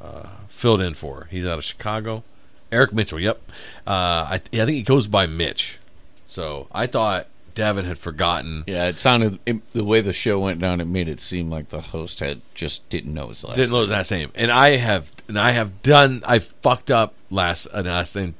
Uh, 0.00 0.28
filled 0.46 0.80
in 0.80 0.94
for. 0.94 1.26
He's 1.30 1.46
out 1.46 1.58
of 1.58 1.64
Chicago. 1.64 2.22
Eric 2.70 2.92
Mitchell. 2.92 3.18
Yep. 3.18 3.40
Uh, 3.86 3.90
I 3.90 4.34
I 4.34 4.38
think 4.38 4.70
he 4.70 4.82
goes 4.82 5.06
by 5.06 5.26
Mitch. 5.26 5.78
So 6.26 6.68
I 6.72 6.86
thought 6.86 7.26
Devin 7.58 7.84
had 7.86 7.98
forgotten. 7.98 8.62
Yeah, 8.68 8.86
it 8.86 9.00
sounded 9.00 9.40
it, 9.44 9.56
the 9.72 9.82
way 9.84 10.00
the 10.00 10.12
show 10.12 10.38
went 10.38 10.60
down. 10.60 10.80
It 10.80 10.84
made 10.86 11.08
it 11.08 11.18
seem 11.18 11.50
like 11.50 11.70
the 11.70 11.80
host 11.80 12.20
had 12.20 12.40
just 12.54 12.88
didn't 12.88 13.12
know 13.12 13.28
his 13.30 13.42
last. 13.42 13.56
Didn't 13.56 13.72
know 13.72 13.80
his 13.80 13.90
last 13.90 14.12
name, 14.12 14.30
and 14.36 14.52
I 14.52 14.76
have 14.76 15.10
and 15.26 15.36
I 15.36 15.50
have 15.50 15.82
done. 15.82 16.22
I 16.24 16.38
fucked 16.38 16.88
up 16.88 17.14
last 17.30 17.66
a 17.72 17.82
last 17.82 18.14
name 18.14 18.36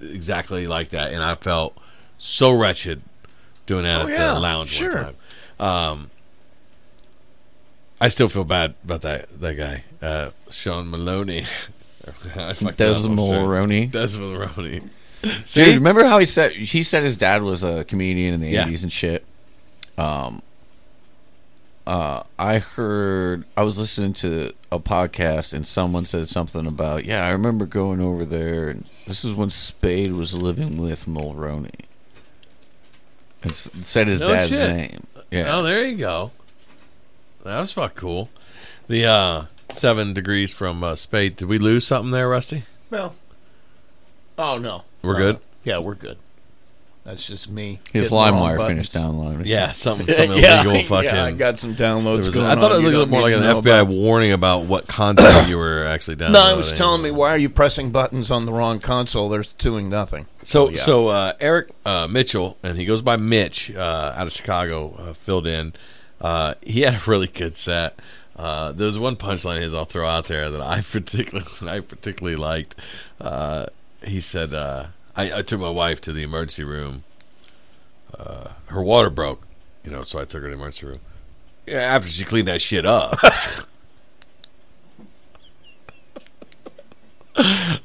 exactly 0.00 0.66
like 0.66 0.88
that, 0.88 1.12
and 1.12 1.22
I 1.22 1.34
felt 1.34 1.76
so 2.16 2.50
wretched 2.58 3.02
doing 3.66 3.84
that 3.84 4.00
Oh, 4.00 4.04
at 4.06 4.10
yeah, 4.10 4.32
the 4.32 4.40
lounge 4.40 4.70
sure. 4.70 4.94
one 4.94 5.04
time. 5.04 5.16
Um, 5.60 6.10
I 8.00 8.08
still 8.08 8.30
feel 8.30 8.44
bad 8.44 8.74
about 8.84 9.02
that 9.02 9.28
that 9.38 9.54
guy, 9.58 9.84
uh, 10.00 10.30
Sean 10.50 10.90
Maloney. 10.90 11.46
Des 12.76 13.08
Maloney. 13.08 13.86
Des 13.86 14.16
I'm 14.16 14.90
sorry. 15.22 15.34
Mulroney. 15.34 15.44
Des 15.44 15.44
Mulroney. 15.44 15.64
Dude, 15.66 15.74
remember 15.76 16.04
how 16.04 16.18
he 16.18 16.24
said 16.24 16.52
he 16.52 16.82
said 16.82 17.02
his 17.02 17.16
dad 17.16 17.42
was 17.42 17.62
a 17.64 17.84
comedian 17.84 18.34
in 18.34 18.40
the 18.40 18.48
Yeah. 18.50 18.66
eighties 18.66 18.82
and 18.82 18.92
shit. 18.92 19.24
Um, 19.98 20.42
uh, 21.86 22.22
I 22.38 22.58
heard 22.58 23.44
I 23.56 23.62
was 23.64 23.78
listening 23.78 24.12
to 24.14 24.52
a 24.70 24.78
podcast 24.78 25.52
and 25.52 25.66
someone 25.66 26.04
said 26.06 26.28
something 26.28 26.66
about 26.66 27.04
yeah 27.04 27.26
I 27.26 27.30
remember 27.30 27.66
going 27.66 28.00
over 28.00 28.24
there 28.24 28.68
and 28.70 28.84
this 29.06 29.24
is 29.24 29.34
when 29.34 29.50
Spade 29.50 30.12
was 30.12 30.34
living 30.34 30.78
with 30.80 31.06
Mulroney. 31.06 31.86
And 33.42 33.50
s- 33.52 33.70
said 33.80 34.06
his 34.06 34.20
No 34.20 34.32
dad's 34.32 34.50
shit. 34.50 34.76
name. 34.76 35.00
Yeah. 35.30 35.56
Oh, 35.56 35.62
there 35.62 35.84
you 35.84 35.96
go. 35.96 36.30
That 37.44 37.58
was 37.60 37.72
fuck 37.72 37.96
cool. 37.96 38.30
The 38.86 39.04
uh, 39.06 39.44
seven 39.72 40.12
degrees 40.14 40.54
from 40.54 40.84
uh, 40.84 40.94
Spade. 40.94 41.36
Did 41.36 41.48
we 41.48 41.58
lose 41.58 41.84
something 41.86 42.12
there, 42.12 42.28
Rusty? 42.28 42.62
Well, 42.90 43.16
oh 44.38 44.58
no, 44.58 44.84
We're 45.02 45.14
Uh, 45.14 45.18
good? 45.18 45.38
Yeah, 45.64 45.78
we're 45.78 45.94
good. 45.94 46.18
That's 47.04 47.26
just 47.26 47.50
me. 47.50 47.80
His 47.92 48.04
hitting 48.04 48.10
the 48.10 48.14
wrong 48.22 48.32
LimeWire 48.32 48.56
buttons. 48.58 48.68
finished 48.68 48.92
downloading. 48.94 49.42
Yeah, 49.46 49.72
something, 49.72 50.06
some 50.06 50.32
yeah, 50.34 50.62
illegal 50.62 50.82
fucking. 50.84 51.04
yeah, 51.12 51.24
I 51.24 51.32
got 51.32 51.58
some 51.58 51.74
there 51.74 51.88
downloads 51.88 52.18
was 52.18 52.28
a- 52.28 52.30
going 52.30 52.46
I 52.46 52.54
thought 52.54 52.70
on 52.70 52.80
it 52.80 52.84
you 52.84 52.90
looked 52.90 53.10
don't 53.10 53.10
more 53.10 53.22
like 53.22 53.30
need 53.32 53.38
an 53.38 53.42
to 53.42 53.48
know 53.54 53.60
FBI 53.60 53.80
about. 53.82 53.88
warning 53.92 54.30
about 54.30 54.64
what 54.66 54.86
content 54.86 55.48
you 55.48 55.58
were 55.58 55.84
actually 55.84 56.14
downloading. 56.16 56.46
No, 56.48 56.54
it 56.54 56.56
was 56.56 56.70
telling 56.70 57.02
me 57.02 57.10
why 57.10 57.30
are 57.30 57.38
you 57.38 57.48
pressing 57.48 57.90
buttons 57.90 58.30
on 58.30 58.46
the 58.46 58.52
wrong 58.52 58.78
console? 58.78 59.28
There's 59.28 59.52
doing 59.54 59.88
nothing. 59.90 60.26
So, 60.44 60.68
yeah. 60.68 60.80
so 60.80 61.08
uh, 61.08 61.32
Eric 61.40 61.70
uh, 61.84 62.06
Mitchell, 62.08 62.56
and 62.62 62.78
he 62.78 62.84
goes 62.84 63.02
by 63.02 63.16
Mitch, 63.16 63.72
uh, 63.74 64.14
out 64.16 64.28
of 64.28 64.32
Chicago, 64.32 64.94
uh, 64.96 65.12
filled 65.12 65.48
in. 65.48 65.72
Uh, 66.20 66.54
he 66.62 66.82
had 66.82 66.94
a 66.94 67.00
really 67.10 67.26
good 67.26 67.56
set. 67.56 67.98
Uh, 68.36 68.70
there 68.70 68.86
was 68.86 68.96
one 68.98 69.16
punchline 69.16 69.56
of 69.56 69.62
his 69.64 69.74
I'll 69.74 69.84
throw 69.86 70.06
out 70.06 70.26
there 70.26 70.50
that 70.50 70.60
I 70.60 70.80
particularly 70.88 71.48
I 71.68 71.80
particularly 71.80 72.36
liked. 72.36 72.76
Uh, 73.20 73.66
he 74.04 74.20
said, 74.20 74.54
uh, 74.54 74.86
I, 75.16 75.38
"I 75.38 75.42
took 75.42 75.60
my 75.60 75.70
wife 75.70 76.00
to 76.02 76.12
the 76.12 76.22
emergency 76.22 76.64
room. 76.64 77.04
Uh, 78.18 78.48
her 78.66 78.82
water 78.82 79.10
broke, 79.10 79.46
you 79.84 79.90
know, 79.90 80.02
so 80.02 80.18
I 80.18 80.24
took 80.24 80.42
her 80.42 80.48
to 80.50 80.56
the 80.56 80.60
emergency 80.60 80.86
room. 80.86 81.00
Yeah, 81.66 81.78
after 81.80 82.08
she 82.08 82.24
cleaned 82.24 82.48
that 82.48 82.60
shit 82.60 82.86
up." 82.86 83.18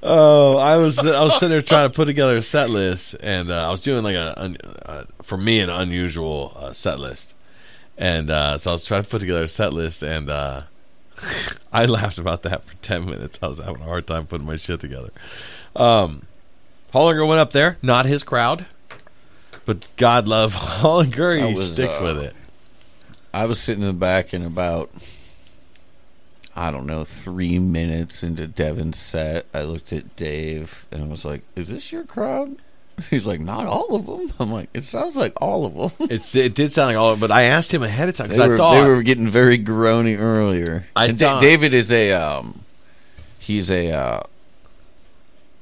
Oh, 0.04 0.58
I 0.58 0.78
was 0.78 1.00
I 1.00 1.24
was 1.24 1.36
sitting 1.36 1.50
there 1.50 1.62
trying 1.62 1.90
to 1.90 1.96
put 1.96 2.06
together 2.06 2.38
a 2.38 2.42
set 2.42 2.70
list, 2.70 3.16
and 3.22 3.50
uh, 3.50 3.68
I 3.68 3.72
was 3.72 3.82
doing 3.82 4.04
like 4.04 4.16
a, 4.16 4.34
un, 4.40 4.58
uh, 4.86 5.06
for 5.22 5.38
me 5.38 5.60
an 5.60 5.70
unusual 5.70 6.54
uh, 6.58 6.74
set 6.74 7.00
list, 7.00 7.34
and 7.98 8.30
uh, 8.30 8.58
so 8.58 8.72
I 8.72 8.74
was 8.74 8.86
trying 8.86 9.04
to 9.04 9.10
put 9.10 9.20
together 9.20 9.44
a 9.44 9.48
set 9.48 9.74
list, 9.74 10.04
and 10.04 10.30
uh, 10.30 10.64
I 11.74 11.86
laughed 11.86 12.18
about 12.18 12.44
that 12.44 12.66
for 12.66 12.76
ten 12.76 13.06
minutes. 13.06 13.40
I 13.42 13.48
was 13.48 13.60
having 13.60 13.82
a 13.82 13.86
hard 13.86 14.06
time 14.06 14.28
putting 14.28 14.46
my 14.48 14.58
shit 14.58 14.80
together. 14.82 15.12
Um, 15.78 16.24
Hollinger 16.94 17.28
went 17.28 17.40
up 17.40 17.52
there, 17.52 17.78
not 17.82 18.06
his 18.06 18.24
crowd, 18.24 18.66
but 19.66 19.88
God 19.98 20.28
love 20.28 20.54
Hollinger, 20.82 21.48
he 21.48 21.54
was, 21.54 21.74
sticks 21.74 21.98
uh, 22.00 22.04
with 22.04 22.18
it. 22.18 22.36
I 23.34 23.46
was 23.46 23.60
sitting 23.60 23.84
in 23.84 23.88
the 23.88 23.94
back 23.94 24.34
and 24.34 24.46
about 24.46 24.90
I 26.58 26.72
don't 26.72 26.88
know, 26.88 27.04
three 27.04 27.60
minutes 27.60 28.24
into 28.24 28.48
Devin's 28.48 28.98
set, 28.98 29.46
I 29.54 29.62
looked 29.62 29.94
at 29.94 30.16
Dave 30.16 30.88
and 30.92 31.04
I 31.04 31.08
was 31.08 31.24
like, 31.24 31.44
"Is 31.56 31.68
this 31.68 31.92
your 31.92 32.04
crowd?" 32.04 32.56
He's 33.12 33.28
like, 33.28 33.40
"Not 33.40 33.68
all 33.68 33.96
of 33.96 34.08
them." 34.08 34.34
I'm 34.40 34.52
like, 34.52 34.70
"It 34.74 34.84
sounds 34.84 35.16
like 35.16 35.40
all 35.40 35.68
of 35.68 35.76
them." 36.00 36.08
It's 36.10 36.36
it 36.36 36.56
did 36.56 36.72
sound 36.72 36.88
like 36.88 36.98
all, 36.98 37.12
of 37.12 37.20
them, 37.20 37.30
but 37.30 37.34
I 37.34 37.44
asked 37.44 37.72
him 37.72 37.84
ahead 37.84 38.10
of 38.10 38.16
time 38.16 38.30
because 38.30 38.40
I 38.40 38.58
thought 38.58 38.82
they 38.82 38.90
were 38.90 39.04
getting 39.04 39.30
very 39.30 39.60
groany 39.60 40.18
earlier. 40.20 40.88
I 40.96 41.10
and 41.10 41.20
thought- 41.20 41.42
David 41.42 41.76
is 41.76 41.92
a 41.92 42.12
um, 42.14 42.64
he's 43.38 43.70
a 43.70 43.92
uh, 43.92 44.24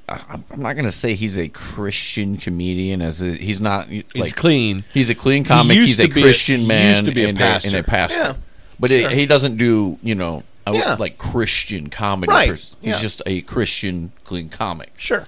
I'm 0.07 0.43
not 0.57 0.75
gonna 0.75 0.91
say 0.91 1.15
he's 1.15 1.37
a 1.37 1.47
Christian 1.49 2.37
comedian, 2.37 3.01
as 3.01 3.21
a, 3.23 3.31
he's 3.31 3.59
not 3.59 3.87
he's 3.87 4.03
like 4.15 4.35
clean. 4.35 4.83
He's 4.93 5.09
a 5.09 5.15
clean 5.15 5.43
comic. 5.43 5.75
used 5.75 5.89
He's 5.97 5.99
a 5.99 6.07
to 6.07 6.13
be 6.13 6.21
a- 6.21 6.23
Christian 6.25 6.61
he 6.61 6.67
man 6.67 6.91
used 6.97 7.05
to 7.07 7.15
be 7.15 7.23
a 7.25 7.29
and, 7.29 7.37
pastor. 7.37 7.67
and 7.69 7.77
a 7.77 7.83
pastor. 7.83 8.17
Yeah, 8.19 8.33
but 8.79 8.91
sure. 8.91 9.09
it, 9.09 9.13
he 9.13 9.25
doesn't 9.25 9.57
do 9.57 9.97
you 10.03 10.13
know 10.13 10.43
I 10.67 10.71
Yeah. 10.73 10.95
like 10.99 11.17
Christian 11.17 11.89
comedy. 11.89 12.31
Right, 12.31 12.49
pers- 12.49 12.75
He's 12.81 12.95
yeah. 12.95 12.99
just 13.01 13.21
a 13.25 13.41
Christian 13.41 14.11
clean 14.25 14.49
comic, 14.49 14.91
sure. 14.97 15.25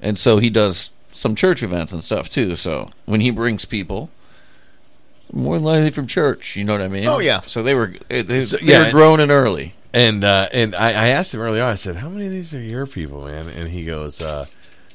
and 0.00 0.16
so 0.18 0.38
he 0.38 0.48
does 0.48 0.92
some 1.10 1.34
church 1.34 1.62
events 1.64 1.92
and 1.92 2.02
stuff 2.04 2.28
too. 2.28 2.54
So 2.56 2.88
when 3.06 3.20
he 3.20 3.30
brings 3.30 3.64
people. 3.64 4.10
More 5.32 5.54
than 5.58 5.64
likely 5.64 5.90
from 5.90 6.08
church, 6.08 6.56
you 6.56 6.64
know 6.64 6.72
what 6.72 6.80
I 6.82 6.88
mean? 6.88 7.06
Oh, 7.06 7.20
yeah. 7.20 7.42
So 7.46 7.62
they 7.62 7.72
were 7.72 7.94
they, 8.08 8.22
they, 8.22 8.42
So- 8.42 8.56
they 8.56 8.64
yeah, 8.66 8.78
were 8.78 8.84
and- 8.86 8.92
groaning 8.92 9.30
early. 9.30 9.74
And 9.92 10.22
uh, 10.22 10.48
and 10.52 10.74
I, 10.74 10.90
I 10.90 11.08
asked 11.08 11.34
him 11.34 11.40
earlier. 11.40 11.64
I 11.64 11.74
said, 11.74 11.96
"How 11.96 12.08
many 12.08 12.26
of 12.26 12.32
these 12.32 12.54
are 12.54 12.60
your 12.60 12.86
people, 12.86 13.24
man?" 13.24 13.48
And 13.48 13.68
he 13.68 13.84
goes, 13.84 14.20
uh, 14.20 14.46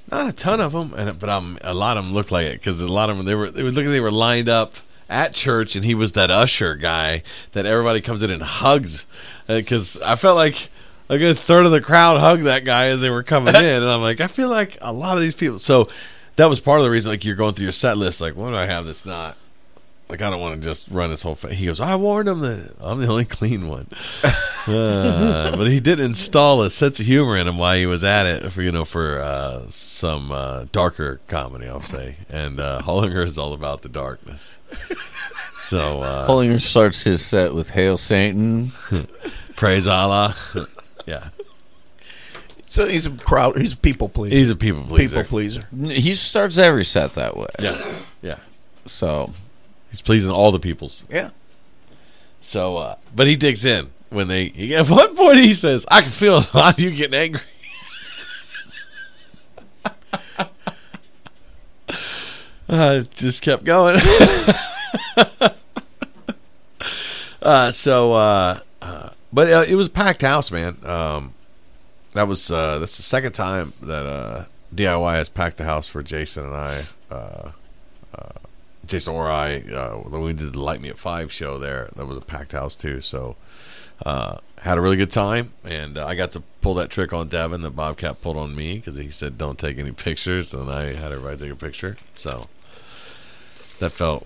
"Not 0.10 0.28
a 0.28 0.34
ton 0.34 0.62
of 0.62 0.72
them, 0.72 0.93
and 0.96 1.20
but 1.20 1.30
um, 1.30 1.58
a 1.62 1.74
lot 1.74 1.98
of 1.98 2.06
them 2.06 2.14
look 2.14 2.32
like 2.32 2.46
it 2.46 2.60
because 2.60 2.80
a 2.80 2.88
lot 2.88 3.10
of 3.10 3.18
them 3.18 3.26
they 3.26 3.36
were 3.36 3.52
they 3.52 3.64
were 3.64 3.72
looking 3.72 3.91
they 3.91 4.00
were 4.00 4.12
lined 4.12 4.48
up 4.48 4.76
at 5.10 5.34
church, 5.34 5.76
and 5.76 5.84
he 5.84 5.93
was 5.93 6.14
that 6.14 6.32
usher 6.32 6.76
guy 6.76 7.24
that 7.52 7.66
everybody 7.66 8.00
comes 8.00 8.22
in 8.22 8.32
and 8.32 8.43
hugs 8.43 9.06
because 9.48 9.98
I 10.02 10.16
felt 10.16 10.36
like." 10.36 10.70
A 11.08 11.20
good 11.20 11.38
third 11.38 11.68
of 11.68 11.72
the 11.72 11.82
crowd 11.82 12.20
hugged 12.20 12.46
that 12.46 12.66
guy 12.66 12.86
as 12.86 13.00
they 13.00 13.12
were 13.12 13.22
coming 13.22 13.54
in, 13.56 13.64
and 13.64 13.86
I'm 13.86 14.02
like, 14.02 14.22
I 14.22 14.26
feel 14.26 14.50
like 14.50 14.76
a 14.82 14.91
lot 14.91 15.16
of 15.16 15.22
these 15.22 15.36
people. 15.36 15.60
So 15.60 15.88
that 16.36 16.48
was 16.48 16.60
part 16.60 16.80
of 16.80 16.84
the 16.84 16.89
reason. 16.89 17.12
Like 17.12 17.24
you're 17.24 17.36
going 17.36 17.54
through 17.54 17.66
your 17.66 17.72
set 17.72 17.96
list, 17.96 18.22
like, 18.22 18.36
what 18.36 18.50
do 18.50 18.56
I 18.56 18.66
have 18.66 18.88
that's 18.88 19.06
not 19.06 19.38
like 20.10 20.22
I 20.22 20.30
don't 20.30 20.39
want 20.39 20.62
to 20.62 20.68
just 20.68 20.88
run 20.89 21.10
his 21.10 21.22
whole 21.24 21.36
thing. 21.36 21.53
He 21.53 21.66
goes, 21.66 21.80
I 21.82 21.95
warned 21.95 22.30
him 22.30 22.39
that 22.41 22.76
I'm 22.80 22.99
the 22.99 23.08
only 23.08 23.26
clean 23.26 23.68
one. 23.68 23.88
Uh, 24.68 25.56
but 25.56 25.68
he 25.68 25.80
did 25.80 25.99
install 25.99 26.64
a 26.64 26.72
sense 26.72 26.99
of 26.99 27.06
humor 27.06 27.38
in 27.38 27.47
him 27.47 27.56
while 27.60 27.76
he 27.78 27.86
was 27.86 28.03
at 28.03 28.26
it 28.26 28.51
for 28.51 28.64
you 28.64 28.72
know 28.72 28.84
for 28.84 29.20
uh, 29.20 29.62
some 29.68 30.32
uh, 30.32 30.66
darker 30.72 31.20
comedy, 31.28 31.68
I'll 31.68 31.82
say. 31.82 32.16
And 32.32 32.60
uh, 32.60 32.82
Hollinger 32.82 33.24
is 33.28 33.38
all 33.38 33.53
about 33.53 33.84
the 33.84 33.89
darkness. 33.89 34.58
So 35.66 36.01
uh, 36.01 36.28
Hollinger 36.28 36.60
starts 36.60 37.03
his 37.03 37.24
set 37.24 37.53
with 37.53 37.70
"Hail 37.70 37.99
Satan." 37.99 38.72
praise 39.56 39.86
Allah. 39.86 40.36
yeah, 41.06 41.30
So 42.66 42.88
he's 42.88 43.06
a 43.06 43.12
crowd. 43.12 43.60
He's 43.60 43.74
a 43.74 43.78
people 43.78 44.10
pleaser. 44.10 44.36
he's 44.36 44.49
a 44.49 44.56
people 44.56 44.84
pleaser. 44.86 45.18
people 45.18 45.30
pleaser. 45.30 45.68
He 45.80 46.16
starts 46.16 46.58
every 46.58 46.86
set 46.86 47.12
that 47.14 47.38
way. 47.38 47.49
Yeah, 47.60 47.86
yeah. 48.24 48.38
So 48.88 49.30
He's 49.96 50.02
pleasing 50.02 50.30
all 50.30 50.52
the 50.52 50.60
peoples. 50.60 51.06
Yeah. 51.10 51.30
So, 52.41 52.76
uh, 52.76 52.98
but 53.16 53.28
he 53.28 53.38
digs 53.38 53.64
in 53.64 53.91
when 54.10 54.28
they. 54.28 54.50
He, 54.50 54.76
at 54.76 54.89
one 54.91 55.16
point, 55.16 55.38
he 55.38 55.54
says, 55.54 55.86
"I 55.89 56.02
can 56.02 56.12
feel 56.12 56.39
a 56.39 56.43
lot 56.54 56.74
of 56.74 56.80
you 56.82 56.91
getting 56.91 57.14
angry." 57.14 57.39
uh, 62.68 63.04
just 63.14 63.41
kept 63.41 63.64
going. 63.64 63.96
uh, 67.41 67.72
so, 67.72 68.12
uh, 68.12 68.60
uh, 68.82 69.12
but 69.32 69.50
uh, 69.50 69.64
it 69.66 69.76
was 69.76 69.88
a 69.88 69.91
packed 69.91 70.24
house, 70.24 70.52
man. 70.52 70.76
Um, 70.84 71.34
that 72.16 72.28
was 72.28 72.52
uh, 72.52 72.80
that's 72.80 72.98
the 72.98 73.04
second 73.04 73.32
time 73.32 73.72
that 73.82 74.06
uh, 74.06 74.43
DIY 74.76 75.14
has 75.14 75.30
packed 75.30 75.56
the 75.56 75.64
house 75.64 75.88
for 75.88 76.04
Jason 76.04 76.48
and 76.48 76.54
I. 76.54 76.84
Uh, 77.10 77.52
uh, 78.14 78.39
Jason 78.88 79.14
or 79.14 79.30
I, 79.30 79.58
uh, 79.62 79.96
when 79.96 80.22
we 80.22 80.34
did 80.34 80.54
the 80.54 80.60
Light 80.60 80.82
Me 80.82 80.90
at 80.90 80.98
Five 80.98 81.32
show 81.32 81.58
there, 81.58 81.90
that 81.96 82.06
was 82.06 82.18
a 82.18 82.22
packed 82.22 82.52
house 82.52 82.76
too. 82.76 83.02
So, 83.02 83.36
uh, 84.06 84.38
had 84.62 84.78
a 84.78 84.82
really 84.82 84.98
good 84.98 85.12
time, 85.12 85.54
and 85.64 85.98
uh, 85.98 86.06
I 86.06 86.16
got 86.16 86.32
to 86.32 86.42
pull 86.62 86.74
that 86.76 86.90
trick 86.90 87.14
on 87.14 87.28
Devin 87.28 87.62
that 87.62 87.72
Bobcat 87.76 88.22
pulled 88.22 88.38
on 88.38 88.56
me 88.56 88.76
because 88.78 88.96
he 88.96 89.10
said 89.10 89.38
don't 89.38 89.60
take 89.60 89.78
any 89.78 89.92
pictures, 89.92 90.54
and 90.54 90.70
I 90.72 90.94
had 90.94 91.12
everybody 91.12 91.38
take 91.38 91.52
a 91.52 91.56
picture. 91.56 91.98
So 92.16 92.48
that 93.80 93.92
felt 93.92 94.26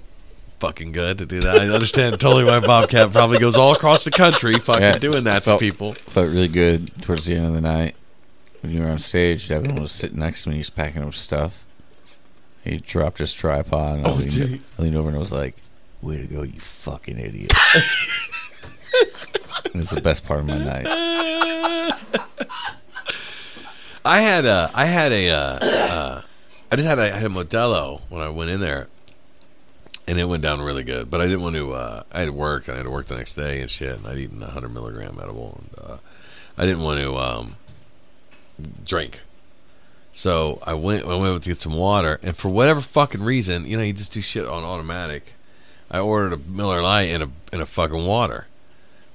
fucking 0.60 0.92
good 0.92 1.18
to 1.18 1.26
do 1.26 1.40
that. 1.42 1.56
I 1.60 1.68
understand 1.74 2.20
totally 2.20 2.44
why 2.44 2.60
Bobcat 2.60 3.12
probably 3.12 3.40
goes 3.40 3.56
all 3.58 3.74
across 3.74 4.04
the 4.04 4.12
country 4.12 4.54
fucking 4.56 4.82
Yeah, 4.82 4.98
doing 4.98 5.24
that 5.26 5.44
felt- 5.44 5.60
to 5.60 5.66
people. 5.66 5.94
Felt 5.94 6.28
really 6.30 6.48
good 6.48 7.02
towards 7.02 7.26
the 7.26 7.36
end 7.36 7.46
of 7.48 7.54
the 7.54 7.62
night 7.62 7.96
when 8.62 8.72
you 8.74 8.82
were 8.82 8.90
on 8.90 9.00
stage. 9.00 9.48
Devin 9.48 9.82
was 9.82 9.92
sitting 9.92 10.20
next 10.20 10.44
to 10.44 10.50
me. 10.50 10.56
He's 10.58 10.70
packing 10.70 11.02
up 11.04 11.14
stuff. 11.16 11.64
He 12.64 12.78
dropped 12.78 13.20
his 13.20 13.34
tripod. 13.34 14.00
And 14.00 14.08
I, 14.08 14.10
Oh, 14.12 14.14
leaned. 14.16 14.64
I 14.78 14.82
leaned 14.82 14.96
over 14.96 15.08
and 15.10 15.16
I 15.18 15.20
was 15.20 15.32
like, 15.32 15.56
"Way 16.02 16.18
to 16.18 16.26
go, 16.26 16.44
you 16.44 16.60
fucking 16.60 17.18
idiot!" 17.20 17.52
it 19.66 19.74
was 19.76 19.90
the 19.90 20.02
best 20.02 20.26
part 20.26 20.40
of 20.42 20.46
my 20.46 20.58
night. 20.58 20.86
I 24.06 24.22
had 24.22 24.46
a, 24.46 24.72
I 24.74 24.86
had 24.86 25.12
a, 25.12 25.30
uh, 25.30 25.36
uh, 25.62 26.22
I 26.72 26.76
just 26.76 26.88
had 26.88 27.00
a, 27.00 27.14
I 27.14 27.18
had 27.18 27.26
a 27.26 27.30
Modelo 27.34 28.02
when 28.10 28.22
I 28.22 28.30
went 28.30 28.50
in 28.50 28.60
there, 28.62 28.88
and 30.08 30.20
it 30.20 30.26
went 30.26 30.42
down 30.42 30.62
really 30.62 30.84
good. 30.84 31.12
But 31.12 31.22
I 31.22 31.26
didn't 31.26 31.42
want 31.42 31.56
to. 31.58 31.74
Uh, 31.74 32.04
I 32.12 32.20
had 32.20 32.26
to 32.28 32.32
work, 32.34 32.68
and 32.68 32.76
I 32.76 32.78
had 32.78 32.84
to 32.84 32.90
work 32.90 33.08
the 33.08 33.18
next 33.18 33.34
day 33.34 33.60
and 33.62 33.70
shit. 33.70 33.98
And 33.98 34.08
I'd 34.08 34.18
eaten 34.18 34.42
a 34.42 34.50
hundred 34.52 34.70
milligram 34.74 35.20
edible, 35.22 35.62
and 35.62 35.86
uh, 35.86 35.98
I 36.58 36.66
didn't 36.66 36.82
want 36.82 37.02
to 37.02 37.16
um, 37.18 37.56
drink. 38.86 39.20
So 40.12 40.60
I 40.66 40.74
went. 40.74 41.06
I 41.06 41.16
went 41.16 41.44
to 41.44 41.50
get 41.50 41.62
some 41.62 41.76
water, 41.76 42.20
and 42.24 42.36
for 42.36 42.50
whatever 42.50 42.82
fucking 42.82 43.22
reason, 43.24 43.66
you 43.66 43.78
know, 43.78 43.84
you 43.84 43.94
just 43.94 44.12
do 44.14 44.22
shit 44.22 44.46
on 44.46 44.64
automatic. 44.64 45.34
I 45.92 46.00
ordered 46.00 46.34
a 46.34 46.38
Miller 46.38 46.82
Lite 46.82 47.10
and 47.10 47.24
a 47.24 47.30
and 47.54 47.62
a 47.62 47.66
fucking 47.66 48.06
water. 48.06 48.48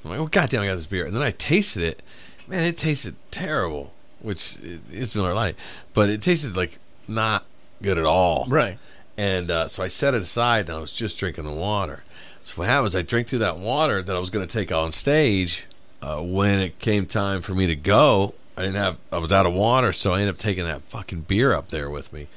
I'm 0.05 0.11
like, 0.11 0.21
oh 0.21 0.27
goddamn, 0.27 0.63
I 0.63 0.67
got 0.67 0.77
this 0.77 0.87
beer, 0.87 1.07
and 1.07 1.15
then 1.15 1.23
I 1.23 1.31
tasted 1.33 1.83
it. 1.83 2.03
Man, 2.47 2.65
it 2.65 2.77
tasted 2.79 3.17
terrible. 3.31 3.93
Which 4.21 4.57
it- 4.63 4.81
it's 4.91 5.15
Miller 5.15 5.35
Lite, 5.35 5.57
but 5.95 6.09
it 6.11 6.23
tasted 6.23 6.57
like 6.57 6.79
not 7.09 7.45
good 7.83 7.99
at 7.99 8.05
all. 8.07 8.47
Right. 8.49 8.79
And 9.17 9.51
uh, 9.51 9.69
so 9.69 9.83
I 9.83 9.89
set 9.89 10.15
it 10.15 10.23
aside, 10.23 10.69
and 10.69 10.77
I 10.79 10.81
was 10.81 10.91
just 10.93 11.19
drinking 11.19 11.45
the 11.45 11.53
water. 11.53 12.03
So 12.45 12.55
what 12.57 12.69
happened 12.69 12.85
was 12.85 12.97
I 12.97 13.03
drank 13.03 13.29
through 13.29 13.39
that 13.41 13.59
water 13.59 14.03
that 14.03 14.15
I 14.15 14.19
was 14.19 14.31
going 14.31 14.47
to 14.47 14.53
take 14.53 14.71
on 14.73 14.93
stage. 14.93 15.65
Uh, 16.03 16.21
when 16.21 16.59
it 16.59 16.79
came 16.81 17.07
time 17.07 17.41
for 17.41 17.55
me 17.55 17.67
to 17.67 17.75
go, 17.77 18.35
I 18.57 18.63
didn't 18.63 18.77
have. 18.77 18.99
I 19.13 19.19
was 19.19 19.33
out 19.33 19.47
of 19.47 19.53
water, 19.53 19.93
so 19.93 20.13
I 20.13 20.21
ended 20.21 20.35
up 20.35 20.39
taking 20.39 20.65
that 20.65 20.83
fucking 20.83 21.23
beer 21.23 21.53
up 21.53 21.69
there 21.69 21.91
with 21.91 22.13
me. 22.13 22.29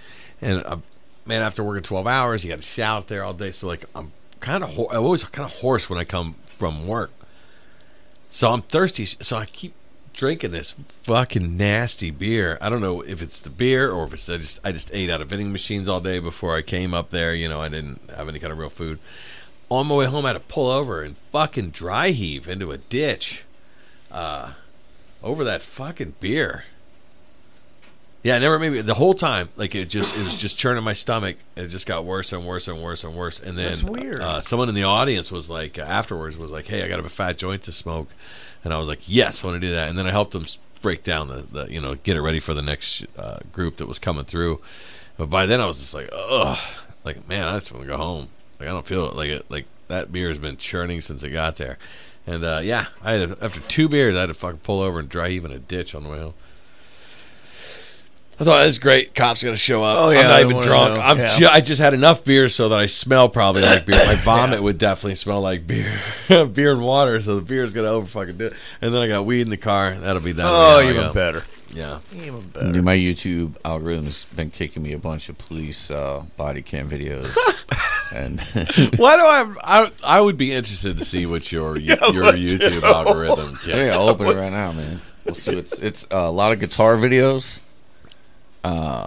And 0.42 0.64
uh, 0.66 0.78
man, 1.26 1.42
after 1.42 1.64
working 1.64 1.84
twelve 1.84 2.08
hours, 2.08 2.44
you 2.44 2.50
got 2.50 2.62
to 2.62 2.68
shout 2.68 3.08
there 3.08 3.24
all 3.24 3.34
day. 3.34 3.52
So 3.52 3.68
like, 3.68 3.86
I'm 3.96 4.12
kind 4.40 4.64
of. 4.64 4.72
Ho- 4.72 4.90
I'm 4.92 5.04
always 5.04 5.24
kind 5.24 5.46
of 5.46 5.60
hoarse 5.60 5.90
when 5.90 6.00
I 6.00 6.04
come 6.04 6.36
from 6.46 6.88
work. 6.88 7.12
So 8.30 8.52
I'm 8.52 8.62
thirsty. 8.64 9.06
So 9.06 9.38
I 9.38 9.46
keep 9.46 9.74
drinking 10.14 10.50
this 10.50 10.72
fucking 11.04 11.56
nasty 11.56 12.10
beer. 12.10 12.58
I 12.60 12.70
don't 12.70 12.82
know 12.82 13.02
if 13.02 13.22
it's 13.22 13.40
the 13.40 13.52
beer 13.52 13.92
or 13.92 14.06
if 14.06 14.14
it's 14.14 14.28
I 14.28 14.38
just 14.38 14.60
I 14.64 14.72
just 14.72 14.90
ate 14.94 15.10
out 15.10 15.22
of 15.22 15.30
vending 15.30 15.52
machines 15.52 15.88
all 15.88 16.02
day 16.02 16.20
before 16.20 16.56
I 16.56 16.64
came 16.64 16.94
up 16.94 17.12
there. 17.12 17.36
You 17.36 17.48
know, 17.48 17.62
I 17.62 17.70
didn't 17.70 18.02
have 18.16 18.28
any 18.28 18.40
kind 18.40 18.52
of 18.52 18.58
real 18.58 18.72
food. 18.72 19.00
On 19.70 19.86
my 19.86 19.96
way 19.96 20.06
home, 20.06 20.26
I 20.26 20.30
had 20.30 20.34
to 20.34 20.40
pull 20.40 20.72
over 20.72 21.02
and 21.04 21.18
fucking 21.32 21.70
dry 21.70 22.10
heave 22.10 22.48
into 22.48 22.72
a 22.72 22.78
ditch, 22.78 23.44
uh, 24.12 24.54
over 25.28 25.44
that 25.44 25.62
fucking 25.62 26.16
beer. 26.20 26.64
Yeah, 28.24 28.38
it 28.38 28.40
never 28.40 28.58
maybe 28.60 28.82
the 28.82 28.96
whole 28.96 29.14
time. 29.14 29.50
Like 29.56 29.76
it 29.76 29.90
just 29.90 30.16
it 30.18 30.24
was 30.24 30.38
just 30.38 30.58
churning 30.60 30.84
my 30.84 30.94
stomach. 30.94 31.38
and 31.56 31.66
It 31.66 31.70
just 31.70 31.86
got 31.86 32.04
worse 32.04 32.34
and 32.34 32.46
worse 32.46 32.68
and 32.68 32.82
worse 32.82 33.04
and 33.04 33.16
worse. 33.16 33.40
And 33.40 33.58
then 33.58 33.68
That's 33.68 33.84
weird. 33.84 34.20
Uh, 34.20 34.42
someone 34.42 34.70
in 34.70 34.76
the 34.76 34.84
audience 34.84 35.32
was 35.32 35.50
like 35.50 35.78
afterwards 35.78 36.36
was 36.36 36.52
like, 36.52 36.68
"Hey, 36.68 36.84
I 36.84 36.88
got 36.88 37.00
a 37.00 37.08
fat 37.10 37.38
joint 37.38 37.64
to 37.64 37.72
smoke," 37.72 38.10
and 38.64 38.74
I 38.74 38.80
was 38.80 38.88
like, 38.88 39.00
"Yes, 39.06 39.44
I 39.44 39.48
want 39.48 39.62
to 39.62 39.68
do 39.68 39.72
that." 39.74 39.90
And 39.90 39.98
then 39.98 40.08
I 40.08 40.12
helped 40.12 40.32
them 40.32 40.46
break 40.82 41.04
down 41.04 41.28
the, 41.28 41.44
the 41.52 41.72
you 41.72 41.80
know 41.82 41.96
get 41.96 42.18
it 42.18 42.22
ready 42.22 42.40
for 42.40 42.54
the 42.54 42.62
next 42.62 43.06
uh, 43.18 43.40
group 43.52 43.78
that 43.78 43.88
was 43.88 44.00
coming 44.00 44.26
through. 44.26 44.62
But 45.18 45.30
by 45.30 45.46
then 45.46 45.62
I 45.62 45.66
was 45.66 45.80
just 45.80 45.94
like, 45.94 46.10
"Ugh," 46.14 46.58
like 47.04 47.28
man, 47.28 47.48
I 47.48 47.56
just 47.58 47.72
want 47.72 47.84
to 47.84 47.88
go 47.88 47.98
home. 47.98 48.30
Like 48.60 48.68
I 48.68 48.72
don't 48.72 48.88
feel 48.88 49.06
it. 49.08 49.16
Like 49.16 49.30
it 49.30 49.46
like 49.50 49.66
that 49.88 50.12
beer 50.12 50.28
has 50.30 50.40
been 50.40 50.58
churning 50.58 51.02
since 51.02 51.24
it 51.24 51.30
got 51.30 51.56
there. 51.58 51.78
And 52.28 52.44
uh, 52.44 52.60
yeah, 52.62 52.88
I 53.02 53.14
had 53.14 53.30
to, 53.40 53.44
after 53.44 53.62
two 53.62 53.88
beers, 53.88 54.16
I 54.16 54.20
had 54.22 54.26
to 54.28 54.34
fucking 54.34 54.60
pull 54.60 54.82
over 54.82 55.00
and 55.00 55.08
drive 55.08 55.32
even 55.32 55.52
a 55.52 55.60
ditch 55.60 55.96
on 55.96 56.04
the 56.04 56.10
way 56.10 56.20
home. 56.20 56.34
I 58.40 58.44
thought 58.44 58.64
that's 58.64 58.78
great. 58.78 59.16
Cops 59.16 59.44
gonna 59.44 59.58
show 59.58 59.84
up. 59.84 59.98
Oh, 59.98 60.10
yeah, 60.12 60.20
I'm 60.20 60.28
not 60.28 60.34
they 60.36 60.42
even 60.44 60.62
drunk. 60.62 61.04
I'm 61.04 61.18
Yeah. 61.18 61.38
ju- 61.40 61.48
I 61.48 61.60
just 61.60 61.82
had 61.82 61.96
enough 61.96 62.24
beer 62.24 62.50
so 62.50 62.70
that 62.70 62.78
I 62.78 62.86
smell 62.86 63.30
probably 63.30 63.64
like 63.64 63.88
beer. 63.88 63.96
My 64.06 64.14
vomit 64.24 64.62
would 64.62 64.78
definitely 64.78 65.16
smell 65.16 65.42
like 65.42 65.66
beer, 65.66 66.00
beer 66.28 66.72
and 66.74 66.84
water. 66.84 67.20
So 67.20 67.36
the 67.36 67.42
beer's 67.42 67.74
gonna 67.74 67.88
over 67.88 68.06
fucking 68.06 68.38
do 68.38 68.46
it. 68.48 68.54
And 68.80 68.94
then 68.94 69.02
I 69.02 69.08
got 69.08 69.26
weed 69.26 69.42
in 69.42 69.50
the 69.50 69.58
car. 69.58 69.94
That'll 69.94 70.22
be 70.22 70.34
that. 70.34 70.46
Oh, 70.46 70.78
yeah, 70.80 70.90
even 70.92 71.02
yeah. 71.04 71.12
better. 71.14 71.44
Yeah. 71.74 72.00
Even 72.14 72.42
Dude, 72.42 72.54
better. 72.54 72.84
my 72.84 72.96
YouTube 72.96 73.56
algorithm's 73.66 74.26
been 74.36 74.52
kicking 74.52 74.84
me 74.84 74.94
a 74.94 75.00
bunch 75.00 75.30
of 75.30 75.38
police 75.40 75.90
uh, 75.90 76.24
body 76.38 76.62
cam 76.62 76.88
videos, 76.90 77.36
and 78.14 78.40
Why 78.98 79.18
do 79.18 79.24
I, 79.24 79.54
I? 79.64 79.92
I 80.04 80.22
would 80.22 80.38
be 80.38 80.54
interested 80.54 80.98
to 80.98 81.06
see 81.06 81.26
what 81.26 81.52
your 81.52 81.78
your 81.80 81.98
YouTube 81.98 82.84
algorithm. 82.84 83.60
yeah, 83.68 83.86
Yeah. 83.86 83.94
I'll 83.94 84.10
open 84.10 84.28
it 84.28 84.36
right 84.36 84.52
now, 84.52 84.72
man. 84.72 85.00
We'll 85.26 85.36
see 85.36 85.56
what's 85.56 85.74
it's 85.80 86.06
uh, 86.06 86.18
a 86.18 86.32
lot 86.32 86.52
of 86.54 86.60
guitar 86.60 86.96
videos. 86.98 87.64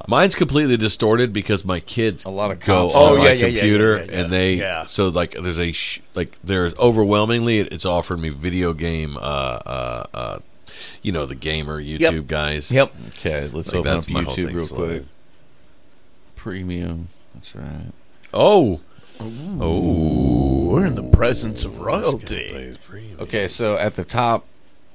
Mine's 0.08 0.34
completely 0.34 0.76
distorted 0.78 1.32
because 1.34 1.64
my 1.66 1.80
kids 1.80 2.24
A 2.24 2.30
lot 2.30 2.50
of 2.50 2.60
go 2.60 2.86
cops. 2.88 2.94
on 2.96 3.02
Oh, 3.12 3.16
my 3.18 3.24
yeah, 3.26 3.32
yeah, 3.32 3.46
yeah, 3.46 3.60
computer 3.60 3.96
yeah, 3.98 4.04
yeah, 4.04 4.10
yeah. 4.12 4.20
and 4.24 4.32
they 4.32 4.54
Yeah. 4.54 4.84
so 4.86 5.08
like 5.08 5.32
there's 5.32 5.58
a 5.58 5.72
sh- 5.72 6.00
like 6.14 6.34
there's 6.42 6.74
overwhelmingly 6.78 7.58
it's 7.60 7.84
offered 7.84 8.18
me 8.18 8.30
video 8.30 8.72
game 8.72 9.16
uh 9.18 9.20
uh 9.20 10.06
uh 10.14 10.38
you 11.02 11.12
know 11.12 11.26
the 11.26 11.34
gamer 11.34 11.82
YouTube 11.82 12.26
guys 12.26 12.70
Yep. 12.70 12.92
Okay, 13.08 13.50
let's 13.52 13.68
Like, 13.68 13.80
open 13.80 13.92
up 13.92 13.96
that's 13.98 14.08
my 14.08 14.22
whole 14.22 14.34
YouTube 14.34 14.54
real 14.54 14.66
so- 14.66 14.74
quick. 14.76 15.02
Premium. 16.36 17.08
That's 17.34 17.54
right. 17.54 17.92
oh 18.32 18.80
oh 19.60 20.68
We're 20.70 20.86
in 20.86 20.94
the 20.94 21.08
presence 21.10 21.64
of 21.64 21.78
royalty. 21.78 22.76
Okay, 23.18 23.48
so 23.48 23.76
at 23.76 23.96
the 23.96 24.04
top, 24.04 24.46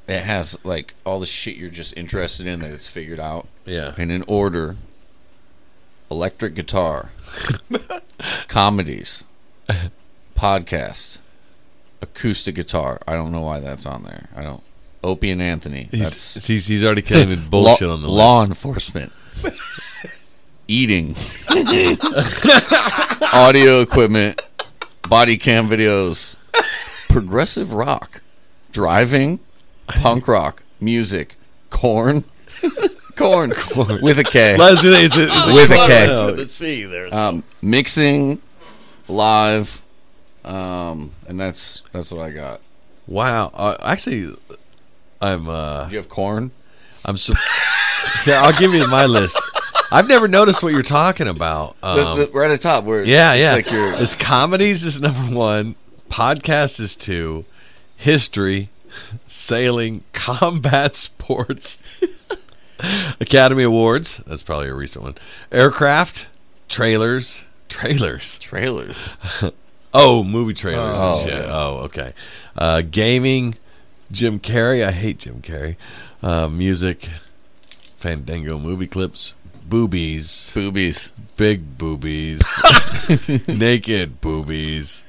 it 0.07 0.21
has 0.21 0.57
like 0.63 0.93
all 1.05 1.19
the 1.19 1.26
shit 1.26 1.55
you're 1.57 1.69
just 1.69 1.95
interested 1.97 2.47
in 2.47 2.59
that 2.61 2.71
it's 2.71 2.88
figured 2.88 3.19
out, 3.19 3.47
yeah 3.65 3.93
and 3.97 4.11
in 4.11 4.23
order: 4.28 4.76
electric 6.09 6.55
guitar, 6.55 7.11
comedies, 8.47 9.23
podcast, 10.36 11.19
acoustic 12.01 12.55
guitar. 12.55 12.99
I 13.07 13.13
don't 13.13 13.32
know 13.32 13.41
why 13.41 13.59
that's 13.59 13.86
on 13.86 14.03
there. 14.03 14.30
I 14.36 14.43
don't. 14.43 14.63
Opie 15.03 15.30
and 15.30 15.41
Anthony. 15.41 15.88
That's 15.91 16.34
he's, 16.34 16.47
he's 16.47 16.67
he's 16.67 16.84
already 16.84 17.03
claiming 17.03 17.45
bullshit 17.49 17.88
law, 17.88 17.93
on 17.93 18.01
the 18.01 18.09
law 18.09 18.43
enforcement. 18.43 19.11
Eating, 20.68 21.16
audio 23.34 23.82
equipment, 23.82 24.41
body 25.07 25.38
cam 25.38 25.68
videos, 25.70 26.36
progressive 27.09 27.74
rock, 27.74 28.22
driving, 28.72 29.39
punk 29.88 30.28
rock, 30.28 30.63
music, 30.80 31.36
corn, 31.70 32.24
corn, 33.16 33.51
corn 33.51 34.01
with 34.01 34.18
a 34.18 34.24
K, 34.24 34.57
list. 34.57 34.84
Leslie, 34.86 35.03
is 35.03 35.16
it, 35.18 35.30
is 35.30 35.45
with 35.53 35.72
a 35.72 35.76
clever? 35.76 35.88
K, 35.93 36.07
No. 36.07 36.26
With 36.28 36.38
the 36.38 36.47
C 36.49 36.84
there. 36.86 37.13
um, 37.13 37.43
mixing, 37.61 38.41
live, 39.07 39.82
um, 40.43 41.11
and 41.28 41.39
that's 41.39 41.84
that's 41.91 42.11
what 42.11 42.22
I 42.22 42.32
got. 42.32 42.59
Wow, 43.07 43.51
uh, 43.53 43.78
actually, 43.84 44.36
I'm 45.22 45.47
uh 45.47 45.88
You 45.91 45.97
have 45.97 46.09
corn. 46.09 46.49
I'm 47.05 47.18
so 47.18 47.34
yeah. 48.26 48.41
I'll 48.41 48.57
give 48.59 48.74
you 48.74 48.88
my 48.88 49.05
list. 49.05 49.39
I've 49.91 50.07
never 50.07 50.27
noticed 50.27 50.63
what 50.63 50.73
you're 50.73 50.81
talking 50.83 51.27
about. 51.27 51.75
Um, 51.83 52.19
the- 52.19 52.29
right 52.33 52.49
at 52.49 52.53
the 52.53 52.57
top, 52.67 52.83
where 52.83 53.03
Yeah, 53.03 53.33
it's 53.33 53.41
yeah. 53.41 53.51
like 53.53 54.01
it's 54.01 54.13
comedies 54.15 54.83
is 54.83 54.99
number 54.99 55.19
one. 55.36 55.75
Podcast 56.09 56.79
is 56.79 56.95
two. 56.95 57.45
History, 57.97 58.69
sailing, 59.27 60.03
combat 60.13 60.95
sports, 60.97 61.79
Academy 63.19 63.63
Awards. 63.63 64.21
That's 64.27 64.43
probably 64.43 64.67
a 64.69 64.73
recent 64.73 65.03
one. 65.03 65.15
Aircraft, 65.51 66.27
trailers, 66.67 67.43
trailers. 67.69 68.38
trailers. 68.39 68.97
Oh, 69.97 70.25
movie 70.25 70.53
trailers. 70.53 70.97
Oh, 70.99 71.25
yeah. 71.25 71.45
Oh, 71.47 71.75
okay. 71.86 72.11
Uh, 72.57 72.81
gaming, 72.81 73.55
Jim 74.11 74.41
Carrey. 74.41 74.86
I 74.86 74.91
hate 74.91 75.19
Jim 75.19 75.41
Carrey. 75.41 75.77
Uh, 76.21 76.49
music, 76.49 77.07
Fandango 77.95 78.59
movie 78.59 78.88
clips, 78.88 79.34
boobies, 79.70 80.51
Boobies. 80.53 81.11
big 81.38 81.78
boobies, 81.78 82.41
naked 83.47 84.22
boobies. 84.22 85.03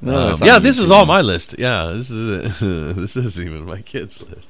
No, 0.00 0.32
Um, 0.32 0.38
yeah, 0.42 0.58
this 0.58 0.78
is 0.78 0.90
all 0.90 1.06
my 1.06 1.20
list. 1.20 1.54
Yeah, 1.58 1.86
this 1.94 2.10
is 2.10 2.58
this 2.96 3.16
isn't 3.16 3.46
even 3.46 3.64
my 3.64 3.80
kids' 3.82 4.20
list. 4.22 4.48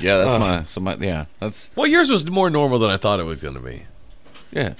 Yeah, 0.00 0.14
Uh. 0.14 0.24
that's 0.24 0.40
my. 0.40 0.64
So 0.64 0.80
my. 0.80 0.96
Yeah, 0.96 1.26
that's. 1.38 1.70
Well, 1.76 1.86
yours 1.86 2.10
was 2.10 2.28
more 2.28 2.50
normal 2.50 2.78
than 2.78 2.90
I 2.90 2.96
thought 2.96 3.20
it 3.20 3.24
was 3.24 3.40
going 3.40 3.54
to 3.54 3.60
be. 3.60 3.84
Yeah. 4.50 4.74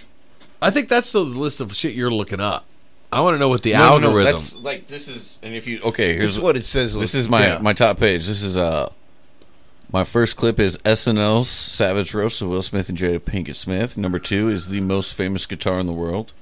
I 0.61 0.71
think 0.71 0.89
that's 0.89 1.13
the 1.13 1.21
list 1.25 1.61
of 1.61 1.75
shit 1.75 1.93
you're 1.95 2.11
looking 2.11 2.41
up. 2.41 2.67
I 3.13 3.21
want 3.21 3.35
to 3.35 3.39
know 3.39 3.49
what 3.49 3.63
the 3.63 3.73
No, 3.73 3.79
no, 3.79 3.99
no, 3.99 4.07
algorithm. 4.09 4.33
that's 4.33 4.57
like 4.57 4.87
this 4.89 5.07
is. 5.09 5.39
And 5.43 5.55
if 5.55 5.67
you 5.67 5.81
okay, 5.83 6.09
here's 6.15 6.21
Here's 6.37 6.41
what 6.41 6.57
it 6.57 6.65
says. 6.65 6.95
This 6.95 7.15
is 7.15 7.29
my 7.29 7.47
Yeah. 7.47 7.59
my 7.59 7.73
top 7.75 7.99
page. 7.99 8.27
This 8.27 8.43
is 8.43 8.57
uh 8.57 8.91
my 9.93 10.05
first 10.05 10.36
clip 10.36 10.59
is 10.59 10.78
SNL's 10.78 11.49
Savage 11.49 12.14
Roast 12.14 12.40
of 12.43 12.49
Will 12.49 12.62
Smith 12.62 12.88
and 12.88 12.97
Jada 12.99 13.18
Pinkett 13.20 13.57
Smith. 13.57 13.97
Number 13.97 14.18
two 14.18 14.49
is 14.49 14.68
the 14.70 14.80
most 14.80 15.14
famous 15.14 15.47
guitar 15.47 15.78
in 15.78 15.86
the 15.86 15.93
world. 15.93 16.32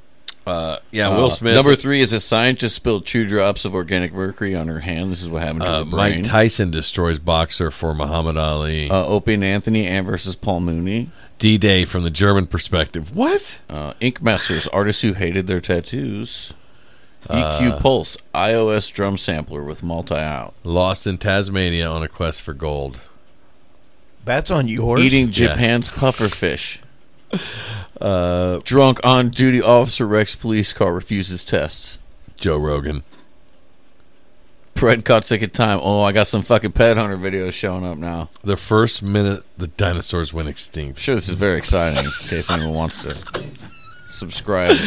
uh, 0.47 0.79
yeah, 0.91 1.09
Uh, 1.11 1.17
Will 1.19 1.31
Smith. 1.31 1.55
Number 1.55 1.77
three 1.77 2.01
is 2.01 2.13
a 2.13 2.21
scientist 2.21 2.75
spilled 2.77 3.07
two 3.07 3.27
drops 3.27 3.65
of 3.65 3.75
organic 3.75 4.13
mercury 4.13 4.55
on 4.55 4.69
her 4.69 4.81
hand. 4.81 5.13
This 5.13 5.23
is 5.23 5.29
what 5.31 5.43
happened 5.43 5.63
to 5.63 5.71
uh, 5.71 5.79
her 5.85 5.91
brain. 5.91 6.21
Mike 6.23 6.25
Tyson 6.25 6.71
destroys 6.71 7.19
boxer 7.19 7.71
for 7.71 7.93
Muhammad 7.95 8.37
Ali. 8.37 8.89
uh, 8.91 9.07
Opie 9.07 9.35
and 9.35 9.45
Anthony 9.45 9.87
Ant 9.87 10.07
versus 10.07 10.37
Paul 10.37 10.61
Mooney. 10.61 11.11
D 11.39 11.57
Day 11.59 11.85
from 11.85 12.03
the 12.03 12.11
German 12.11 12.47
perspective. 12.47 13.15
What? 13.17 13.61
Uh, 13.69 13.95
Ink 14.01 14.21
Masters, 14.23 14.67
artists 14.69 15.03
who 15.03 15.13
hated 15.15 15.47
their 15.47 15.61
tattoos. 15.61 16.53
Uh, 17.29 17.59
EQ 17.61 17.81
Pulse, 17.81 18.17
iOS 18.35 18.91
drum 18.93 19.19
sampler 19.19 19.63
with 19.63 19.83
multi 19.83 20.15
out. 20.15 20.55
Lost 20.65 21.07
in 21.07 21.19
Tasmania 21.19 21.87
on 21.89 22.03
a 22.03 22.09
quest 22.09 22.41
for 22.43 22.55
gold. 22.55 23.01
That's 24.25 24.51
on 24.51 24.69
yours. 24.69 25.01
Eating 25.01 25.31
Japan's 25.31 25.89
pufferfish. 25.89 26.81
Uh, 28.01 28.61
Drunk 28.65 28.99
on 29.05 29.29
duty 29.29 29.61
officer 29.61 30.07
wrecks 30.07 30.35
police 30.35 30.73
car 30.73 30.95
refuses 30.95 31.45
tests. 31.45 31.99
Joe 32.39 32.57
Rogan. 32.57 33.03
Fred 34.75 35.05
caught 35.05 35.27
sick 35.27 35.43
of 35.43 35.53
time. 35.53 35.79
Oh, 35.83 36.01
I 36.01 36.13
got 36.13 36.27
some 36.27 36.41
fucking 36.41 36.73
pet 36.73 36.97
hunter 36.97 37.19
videos 37.19 37.53
showing 37.53 37.85
up 37.85 37.99
now. 37.99 38.31
The 38.43 38.57
first 38.57 39.03
minute 39.03 39.43
the 39.59 39.67
dinosaurs 39.67 40.33
went 40.33 40.49
extinct. 40.49 40.99
Sure 40.99 41.15
this 41.15 41.29
is 41.29 41.35
very 41.35 41.59
exciting 41.59 41.99
in 42.03 42.11
case 42.29 42.51
anyone 42.51 42.73
wants 42.73 43.03
to 43.03 43.45
subscribe. 44.09 44.77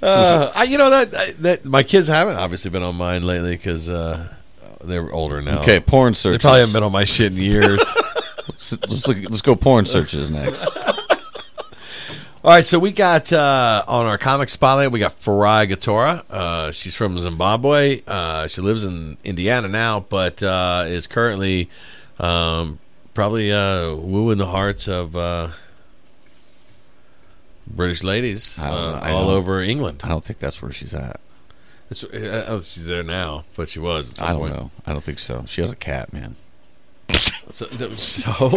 Uh, 0.00 0.52
I, 0.54 0.62
you 0.62 0.78
know 0.78 0.90
that 0.90 1.12
I- 1.14 1.32
that 1.40 1.64
my 1.64 1.82
kids 1.82 2.06
haven't 2.06 2.36
obviously 2.36 2.70
been 2.70 2.84
on 2.84 2.94
mine 2.94 3.24
lately 3.24 3.56
because 3.56 3.88
uh, 3.88 4.28
they're 4.84 5.12
older 5.12 5.42
now. 5.42 5.60
Okay, 5.60 5.80
porn 5.80 6.14
search. 6.14 6.32
they 6.34 6.38
probably 6.38 6.60
haven't 6.60 6.72
been 6.74 6.84
on 6.84 6.92
my 6.92 7.02
shit 7.04 7.32
in 7.32 7.38
years. 7.38 7.82
let's, 8.48 8.72
let's, 8.72 9.06
look, 9.08 9.18
let's 9.30 9.42
go 9.42 9.54
porn 9.54 9.86
searches 9.86 10.30
next. 10.30 10.66
All 12.44 12.54
right, 12.54 12.64
so 12.64 12.78
we 12.78 12.92
got 12.92 13.32
uh, 13.32 13.84
on 13.88 14.06
our 14.06 14.16
comic 14.16 14.48
spotlight, 14.48 14.92
we 14.92 15.00
got 15.00 15.20
Farai 15.20 15.68
Gotara. 15.68 16.24
Uh, 16.30 16.72
she's 16.72 16.94
from 16.94 17.18
Zimbabwe. 17.18 18.02
Uh, 18.06 18.46
she 18.46 18.60
lives 18.60 18.84
in 18.84 19.16
Indiana 19.24 19.66
now, 19.68 20.00
but 20.00 20.42
uh, 20.42 20.84
is 20.86 21.08
currently 21.08 21.68
um, 22.18 22.78
probably 23.12 23.52
uh, 23.52 23.92
wooing 23.94 24.38
the 24.38 24.46
hearts 24.46 24.88
of 24.88 25.16
uh, 25.16 25.48
British 27.66 28.04
ladies 28.04 28.56
uh, 28.58 29.00
all 29.02 29.28
over 29.28 29.60
England. 29.60 30.02
I 30.04 30.08
don't 30.08 30.24
think 30.24 30.38
that's 30.38 30.62
where 30.62 30.72
she's 30.72 30.94
at. 30.94 31.20
It's, 31.90 32.04
uh, 32.04 32.44
oh, 32.46 32.60
she's 32.60 32.86
there 32.86 33.02
now, 33.02 33.44
but 33.56 33.68
she 33.68 33.80
was. 33.80 34.20
I 34.20 34.28
don't 34.28 34.40
point. 34.40 34.54
know. 34.54 34.70
I 34.86 34.92
don't 34.92 35.02
think 35.02 35.18
so. 35.18 35.44
She 35.46 35.60
has 35.60 35.72
a 35.72 35.76
cat, 35.76 36.12
man. 36.12 36.36
So, 37.50 37.66
so 37.70 38.48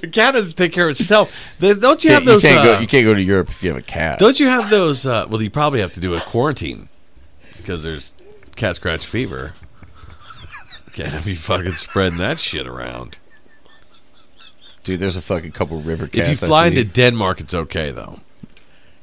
the 0.00 0.08
cat 0.12 0.34
doesn't 0.34 0.56
take 0.56 0.72
care 0.72 0.88
of 0.88 0.90
itself. 0.90 1.32
Don't 1.58 2.04
you 2.04 2.10
have 2.10 2.24
those? 2.24 2.42
you 2.42 2.48
can't 2.50 2.60
uh, 2.60 2.74
go. 2.74 2.80
You 2.80 2.86
can't 2.86 3.04
go 3.04 3.14
to 3.14 3.22
Europe 3.22 3.48
if 3.48 3.62
you 3.62 3.70
have 3.70 3.78
a 3.78 3.82
cat. 3.82 4.18
Don't 4.18 4.38
you 4.38 4.48
have 4.48 4.70
those? 4.70 5.06
Uh, 5.06 5.26
well, 5.28 5.40
you 5.40 5.50
probably 5.50 5.80
have 5.80 5.94
to 5.94 6.00
do 6.00 6.14
a 6.14 6.20
quarantine 6.20 6.88
because 7.56 7.82
there's 7.82 8.14
cat 8.56 8.76
scratch 8.76 9.06
fever. 9.06 9.54
Can't 10.92 11.24
you 11.24 11.36
fucking 11.36 11.74
spreading 11.74 12.18
that 12.18 12.38
shit 12.38 12.66
around. 12.66 13.16
Dude, 14.84 15.00
there's 15.00 15.16
a 15.16 15.22
fucking 15.22 15.52
couple 15.52 15.80
river 15.80 16.06
cats. 16.06 16.28
If 16.28 16.42
you 16.42 16.46
fly 16.48 16.66
into 16.66 16.84
Denmark, 16.84 17.40
it's 17.40 17.54
okay 17.54 17.92
though. 17.92 18.20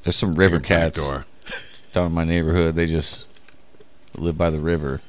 there's 0.03 0.15
some 0.15 0.33
river 0.33 0.59
cats 0.59 1.01
down 1.93 2.05
in 2.07 2.11
my 2.11 2.25
neighborhood. 2.25 2.75
They 2.75 2.85
just 2.85 3.25
live 4.15 4.37
by 4.37 4.49
the 4.49 4.59
river. 4.59 5.01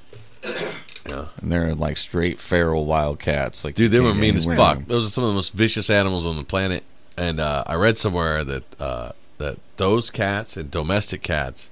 Yeah. 1.11 1.27
And 1.43 1.51
they're 1.53 1.75
like 1.75 1.97
straight 1.97 2.39
feral 2.41 2.87
wildcats. 2.87 3.65
Like 3.65 3.75
Dude, 3.75 3.91
they 3.91 4.01
were 4.01 4.15
mean 4.15 4.37
as 4.37 4.45
fuck. 4.47 4.77
them. 4.79 4.85
Those 4.89 5.07
are 5.07 5.11
some 5.11 5.25
of 5.25 5.29
the 5.29 5.35
most 5.35 5.53
vicious 5.53 5.91
animals 5.91 6.25
on 6.27 6.37
the 6.37 6.45
planet. 6.45 6.85
And 7.17 7.39
uh, 7.41 7.65
I 7.67 7.75
read 7.75 7.99
somewhere 7.99 8.45
that 8.45 8.81
uh, 8.81 9.13
that 9.39 9.59
those 9.77 10.11
cats 10.11 10.57
and 10.57 10.71
domestic 10.71 11.23
cats, 11.23 11.69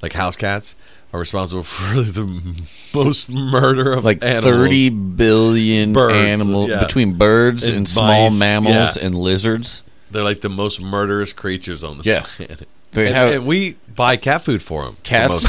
like 0.00 0.12
house 0.12 0.36
cats, 0.36 0.74
are 1.12 1.18
responsible 1.18 1.62
for 1.64 2.00
the 2.02 2.56
most 2.94 3.28
murder 3.28 3.92
of 3.94 4.04
Like 4.04 4.22
animals. 4.24 4.54
thirty 4.54 4.90
billion 4.90 5.92
Birds, 5.92 6.16
animals 6.24 6.70
yeah. 6.70 6.80
between 6.80 7.14
birds 7.14 7.64
And 7.64 7.76
and, 7.78 7.88
small 7.88 8.30
mice, 8.30 8.38
mammals 8.38 8.96
yeah. 8.96 9.04
and 9.06 9.14
lizards. 9.14 9.82
They're 10.10 10.22
like 10.24 10.42
the 10.42 10.50
most 10.50 10.80
murderous 10.80 11.32
creatures 11.32 11.82
on 11.82 11.98
the 11.98 12.04
Yeah. 12.04 12.22
planet. 12.22 12.68
They 12.92 13.06
and, 13.06 13.14
have 13.16 13.32
and 13.32 13.46
we 13.46 13.76
buy 13.94 14.16
cat 14.18 14.42
food 14.44 14.62
for 14.62 14.84
them. 14.84 14.98
cats 15.02 15.46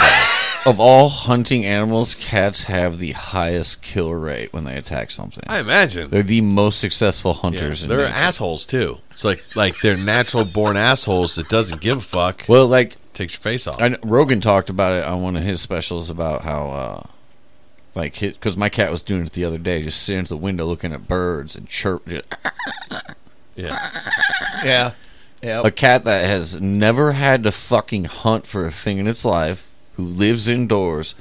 of 0.66 0.80
all 0.80 1.10
hunting 1.10 1.66
animals. 1.66 2.16
Cats 2.16 2.64
have 2.64 3.00
the 3.00 3.12
highest 3.12 3.82
kill 3.82 4.14
rate 4.14 4.54
when 4.54 4.64
they 4.64 4.76
attack 4.78 5.12
something. 5.12 5.44
I 5.48 5.60
imagine. 5.60 6.10
They're 6.10 6.24
the 6.24 6.42
most 6.42 6.80
successful 6.80 7.34
hunters. 7.34 7.84
in 7.84 7.90
the 7.90 7.96
world. 7.96 8.06
they're 8.06 8.12
nature. 8.12 8.24
assholes 8.26 8.66
too. 8.66 9.00
It's 9.12 9.24
like 9.24 9.56
like 9.56 9.80
they're 9.82 9.98
natural 9.98 10.46
born 10.46 10.78
assholes 10.78 11.36
that 11.36 11.50
doesn't 11.50 11.82
give 11.82 11.98
a 12.00 12.02
fuck. 12.02 12.46
Well, 12.48 12.68
like 12.68 12.98
Takes 13.14 13.34
your 13.34 13.42
face 13.42 13.68
off. 13.68 13.80
I 13.80 13.90
know, 13.90 13.98
Rogan 14.04 14.42
talked 14.42 14.72
about 14.72 14.94
it 14.94 15.04
on 15.06 15.22
one 15.22 15.36
of 15.36 15.44
his 15.44 15.62
specials 15.62 16.10
about 16.10 16.42
how, 16.42 16.70
uh, 16.72 17.04
like, 17.94 18.20
because 18.20 18.58
my 18.58 18.70
cat 18.70 18.90
was 18.90 19.04
doing 19.04 19.24
it 19.24 19.34
the 19.34 19.46
other 19.46 19.60
day, 19.60 19.84
just 19.84 20.02
sitting 20.02 20.24
at 20.24 20.30
the 20.30 20.36
window 20.36 20.66
looking 20.66 20.92
at 20.94 21.08
birds 21.08 21.56
and 21.56 21.68
chirp. 21.68 22.08
Just, 22.08 22.26
yeah. 23.56 24.02
Yeah. 24.64 24.92
Yeah. 25.44 25.62
a 25.64 25.70
cat 25.70 26.06
that 26.06 26.26
has 26.26 26.60
never 26.60 27.12
had 27.12 27.44
to 27.44 27.52
fucking 27.52 28.06
hunt 28.06 28.48
for 28.48 28.66
a 28.66 28.72
thing 28.72 28.98
in 28.98 29.08
its 29.08 29.24
life, 29.26 29.68
who 29.96 30.04
lives 30.04 30.48
indoors, 30.48 31.16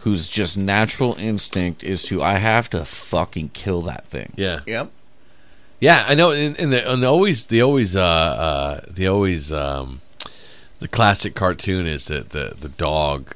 whose 0.00 0.28
just 0.28 0.58
natural 0.58 1.14
instinct 1.14 1.82
is 1.84 2.02
to, 2.04 2.22
I 2.22 2.38
have 2.38 2.68
to 2.70 2.84
fucking 2.84 3.50
kill 3.50 3.82
that 3.82 4.06
thing. 4.06 4.32
Yeah. 4.36 4.60
Yep. 4.66 4.90
Yeah, 5.80 6.04
I 6.06 6.14
know. 6.14 6.30
And, 6.30 6.58
and, 6.60 6.72
the, 6.72 6.90
and 6.92 7.02
the 7.02 7.06
always, 7.08 7.46
the 7.46 7.62
always, 7.62 7.94
uh, 7.96 8.00
uh, 8.02 8.80
the 8.88 9.06
always, 9.08 9.50
um, 9.52 10.00
the 10.80 10.88
classic 10.88 11.34
cartoon 11.34 11.86
is 11.86 12.06
that 12.06 12.30
the 12.30 12.54
the 12.60 12.68
dog, 12.68 13.34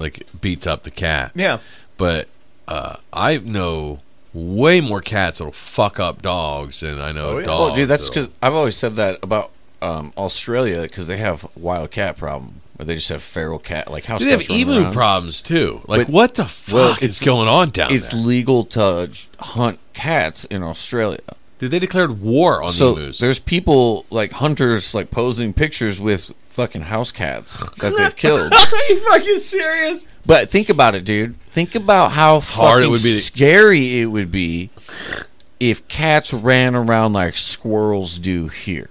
like, 0.00 0.26
beats 0.40 0.66
up 0.66 0.82
the 0.82 0.90
cat. 0.90 1.30
Yeah. 1.36 1.58
But 1.96 2.26
uh, 2.66 2.96
I 3.12 3.38
know 3.38 4.00
way 4.32 4.80
more 4.80 5.00
cats 5.00 5.38
that'll 5.38 5.52
fuck 5.52 6.00
up 6.00 6.20
dogs 6.22 6.80
than 6.80 7.00
I 7.00 7.12
know 7.12 7.30
Oh, 7.30 7.38
yeah. 7.38 7.46
dogs. 7.46 7.72
Oh, 7.72 7.76
dude, 7.76 7.88
that's 7.88 8.08
that'll- 8.08 8.22
because 8.24 8.36
I've 8.42 8.54
always 8.54 8.76
said 8.76 8.96
that 8.96 9.20
about 9.22 9.52
um, 9.80 10.12
Australia 10.16 10.82
because 10.82 11.06
they 11.06 11.18
have 11.18 11.46
wild 11.56 11.92
cat 11.92 12.16
problem 12.16 12.60
where 12.84 12.94
they 12.94 12.96
just 12.96 13.08
have 13.08 13.22
feral 13.22 13.58
cat 13.58 13.90
like 13.90 14.04
house 14.04 14.22
They 14.22 14.30
have 14.30 14.48
emu 14.50 14.82
around. 14.82 14.92
problems 14.92 15.42
too. 15.42 15.80
Like, 15.86 16.06
But- 16.06 16.12
what 16.12 16.34
the 16.34 16.44
fuck 16.46 16.74
well, 16.74 16.96
is 17.00 17.20
going 17.20 17.48
on 17.48 17.70
down 17.70 17.92
It's 17.92 18.08
there? 18.10 18.18
It's 18.18 18.26
legal 18.26 18.64
to 18.66 19.10
hunt 19.38 19.78
cats 19.94 20.44
in 20.44 20.62
Australia. 20.62 21.20
Dude, 21.58 21.70
they 21.70 21.78
declared 21.78 22.20
war 22.20 22.62
on 22.62 22.70
so 22.70 22.96
emus. 22.96 23.18
there's 23.18 23.38
people 23.38 24.04
like 24.10 24.32
hunters 24.32 24.92
like 24.94 25.10
posing 25.10 25.52
pictures 25.52 26.00
with 26.00 26.32
fucking 26.50 26.82
house 26.82 27.10
cats 27.10 27.60
that 27.78 27.96
they've 27.96 28.14
killed. 28.24 28.52
Are 28.52 28.76
you 28.88 28.96
fucking 29.10 29.40
serious? 29.40 30.06
But 30.26 30.50
think 30.50 30.68
about 30.68 30.94
it, 30.94 31.04
dude. 31.04 31.40
Think 31.42 31.74
about 31.74 32.12
how 32.12 32.40
Hard 32.40 32.80
it 32.80 32.82
fucking 32.82 32.90
would 32.90 33.02
be 33.02 33.12
to- 33.12 33.20
scary 33.20 34.00
it 34.00 34.06
would 34.06 34.30
be 34.30 34.70
if 35.60 35.86
cats 35.88 36.32
ran 36.32 36.74
around 36.74 37.12
like 37.12 37.36
squirrels 37.38 38.18
do 38.18 38.48
here. 38.48 38.90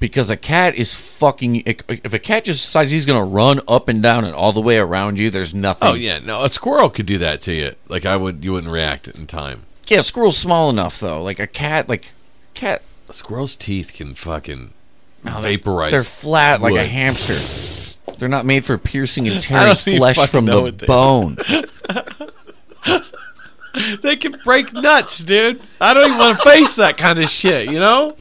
Because 0.00 0.30
a 0.30 0.36
cat 0.36 0.76
is 0.76 0.94
fucking. 0.94 1.64
If 1.66 2.12
a 2.12 2.18
cat 2.20 2.44
just 2.44 2.64
decides 2.64 2.90
he's 2.92 3.04
gonna 3.06 3.24
run 3.24 3.60
up 3.66 3.88
and 3.88 4.00
down 4.02 4.24
and 4.24 4.34
all 4.34 4.52
the 4.52 4.60
way 4.60 4.78
around 4.78 5.18
you, 5.18 5.28
there's 5.30 5.52
nothing. 5.52 5.88
Oh 5.88 5.94
yeah, 5.94 6.20
no, 6.20 6.44
a 6.44 6.48
squirrel 6.48 6.88
could 6.88 7.06
do 7.06 7.18
that 7.18 7.40
to 7.42 7.52
you. 7.52 7.74
Like 7.88 8.06
I 8.06 8.16
would, 8.16 8.44
you 8.44 8.52
wouldn't 8.52 8.72
react 8.72 9.08
in 9.08 9.26
time. 9.26 9.64
yeah. 9.88 10.02
Squirrel's 10.02 10.38
small 10.38 10.70
enough 10.70 11.00
though. 11.00 11.20
Like 11.22 11.40
a 11.40 11.48
cat, 11.48 11.88
like 11.88 12.12
cat. 12.54 12.82
A 13.08 13.12
squirrel's 13.12 13.56
teeth 13.56 13.92
can 13.94 14.14
fucking 14.14 14.72
no, 15.24 15.40
they're- 15.40 15.56
vaporize. 15.58 15.90
They're 15.92 16.04
flat 16.04 16.60
like 16.60 16.76
a 16.76 16.86
hamster. 16.86 17.96
They're 18.18 18.28
not 18.28 18.44
made 18.46 18.64
for 18.64 18.76
piercing 18.78 19.28
and 19.28 19.40
tearing 19.40 19.76
flesh 19.76 20.16
from 20.28 20.46
the 20.46 20.72
bone. 20.86 21.36
They 24.02 24.16
can 24.16 24.40
break 24.44 24.72
nuts, 24.72 25.18
dude. 25.18 25.60
I 25.80 25.94
don't 25.94 26.06
even 26.06 26.18
want 26.18 26.36
to 26.38 26.42
face 26.42 26.74
that 26.76 26.96
kind 26.96 27.18
of 27.18 27.28
shit. 27.28 27.70
You 27.70 27.78
know? 27.78 28.16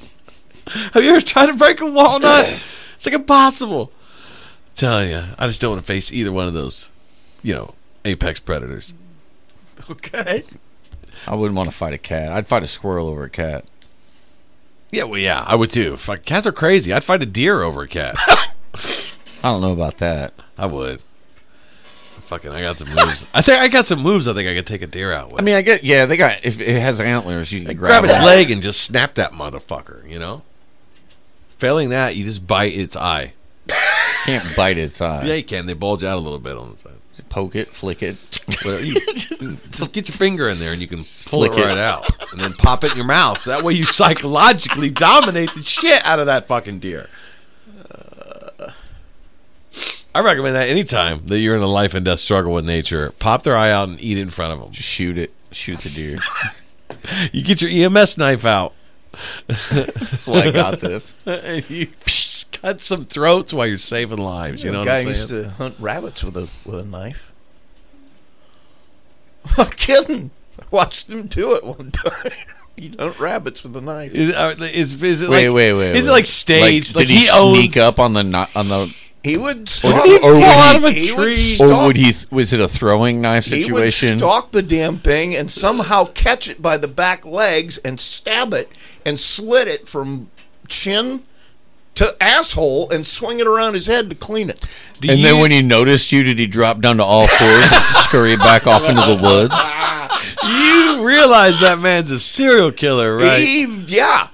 Have 0.93 1.03
you 1.03 1.11
ever 1.11 1.21
tried 1.21 1.47
to 1.47 1.53
break 1.53 1.81
a 1.81 1.85
walnut? 1.85 2.61
It's 2.95 3.05
like 3.05 3.15
impossible. 3.15 3.91
I'm 3.93 4.73
telling 4.75 5.09
you, 5.09 5.23
I 5.37 5.47
just 5.47 5.61
don't 5.61 5.71
want 5.71 5.81
to 5.81 5.87
face 5.87 6.11
either 6.11 6.31
one 6.31 6.47
of 6.47 6.53
those. 6.53 6.91
You 7.43 7.53
know, 7.53 7.75
apex 8.05 8.39
predators. 8.39 8.93
Okay. 9.89 10.43
I 11.25 11.35
wouldn't 11.35 11.55
want 11.55 11.69
to 11.69 11.75
fight 11.75 11.93
a 11.93 11.97
cat. 11.97 12.31
I'd 12.31 12.47
fight 12.47 12.63
a 12.63 12.67
squirrel 12.67 13.07
over 13.07 13.23
a 13.23 13.29
cat. 13.29 13.65
Yeah, 14.91 15.03
well, 15.03 15.19
yeah, 15.19 15.43
I 15.45 15.55
would 15.55 15.69
too. 15.69 15.97
Fuck, 15.97 16.23
cats 16.23 16.47
are 16.47 16.51
crazy. 16.51 16.93
I'd 16.93 17.03
fight 17.03 17.21
a 17.21 17.25
deer 17.25 17.61
over 17.61 17.83
a 17.83 17.87
cat. 17.87 18.15
I 19.43 19.51
don't 19.51 19.61
know 19.61 19.73
about 19.73 19.97
that. 19.97 20.33
I 20.57 20.65
would. 20.65 21.01
Fucking, 22.21 22.51
I 22.51 22.61
got 22.61 22.77
some 22.77 22.89
moves. 22.89 23.25
I 23.33 23.41
think 23.41 23.61
I 23.61 23.69
got 23.69 23.85
some 23.85 24.01
moves. 24.01 24.27
I 24.27 24.33
think 24.33 24.49
I 24.49 24.53
could 24.53 24.67
take 24.67 24.81
a 24.81 24.87
deer 24.87 25.13
out 25.13 25.31
with. 25.31 25.41
I 25.41 25.45
mean, 25.45 25.55
I 25.55 25.61
get 25.61 25.83
yeah. 25.85 26.05
They 26.05 26.17
got 26.17 26.43
if 26.43 26.59
it 26.59 26.81
has 26.81 26.99
antlers, 26.99 27.53
you 27.53 27.63
can 27.63 27.77
grab 27.77 28.01
grab, 28.01 28.03
its 28.03 28.17
it. 28.19 28.23
leg 28.23 28.51
and 28.51 28.61
just 28.61 28.81
snap 28.81 29.13
that 29.13 29.31
motherfucker. 29.31 30.09
You 30.09 30.19
know. 30.19 30.41
Failing 31.57 31.89
that, 31.89 32.15
you 32.15 32.23
just 32.23 32.45
bite 32.45 32.75
its 32.75 32.95
eye. 32.95 33.33
Can't 34.25 34.55
bite 34.55 34.77
its 34.77 35.01
eye. 35.01 35.23
Yeah, 35.25 35.33
you 35.35 35.43
can. 35.43 35.65
They 35.65 35.73
bulge 35.73 36.03
out 36.03 36.17
a 36.17 36.21
little 36.21 36.39
bit 36.39 36.57
on 36.57 36.71
the 36.71 36.77
side. 36.77 36.93
Poke 37.29 37.55
it, 37.55 37.67
flick 37.67 38.03
it. 38.03 38.15
Whatever. 38.63 38.83
You, 38.85 38.95
just 39.15 39.91
get 39.91 40.07
your 40.07 40.15
finger 40.15 40.49
in 40.49 40.59
there 40.59 40.71
and 40.71 40.81
you 40.81 40.87
can 40.87 40.99
pull 41.25 41.39
Flick 41.41 41.53
it 41.53 41.59
it. 41.59 41.65
right 41.65 41.77
out, 41.77 42.05
and 42.31 42.39
then 42.39 42.53
pop 42.53 42.83
it 42.83 42.91
in 42.91 42.97
your 42.97 43.07
mouth. 43.07 43.43
That 43.45 43.63
way, 43.63 43.73
you 43.73 43.85
psychologically 43.85 44.91
dominate 44.91 45.49
the 45.55 45.63
shit 45.63 46.05
out 46.05 46.19
of 46.19 46.27
that 46.27 46.47
fucking 46.47 46.79
deer. 46.79 47.09
I 50.15 50.21
recommend 50.21 50.55
that 50.55 50.69
anytime 50.69 51.25
that 51.27 51.39
you're 51.39 51.55
in 51.55 51.61
a 51.61 51.67
life 51.67 51.93
and 51.93 52.03
death 52.05 52.19
struggle 52.19 52.53
with 52.53 52.65
nature. 52.65 53.11
Pop 53.19 53.43
their 53.43 53.55
eye 53.55 53.71
out 53.71 53.87
and 53.89 53.99
eat 54.01 54.17
it 54.17 54.21
in 54.21 54.29
front 54.29 54.53
of 54.53 54.59
them. 54.59 54.71
Just 54.71 54.87
shoot 54.87 55.17
it. 55.17 55.31
Shoot 55.51 55.79
the 55.79 55.89
deer. 55.89 56.17
You 57.31 57.43
get 57.43 57.61
your 57.61 57.69
EMS 57.69 58.17
knife 58.17 58.45
out. 58.45 58.73
That's 59.47 60.27
why 60.27 60.41
I 60.41 60.51
got 60.51 60.79
this. 60.79 61.15
you 61.69 61.87
cut 62.51 62.81
some 62.81 63.05
throats 63.05 63.53
while 63.53 63.67
you're 63.67 63.77
saving 63.77 64.19
lives. 64.19 64.63
You 64.63 64.71
know 64.71 64.85
guy 64.85 64.99
I'm 64.99 65.07
used 65.07 65.29
to 65.29 65.49
hunt 65.49 65.75
rabbits 65.79 66.23
with 66.23 66.37
a 66.37 66.49
with 66.65 66.79
a 66.79 66.85
knife. 66.85 67.33
I'm 69.57 69.69
kidding. 69.71 70.31
I 70.59 70.65
watched 70.71 71.09
him 71.09 71.27
do 71.27 71.55
it 71.55 71.63
one 71.63 71.91
time. 71.91 72.31
He'd 72.75 72.99
hunt 72.99 73.19
rabbits 73.19 73.63
with 73.63 73.75
a 73.75 73.81
knife. 73.81 74.11
Is, 74.13 74.31
is, 74.61 75.03
is 75.03 75.21
it 75.21 75.29
Wait, 75.29 75.47
like, 75.47 75.55
wait, 75.55 75.73
wait. 75.73 75.95
Is 75.95 76.07
it 76.07 76.11
like 76.11 76.25
staged? 76.25 76.95
Like, 76.95 77.07
did 77.07 77.17
he, 77.17 77.29
owns, 77.31 77.57
sneak 77.57 77.77
up 77.77 77.99
on 77.99 78.13
the 78.13 78.49
on 78.55 78.67
the 78.67 78.95
He 79.23 79.35
would 79.35 79.67
stalk. 79.67 80.05
Or- 80.05 80.19
or 80.23 80.33
would 80.35 80.41
fall 80.43 80.51
he- 80.51 80.69
out 80.69 80.75
of 80.77 80.83
a 80.85 80.91
he 80.91 81.11
would 81.13 81.23
tree? 81.23 81.35
stalk- 81.35 81.69
or 81.69 81.87
would 81.87 81.97
he? 81.97 82.13
Was 82.31 82.53
it 82.53 82.59
a 82.61 82.67
throwing 82.67 83.19
knife 83.21 83.45
situation? 83.45 84.07
He 84.07 84.13
would 84.13 84.19
stalk 84.19 84.51
the 84.51 84.61
damn 84.61 84.99
thing 84.99 85.35
and 85.35 85.51
somehow 85.51 86.05
catch 86.05 86.47
it 86.47 86.61
by 86.61 86.77
the 86.77 86.87
back 86.87 87.25
legs 87.25 87.77
and 87.79 87.99
stab 87.99 88.53
it 88.53 88.71
and 89.05 89.19
slit 89.19 89.67
it 89.67 89.87
from 89.87 90.29
chin 90.69 91.23
to 91.95 92.15
asshole 92.21 92.89
and 92.91 93.07
swing 93.07 93.39
it 93.39 93.47
around 93.47 93.73
his 93.73 93.87
head 93.87 94.07
to 94.11 94.15
clean 94.15 94.49
it. 94.49 94.63
Do 95.01 95.09
and 95.09 95.19
you- 95.19 95.25
then 95.25 95.39
when 95.41 95.51
he 95.51 95.61
noticed 95.63 96.11
you, 96.11 96.23
did 96.23 96.37
he 96.39 96.45
drop 96.47 96.79
down 96.79 96.97
to 96.97 97.03
all 97.03 97.27
fours 97.27 97.71
and 97.71 97.83
scurry 98.05 98.37
back 98.37 98.67
off 98.67 98.83
into 98.87 99.01
the 99.01 99.19
woods? 99.21 99.55
you 100.47 101.03
realize 101.05 101.59
that 101.59 101.79
man's 101.79 102.11
a 102.11 102.19
serial 102.19 102.71
killer, 102.71 103.17
right? 103.17 103.39
He, 103.43 103.65
yeah. 103.87 104.29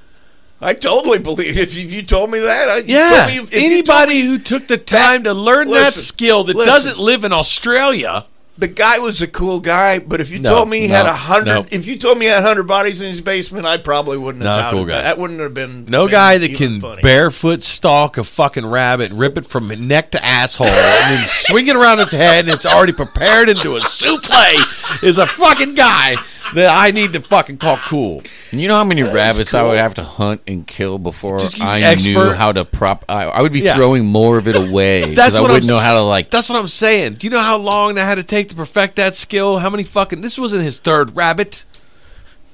I 0.64 0.74
totally 0.74 1.20
believe 1.20 1.58
if 1.58 1.76
you, 1.76 1.88
you 1.88 2.04
told 2.04 2.32
me 2.32 2.40
that. 2.40 2.70
I, 2.70 2.78
yeah. 2.86 3.10
told 3.10 3.28
me 3.28 3.38
if- 3.38 3.54
if 3.54 3.62
you 3.64 3.84
told 3.84 4.00
Anybody 4.00 4.20
who 4.22 4.38
took 4.40 4.68
the 4.68 4.78
time 4.78 5.24
to 5.24 5.34
learn 5.34 5.70
that 5.72 5.94
skill 5.94 6.44
that 6.46 6.56
listen. 6.56 6.74
doesn't 6.74 7.00
live 7.00 7.24
in 7.24 7.34
Australia. 7.34 8.26
the 8.56 8.68
guy 8.68 9.00
was 9.00 9.20
a 9.20 9.28
cool 9.28 9.60
guy, 9.60 9.98
but 9.98 10.22
if 10.22 10.30
you 10.30 10.38
No, 10.40 10.50
told 10.52 10.70
me 10.70 10.82
he 10.82 10.88
no, 10.88 10.94
had 10.94 11.06
a 11.08 11.14
hundred, 11.14 11.46
no. 11.46 11.66
if 11.72 11.88
you 11.88 11.98
told 11.98 12.20
me 12.20 12.26
he 12.28 12.32
had 12.32 12.44
a 12.44 12.48
hundred 12.48 12.64
bodies 12.68 13.02
in 13.02 13.08
his 13.10 13.20
basement, 13.20 13.66
I 13.66 13.78
probably 13.78 14.16
wouldn't 14.16 14.44
have 14.44 14.60
Not 14.60 14.72
cool 14.74 14.86
guy. 14.86 14.92
that. 14.94 15.02
That 15.04 15.18
wouldn't 15.18 15.40
have 15.40 15.56
been 15.56 15.86
No 15.86 16.06
been 16.06 16.12
guy 16.12 16.38
that 16.38 16.54
can 16.56 16.80
funny. 16.80 17.02
barefoot 17.02 17.64
stalk 17.64 18.18
a 18.20 18.24
fucking 18.24 18.66
rabbit 18.68 19.10
and 19.10 19.20
rip 19.20 19.40
it 19.40 19.46
from 19.48 19.70
neck 19.88 20.12
to 20.12 20.24
asshole 20.24 20.68
and 20.68 21.18
then 21.18 21.28
swing 21.28 21.66
it 21.68 21.76
around 21.76 22.00
its 22.00 22.12
head 22.12 22.46
and 22.46 22.54
it's 22.54 22.66
already 22.68 22.94
prepared 22.94 23.50
into 23.50 23.76
a 23.76 23.80
souffle 23.82 25.02
is 25.02 25.18
a 25.18 25.26
fucking 25.26 25.74
guy 25.74 26.16
that 26.56 26.70
I 26.72 26.92
need 26.92 27.14
to 27.14 27.22
fucking 27.22 27.58
call 27.58 27.78
cool. 27.88 28.24
You 28.52 28.68
know 28.68 28.76
how 28.76 28.84
many 28.84 29.04
rabbits 29.04 29.54
I 29.54 29.64
would 29.64 29.78
have 29.78 29.94
to 29.96 30.04
hunt 30.04 30.42
and 30.48 30.66
kill 30.68 31.00
before 31.00 31.40
Just 31.40 31.60
I 31.62 31.96
knew 31.96 32.32
how 32.34 32.52
to 32.52 32.66
prop? 32.66 33.06
I, 33.10 33.24
I 33.26 33.42
would 33.42 33.54
be 33.54 33.62
Yeah. 33.62 33.76
throwing 33.76 34.06
more 34.06 34.38
of 34.38 34.48
it 34.48 34.56
away 34.56 35.02
because 35.10 35.16
That's 35.16 35.36
I 35.36 35.42
what 35.42 35.52
wouldn't 35.52 35.70
I'm 35.70 35.76
know 35.76 35.80
how 35.82 35.96
to 35.96 36.04
like. 36.04 36.30
That's 36.30 36.50
what 36.50 36.60
I'm 36.60 36.68
saying. 36.68 37.16
Do 37.16 37.28
you 37.28 37.32
know 37.32 37.40
how 37.40 37.58
long 37.58 37.96
that 37.96 38.06
had 38.06 38.16
to 38.16 38.24
take 38.24 38.50
to 38.50 38.56
perfect 38.56 38.96
that 38.98 39.16
skill? 39.16 39.58
How 39.60 39.70
many 39.70 39.84
fucking? 39.84 40.22
This 40.22 40.38
wasn't 40.38 40.64
his 40.64 40.78
third 40.80 41.16
rabbit. 41.16 41.64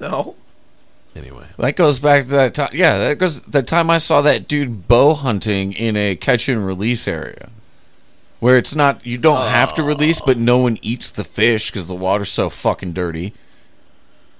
No, 0.00 0.34
Anyway, 1.14 1.44
That 1.58 1.74
goes 1.74 1.98
back 1.98 2.24
to 2.24 2.30
that 2.30 2.54
time. 2.54 2.70
Yeah, 2.72 2.96
that 2.98 3.18
goes 3.18 3.42
the 3.42 3.62
time 3.64 3.90
I 3.90 3.98
saw 3.98 4.22
that 4.22 4.46
dude 4.46 4.86
bow 4.86 5.14
hunting 5.14 5.72
in 5.72 5.96
a 5.96 6.14
catch 6.14 6.48
and 6.48 6.64
release 6.64 7.08
area, 7.08 7.50
where 8.38 8.56
it's 8.56 8.76
not 8.76 9.04
you 9.04 9.18
don't 9.18 9.48
have 9.48 9.74
to 9.74 9.82
release, 9.82 10.20
but 10.20 10.38
no 10.38 10.58
one 10.58 10.78
eats 10.82 11.10
the 11.10 11.24
fish 11.24 11.70
because 11.70 11.88
the 11.88 11.96
water's 11.96 12.30
so 12.30 12.48
fucking 12.48 12.92
dirty. 12.92 13.34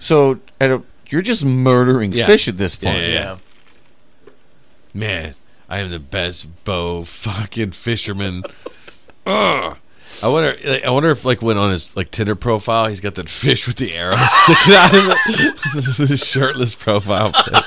So 0.01 0.41
at 0.61 0.71
a, 0.71 0.83
you're 1.09 1.23
just 1.23 1.45
murdering 1.45 2.13
Yeah. 2.13 2.27
fish 2.27 2.49
at 2.49 2.57
this 2.57 2.75
point. 2.75 2.99
yeah, 2.99 3.09
yeah. 3.09 3.37
man, 4.93 5.35
I 5.69 5.79
am 5.79 5.91
the 5.91 5.99
best 6.01 6.65
bow 6.65 7.05
fucking 7.05 7.71
fisherman. 7.73 8.43
Ugh. 9.27 9.77
I 10.23 10.29
wonder. 10.29 10.57
like, 10.65 10.85
I 10.85 10.91
wonder 10.91 11.11
if, 11.11 11.25
like, 11.25 11.41
when 11.41 11.57
on 11.57 11.71
his 11.71 11.95
like 11.97 12.11
Tinder 12.11 12.35
profile, 12.35 12.87
he's 12.89 13.01
got 13.01 13.15
that 13.15 13.29
fish 13.31 13.67
with 13.67 13.77
the 13.77 13.95
arrow 13.95 14.17
sticking 14.43 14.75
out 14.75 14.95
of 14.95 15.15
it. 15.29 16.09
his 16.11 16.21
shirtless 16.27 16.75
profile 16.75 17.33
pic. 17.33 17.63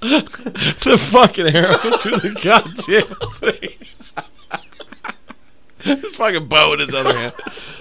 the 0.00 0.98
fucking 1.10 1.46
arrow 1.46 1.76
through 1.98 2.18
the 2.18 2.38
goddamn 2.42 3.30
thing. 3.36 3.78
his 6.00 6.16
fucking 6.16 6.46
bow 6.46 6.72
in 6.72 6.80
his 6.80 6.94
other 6.94 7.16
hand. 7.16 7.34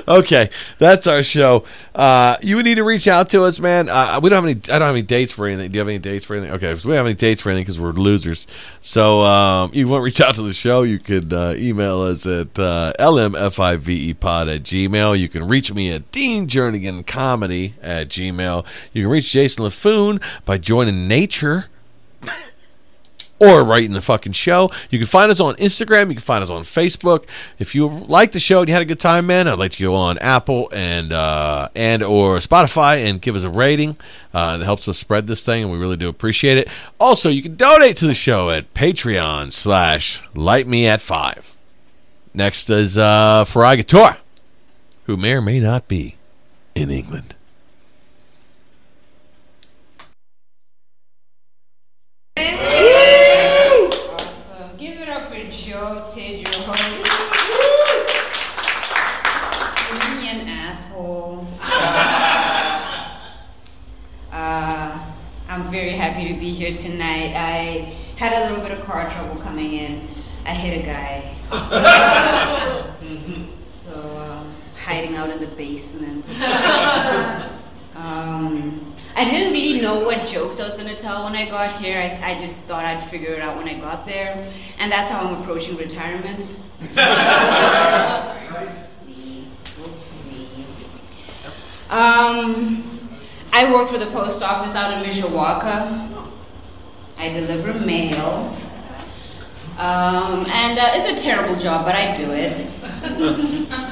Okay, 0.07 0.49
that's 0.79 1.07
our 1.07 1.23
show. 1.23 1.63
Uh, 1.93 2.35
you 2.41 2.55
would 2.55 2.65
need 2.65 2.75
to 2.75 2.83
reach 2.83 3.07
out 3.07 3.29
to 3.29 3.43
us, 3.43 3.59
man. 3.59 3.89
Uh, 3.89 4.19
we 4.21 4.29
don't 4.29 4.43
have 4.43 4.49
any. 4.49 4.73
I 4.73 4.79
don't 4.79 4.87
have 4.87 4.95
any 4.95 5.01
dates 5.01 5.33
for 5.33 5.47
anything. 5.47 5.71
Do 5.71 5.75
you 5.75 5.79
have 5.79 5.87
any 5.87 5.99
dates 5.99 6.25
for 6.25 6.35
anything? 6.35 6.53
Okay, 6.55 6.75
so 6.75 6.87
we 6.87 6.93
don't 6.93 6.97
have 6.97 7.05
any 7.05 7.15
dates 7.15 7.41
for 7.41 7.49
anything 7.49 7.63
because 7.63 7.79
we're 7.79 7.91
losers. 7.91 8.47
So 8.81 9.21
um, 9.21 9.71
you 9.73 9.87
want 9.87 10.01
to 10.01 10.03
reach 10.05 10.21
out 10.21 10.35
to 10.35 10.41
the 10.41 10.53
show? 10.53 10.83
You 10.83 10.99
could 10.99 11.31
uh, 11.31 11.53
email 11.57 12.01
us 12.01 12.25
at 12.25 12.57
uh, 12.57 12.93
lmfivepod 12.99 14.55
at 14.55 14.63
gmail. 14.63 15.19
You 15.19 15.29
can 15.29 15.47
reach 15.47 15.73
me 15.73 15.91
at 15.91 16.11
Dean 16.11 16.47
Jernigan 16.47 17.05
Comedy 17.05 17.75
at 17.81 18.09
gmail. 18.09 18.65
You 18.93 19.03
can 19.03 19.11
reach 19.11 19.31
Jason 19.31 19.65
LaFoon 19.65 20.21
by 20.45 20.57
joining 20.57 21.07
Nature 21.07 21.67
or 23.41 23.63
write 23.63 23.85
in 23.85 23.93
the 23.93 24.01
fucking 24.01 24.33
show. 24.33 24.71
You 24.89 24.99
can 24.99 25.07
find 25.07 25.31
us 25.31 25.39
on 25.39 25.55
Instagram. 25.55 26.09
You 26.09 26.15
can 26.15 26.21
find 26.21 26.43
us 26.43 26.49
on 26.49 26.63
Facebook. 26.63 27.25
If 27.59 27.73
you 27.73 27.87
like 27.87 28.31
the 28.31 28.39
show 28.39 28.59
and 28.59 28.69
you 28.69 28.73
had 28.73 28.83
a 28.83 28.85
good 28.85 28.99
time, 28.99 29.27
man, 29.27 29.47
I'd 29.47 29.59
like 29.59 29.71
to 29.71 29.83
go 29.83 29.95
on 29.95 30.17
Apple 30.19 30.69
and 30.71 31.11
uh, 31.11 31.69
and 31.75 32.03
or 32.03 32.37
Spotify 32.37 33.09
and 33.09 33.21
give 33.21 33.35
us 33.35 33.43
a 33.43 33.49
rating. 33.49 33.97
Uh, 34.33 34.59
it 34.61 34.63
helps 34.63 34.87
us 34.87 34.97
spread 34.97 35.27
this 35.27 35.43
thing, 35.43 35.63
and 35.63 35.71
we 35.71 35.77
really 35.77 35.97
do 35.97 36.07
appreciate 36.07 36.57
it. 36.57 36.69
Also, 36.99 37.29
you 37.29 37.41
can 37.41 37.55
donate 37.55 37.97
to 37.97 38.07
the 38.07 38.13
show 38.13 38.49
at 38.49 38.73
Patreon 38.73 39.51
slash 39.51 40.23
Light 40.35 40.67
Me 40.67 40.87
at 40.87 41.01
Five. 41.01 41.57
Next 42.33 42.69
is 42.69 42.97
uh, 42.97 43.43
Farai 43.45 43.75
Gator, 43.75 44.17
who 45.05 45.17
may 45.17 45.33
or 45.33 45.41
may 45.41 45.59
not 45.59 45.89
be 45.89 46.15
in 46.75 46.89
England. 46.89 47.35
Awesome. 52.37 54.77
Give 54.77 54.97
it 54.97 55.09
up 55.09 55.29
for 55.29 55.43
Joe 55.51 56.09
Tid, 56.13 56.47
your 56.47 56.63
host. 56.63 57.05
Is 59.91 60.03
he 60.03 60.29
an 60.29 60.47
asshole? 60.47 61.45
Uh, 64.31 65.05
I'm 65.49 65.69
very 65.69 65.97
happy 65.97 66.33
to 66.33 66.39
be 66.39 66.53
here 66.53 66.73
tonight. 66.73 67.33
I 67.35 67.93
had 68.15 68.31
a 68.33 68.47
little 68.49 68.63
bit 68.63 68.71
of 68.77 68.85
car 69.01 69.11
trouble 69.11 69.41
coming 69.41 69.73
in. 69.73 70.07
I 70.45 70.53
hit 70.53 70.81
a 70.81 70.85
guy. 70.85 71.35
so, 73.83 74.17
um, 74.17 74.55
hiding 74.83 75.15
out 75.15 75.29
in 75.29 75.39
the 75.39 75.47
basement. 75.47 76.25
Um, 77.93 78.95
I 79.17 79.25
didn't 79.25 79.51
really 79.51 79.81
know 79.81 79.99
what 79.99 80.25
jokes 80.25 80.61
I 80.61 80.63
was 80.65 80.75
gonna 80.75 80.95
tell 80.95 81.25
when 81.25 81.35
I 81.35 81.45
got 81.45 81.81
here. 81.81 81.99
I, 81.99 82.31
I 82.31 82.39
just 82.39 82.57
thought 82.59 82.85
I'd 82.85 83.09
figure 83.11 83.33
it 83.33 83.41
out 83.41 83.57
when 83.57 83.67
I 83.67 83.77
got 83.77 84.05
there, 84.05 84.51
and 84.79 84.89
that's 84.89 85.09
how 85.11 85.27
I'm 85.27 85.41
approaching 85.41 85.75
retirement. 85.75 86.39
we'll 86.79 86.95
see. 89.05 89.49
We'll 89.77 89.99
see. 89.99 90.65
Um, 91.89 93.19
I 93.51 93.71
work 93.73 93.89
for 93.89 93.97
the 93.97 94.09
post 94.09 94.41
office 94.41 94.73
out 94.73 94.93
in 94.93 95.03
Mishawaka. 95.07 96.11
I 97.21 97.29
deliver 97.29 97.73
mail. 97.73 98.57
Um, 99.77 100.45
and 100.47 100.77
uh, 100.77 100.91
it's 100.93 101.19
a 101.21 101.23
terrible 101.23 101.55
job, 101.59 101.85
but 101.85 101.95
I 101.95 102.15
do 102.15 102.31
it. 102.31 102.67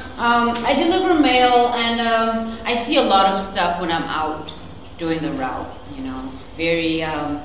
Um, 0.20 0.50
I 0.66 0.74
deliver 0.74 1.14
mail, 1.18 1.68
and 1.68 1.98
um, 1.98 2.58
I 2.66 2.84
see 2.84 2.96
a 2.96 3.02
lot 3.02 3.32
of 3.32 3.40
stuff 3.40 3.80
when 3.80 3.90
I'm 3.90 4.02
out 4.02 4.52
doing 4.98 5.22
the 5.22 5.32
route. 5.32 5.74
You 5.96 6.02
know, 6.02 6.28
it's 6.30 6.42
very, 6.58 7.02
um, 7.02 7.40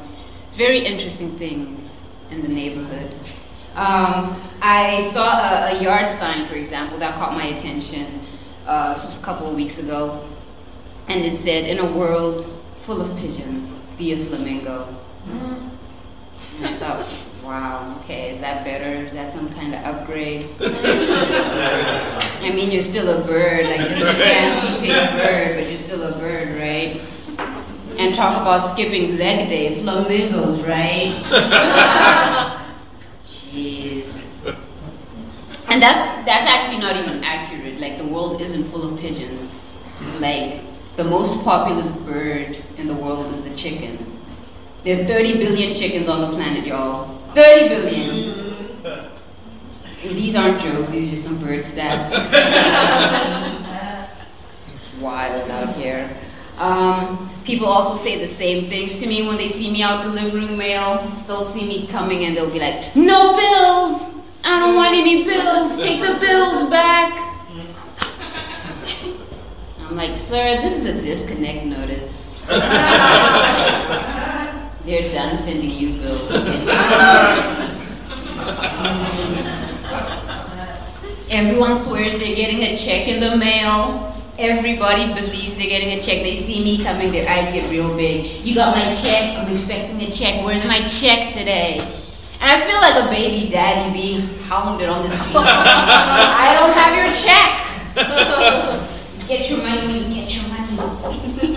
very 0.57 0.79
interesting 0.85 1.37
things 1.39 2.03
in 2.29 2.41
the 2.41 2.49
neighborhood. 2.49 3.15
Um, 3.75 4.41
I 4.61 5.09
saw 5.13 5.23
a, 5.39 5.77
a 5.77 5.81
yard 5.81 6.09
sign, 6.09 6.49
for 6.49 6.55
example, 6.55 6.99
that 6.99 7.15
caught 7.15 7.31
my 7.33 7.45
attention. 7.45 8.19
Uh, 8.67 8.93
this 8.93 9.05
was 9.05 9.17
a 9.17 9.21
couple 9.21 9.47
of 9.49 9.55
weeks 9.55 9.77
ago. 9.77 10.27
and 11.07 11.23
it 11.23 11.39
said, 11.39 11.63
"In 11.69 11.79
a 11.79 11.89
world 11.89 12.45
full 12.85 12.99
of 13.01 13.15
pigeons, 13.17 13.73
be 13.97 14.11
a 14.11 14.25
flamingo." 14.25 14.93
And 15.29 16.65
I 16.67 16.77
thought, 16.77 17.07
wow, 17.45 17.99
okay, 18.01 18.31
is 18.31 18.41
that 18.41 18.63
better? 18.63 19.05
Is 19.05 19.13
that 19.13 19.33
some 19.33 19.53
kind 19.53 19.75
of 19.75 19.83
upgrade? 19.83 20.49
I 20.61 22.51
mean, 22.53 22.71
you're 22.71 22.81
still 22.81 23.09
a 23.09 23.25
bird, 23.25 23.65
like 23.65 23.87
just 23.87 24.01
a 24.01 24.13
fancy 24.13 24.87
pink 24.87 25.11
bird, 25.21 25.55
but 25.55 25.69
you're 25.69 25.77
still 25.77 26.03
a 26.03 26.17
bird, 26.17 26.57
right? 26.59 27.01
And 27.97 28.13
talk 28.13 28.41
about 28.41 28.71
skipping 28.73 29.17
leg 29.17 29.47
day, 29.47 29.81
flamingos, 29.81 30.59
right? 30.61 31.23
Jeez. 33.27 34.25
And 35.67 35.81
that's 35.81 36.25
that's 36.25 36.51
actually 36.51 36.79
not 36.79 36.97
even 36.97 37.23
accurate. 37.23 37.79
Like 37.79 37.97
the 37.97 38.05
world 38.05 38.41
isn't 38.41 38.69
full 38.69 38.91
of 38.91 38.99
pigeons. 38.99 39.59
Like 40.19 40.61
the 40.97 41.03
most 41.03 41.33
populous 41.43 41.91
bird 41.91 42.63
in 42.77 42.87
the 42.87 42.93
world 42.93 43.33
is 43.33 43.41
the 43.43 43.55
chicken. 43.55 44.21
There 44.83 45.01
are 45.01 45.07
30 45.07 45.37
billion 45.39 45.73
chickens 45.73 46.07
on 46.07 46.21
the 46.21 46.37
planet, 46.37 46.65
y'all. 46.65 47.24
30 47.35 47.69
billion. 47.69 48.35
These 50.07 50.35
aren't 50.35 50.61
jokes, 50.61 50.89
these 50.89 51.07
are 51.07 51.11
just 51.11 51.23
some 51.23 51.39
bird 51.39 51.63
stats. 51.65 52.09
It's 54.63 54.71
wild 55.01 55.49
out 55.51 55.75
here. 55.75 56.17
Um, 56.57 57.29
people 57.43 57.67
also 57.67 57.97
say 58.01 58.17
the 58.19 58.27
same 58.33 58.69
things 58.69 58.97
to 58.99 59.05
me 59.07 59.27
when 59.27 59.35
they 59.37 59.49
see 59.49 59.69
me 59.69 59.83
out 59.83 60.03
delivering 60.03 60.57
mail. 60.57 61.11
They'll 61.27 61.43
see 61.43 61.67
me 61.67 61.87
coming 61.87 62.23
and 62.23 62.37
they'll 62.37 62.49
be 62.51 62.59
like, 62.59 62.95
No 62.95 63.35
bills! 63.35 64.13
I 64.43 64.59
don't 64.59 64.75
want 64.75 64.95
any 64.95 65.25
bills! 65.25 65.75
Take 65.77 66.01
the 66.01 66.17
bills 66.19 66.69
back! 66.69 67.19
I'm 69.79 69.95
like, 69.97 70.15
Sir, 70.15 70.61
this 70.61 70.81
is 70.81 70.85
a 70.85 71.01
disconnect 71.01 71.65
notice. 71.65 72.41
They're 74.85 75.11
done 75.11 75.37
sending 75.37 75.69
you 75.69 75.99
bills. 75.99 76.31
Everyone 81.27 81.81
swears 81.81 82.13
they're 82.13 82.35
getting 82.35 82.61
a 82.61 82.77
check 82.77 83.07
in 83.07 83.19
the 83.19 83.35
mail. 83.35 84.15
Everybody 84.37 85.11
believes 85.13 85.57
they're 85.57 85.65
getting 85.65 85.97
a 85.97 86.01
check. 86.01 86.21
They 86.21 86.45
see 86.45 86.63
me 86.63 86.83
coming, 86.83 87.11
their 87.11 87.27
eyes 87.27 87.51
get 87.51 87.71
real 87.71 87.95
big. 87.97 88.27
You 88.45 88.53
got 88.53 88.75
my 88.75 88.93
check? 88.93 89.39
I'm 89.39 89.51
expecting 89.51 89.99
a 90.01 90.11
check. 90.11 90.45
Where's 90.45 90.63
my 90.65 90.87
check 90.87 91.33
today? 91.33 91.79
And 92.39 92.51
I 92.51 92.67
feel 92.67 92.79
like 92.79 92.95
a 93.05 93.09
baby 93.09 93.49
daddy 93.49 93.91
being 93.91 94.37
hounded 94.43 94.87
on 94.87 95.09
the 95.09 95.09
street. 95.09 95.35
I 95.35 96.53
don't 96.53 96.73
have 96.73 96.95
your 96.95 97.11
check. 97.25 97.65
get 99.27 99.49
your 99.49 99.63
money 99.63 100.13
get 100.13 100.29
your 100.31 100.43
money. 100.47 101.54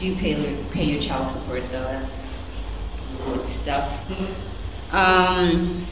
Do 0.00 0.16
pay 0.16 0.34
your, 0.34 0.64
pay 0.70 0.84
your 0.84 1.02
child 1.02 1.28
support 1.28 1.62
though? 1.70 1.82
That's 1.82 2.22
good 3.22 3.46
stuff. 3.46 4.00
Um, 4.92 5.86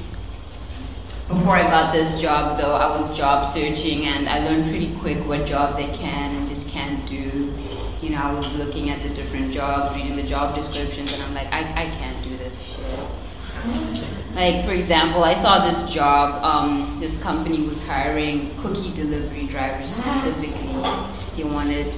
before 1.28 1.56
I 1.56 1.64
got 1.64 1.92
this 1.92 2.18
job, 2.18 2.58
though, 2.58 2.72
I 2.72 2.98
was 2.98 3.14
job 3.14 3.52
searching 3.52 4.06
and 4.06 4.26
I 4.26 4.38
learned 4.38 4.70
pretty 4.70 4.96
quick 4.96 5.26
what 5.26 5.44
jobs 5.44 5.76
I 5.76 5.94
can 5.94 6.36
and 6.36 6.48
just 6.48 6.66
can't 6.68 7.06
do. 7.06 7.52
You 8.00 8.08
know, 8.08 8.16
I 8.16 8.32
was 8.32 8.50
looking 8.54 8.88
at 8.88 9.02
the 9.02 9.10
different 9.10 9.52
jobs, 9.52 9.94
reading 9.94 10.16
the 10.16 10.22
job 10.22 10.56
descriptions, 10.56 11.12
and 11.12 11.22
I'm 11.22 11.34
like, 11.34 11.48
I, 11.48 11.60
I 11.60 11.90
can't 11.98 12.24
do 12.24 12.38
this 12.38 12.58
shit. 12.62 14.34
Like, 14.34 14.64
for 14.64 14.72
example, 14.72 15.22
I 15.22 15.34
saw 15.34 15.70
this 15.70 15.92
job, 15.92 16.42
um, 16.42 16.98
this 16.98 17.18
company 17.18 17.60
was 17.60 17.80
hiring 17.80 18.56
cookie 18.62 18.94
delivery 18.94 19.46
drivers 19.48 19.94
specifically. 19.94 20.72
They 21.36 21.44
wanted, 21.44 21.92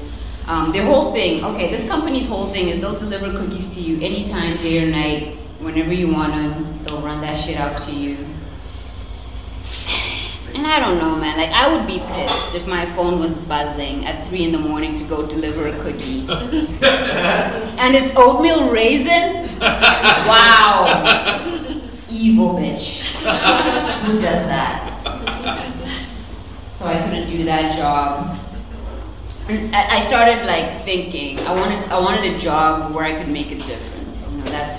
um, 0.51 0.73
their 0.73 0.85
whole 0.85 1.13
thing, 1.13 1.45
okay, 1.45 1.71
this 1.71 1.87
company's 1.87 2.27
whole 2.27 2.53
thing 2.53 2.71
is 2.71 2.81
they'll 2.81 2.99
deliver 2.99 3.31
cookies 3.31 3.69
to 3.69 3.81
you 3.81 4.01
anytime, 4.05 4.57
day 4.57 4.85
or 4.85 4.91
night, 4.91 5.39
whenever 5.61 5.93
you 5.93 6.09
want 6.09 6.33
them. 6.33 6.83
They'll 6.85 7.01
run 7.01 7.21
that 7.21 7.45
shit 7.45 7.57
out 7.57 7.81
to 7.87 7.93
you. 7.93 8.27
And 10.53 10.67
I 10.67 10.81
don't 10.81 10.99
know, 10.99 11.15
man. 11.15 11.37
Like, 11.37 11.51
I 11.51 11.73
would 11.73 11.87
be 11.87 12.01
pissed 12.01 12.57
if 12.57 12.67
my 12.67 12.85
phone 12.97 13.21
was 13.21 13.33
buzzing 13.33 14.05
at 14.05 14.27
3 14.27 14.43
in 14.43 14.51
the 14.51 14.59
morning 14.59 14.97
to 14.97 15.05
go 15.05 15.25
deliver 15.25 15.69
a 15.69 15.83
cookie. 15.85 16.27
and 16.29 17.95
it's 17.95 18.13
oatmeal 18.17 18.73
raisin? 18.73 19.57
Wow. 19.61 21.07
Evil 22.11 22.55
bitch. 22.55 23.03
Who 24.03 24.19
does 24.19 24.45
that? 24.49 24.81
So 26.77 26.87
I 26.87 27.01
couldn't 27.05 27.31
do 27.31 27.45
that 27.45 27.77
job. 27.77 28.50
I 29.51 30.01
started 30.05 30.47
like 30.47 30.85
thinking 30.85 31.41
I 31.41 31.53
wanted 31.53 31.89
I 31.91 31.99
wanted 31.99 32.35
a 32.35 32.39
job 32.39 32.95
where 32.95 33.05
I 33.05 33.19
could 33.19 33.29
make 33.29 33.51
a 33.51 33.57
difference. 33.57 34.29
You 34.29 34.39
know, 34.39 34.45
that's 34.45 34.79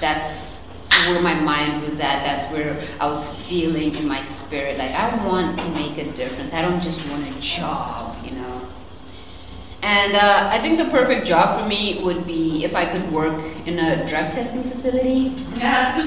that's 0.00 0.60
where 1.06 1.20
my 1.20 1.34
mind 1.34 1.82
was 1.82 1.94
at. 1.94 2.22
That's 2.22 2.52
where 2.52 2.86
I 3.00 3.06
was 3.06 3.26
feeling 3.48 3.94
in 3.96 4.06
my 4.06 4.22
spirit. 4.22 4.78
Like 4.78 4.92
I 4.92 5.26
want 5.26 5.58
to 5.58 5.68
make 5.70 5.98
a 5.98 6.12
difference. 6.12 6.52
I 6.52 6.62
don't 6.62 6.80
just 6.80 7.04
want 7.08 7.26
a 7.26 7.40
job, 7.40 8.24
you 8.24 8.30
know. 8.32 8.68
And 9.82 10.14
uh, 10.14 10.48
I 10.52 10.60
think 10.60 10.78
the 10.78 10.84
perfect 10.84 11.26
job 11.26 11.58
for 11.58 11.66
me 11.66 12.00
would 12.04 12.24
be 12.24 12.64
if 12.64 12.76
I 12.76 12.86
could 12.86 13.10
work 13.10 13.34
in 13.66 13.80
a 13.80 14.08
drug 14.08 14.30
testing 14.30 14.62
facility. 14.70 15.44
Yeah. 15.56 15.98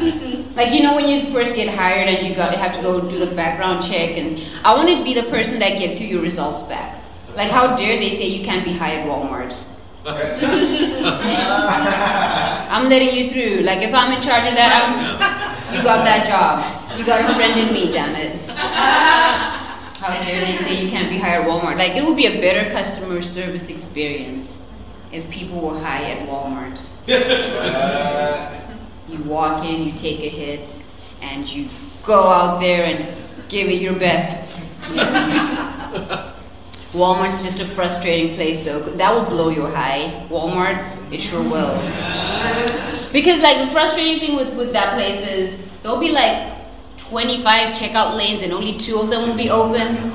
like 0.56 0.72
you 0.72 0.84
know 0.84 0.96
when 0.96 1.10
you 1.10 1.34
first 1.34 1.54
get 1.54 1.68
hired 1.68 2.08
and 2.08 2.26
you 2.26 2.34
got 2.34 2.54
have 2.54 2.74
to 2.78 2.82
go 2.82 3.02
do 3.02 3.20
the 3.20 3.36
background 3.36 3.84
check, 3.84 4.18
and 4.18 4.42
I 4.64 4.74
want 4.74 4.88
to 4.88 5.04
be 5.04 5.14
the 5.14 5.30
person 5.30 5.60
that 5.60 5.78
gets 5.80 6.00
you 6.00 6.08
your 6.08 6.22
results 6.22 6.62
back. 6.62 7.05
Like 7.36 7.52
how 7.52 7.76
dare 7.76 8.00
they 8.00 8.12
say 8.12 8.28
you 8.28 8.46
can't 8.46 8.64
be 8.64 8.74
high 8.74 8.96
at 8.96 9.08
Walmart? 9.08 9.54
I'm 12.70 12.90
letting 12.90 13.16
you 13.16 13.32
through. 13.32 13.64
Like 13.64 13.82
if 13.82 13.94
I'm 13.94 14.14
in 14.14 14.22
charge 14.22 14.48
of 14.48 14.56
that, 14.56 14.72
I'm, 14.74 15.76
you 15.76 15.84
got 15.84 16.06
that 16.06 16.28
job. 16.28 16.98
You 16.98 17.06
got 17.06 17.30
a 17.30 17.34
friend 17.34 17.60
in 17.60 17.74
me, 17.74 17.92
damn 17.92 18.16
it. 18.16 18.40
How 18.50 20.14
dare 20.24 20.42
they 20.46 20.58
say 20.58 20.82
you 20.82 20.90
can't 20.90 21.10
be 21.10 21.18
high 21.18 21.38
at 21.38 21.48
Walmart? 21.48 21.78
Like 21.78 21.96
it 21.96 22.06
would 22.06 22.16
be 22.16 22.28
a 22.28 22.40
better 22.40 22.72
customer 22.72 23.22
service 23.22 23.68
experience 23.68 24.58
if 25.12 25.30
people 25.30 25.60
were 25.60 25.80
high 25.80 26.12
at 26.12 26.28
Walmart. 26.28 26.80
You 29.08 29.20
walk 29.20 29.64
in, 29.64 29.84
you 29.84 29.92
take 29.92 30.20
a 30.20 30.30
hit, 30.30 30.82
and 31.22 31.48
you 31.48 31.70
go 32.04 32.24
out 32.28 32.60
there 32.60 32.86
and 32.86 33.16
give 33.50 33.68
it 33.68 33.80
your 33.80 33.94
best. 33.94 34.50
Walmart's 36.96 37.44
just 37.44 37.60
a 37.60 37.68
frustrating 37.68 38.36
place 38.36 38.62
though. 38.62 38.82
That 38.82 39.14
will 39.14 39.26
blow 39.26 39.50
your 39.50 39.70
high. 39.70 40.26
Walmart, 40.30 41.12
it 41.12 41.22
sure 41.22 41.44
will. 41.44 41.76
Because 43.12 43.42
like 43.42 43.66
the 43.66 43.72
frustrating 43.72 44.20
thing 44.20 44.36
with, 44.36 44.56
with 44.56 44.72
that 44.74 44.94
place 44.94 45.22
is 45.22 45.60
there'll 45.84 46.00
be 46.00 46.12
like 46.12 46.54
25 46.98 47.76
checkout 47.76 48.16
lanes 48.16 48.42
and 48.42 48.54
only 48.54 48.78
two 48.78 48.98
of 48.98 49.10
them 49.10 49.28
will 49.28 49.36
be 49.36 49.50
open. 49.50 50.14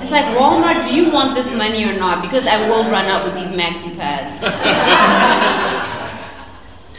It's 0.00 0.10
like 0.10 0.24
Walmart, 0.36 0.82
do 0.82 0.94
you 0.94 1.10
want 1.10 1.34
this 1.36 1.52
money 1.52 1.84
or 1.84 1.96
not? 1.96 2.22
Because 2.22 2.46
I 2.46 2.68
will 2.68 2.90
run 2.90 3.06
out 3.06 3.24
with 3.24 3.34
these 3.34 3.52
maxi 3.52 3.96
pads. 3.96 4.42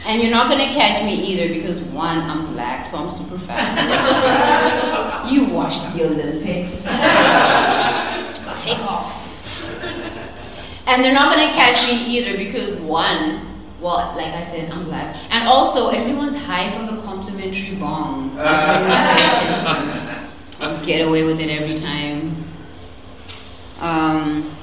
and 0.04 0.22
you're 0.22 0.30
not 0.30 0.48
gonna 0.48 0.72
catch 0.72 1.04
me 1.04 1.14
either 1.14 1.48
because 1.48 1.80
one, 1.80 2.18
I'm 2.18 2.52
black, 2.54 2.86
so 2.86 2.96
I'm 2.96 3.10
super 3.10 3.38
fast. 3.38 3.78
you 5.32 5.44
watched 5.46 5.82
the 5.96 6.04
Olympics. 6.04 6.70
Take 10.82 10.88
off. 10.88 10.94
And 10.94 11.04
they're 11.04 11.12
not 11.14 11.34
gonna 11.34 11.52
catch 11.52 11.86
me 11.86 12.04
either 12.06 12.36
because 12.36 12.74
one, 12.76 13.48
well, 13.80 14.12
like 14.16 14.32
I 14.32 14.42
said, 14.44 14.70
I'm 14.70 14.84
black. 14.84 15.16
And 15.30 15.48
also, 15.48 15.88
everyone's 15.88 16.36
high 16.36 16.70
from 16.70 16.86
the 16.86 17.02
complimentary 17.02 17.74
bong. 17.76 18.36
I'll 20.60 20.84
get 20.86 21.06
away 21.06 21.24
with 21.24 21.40
it 21.40 21.50
every 21.50 21.80
time. 21.80 22.44
Um, 23.80 24.56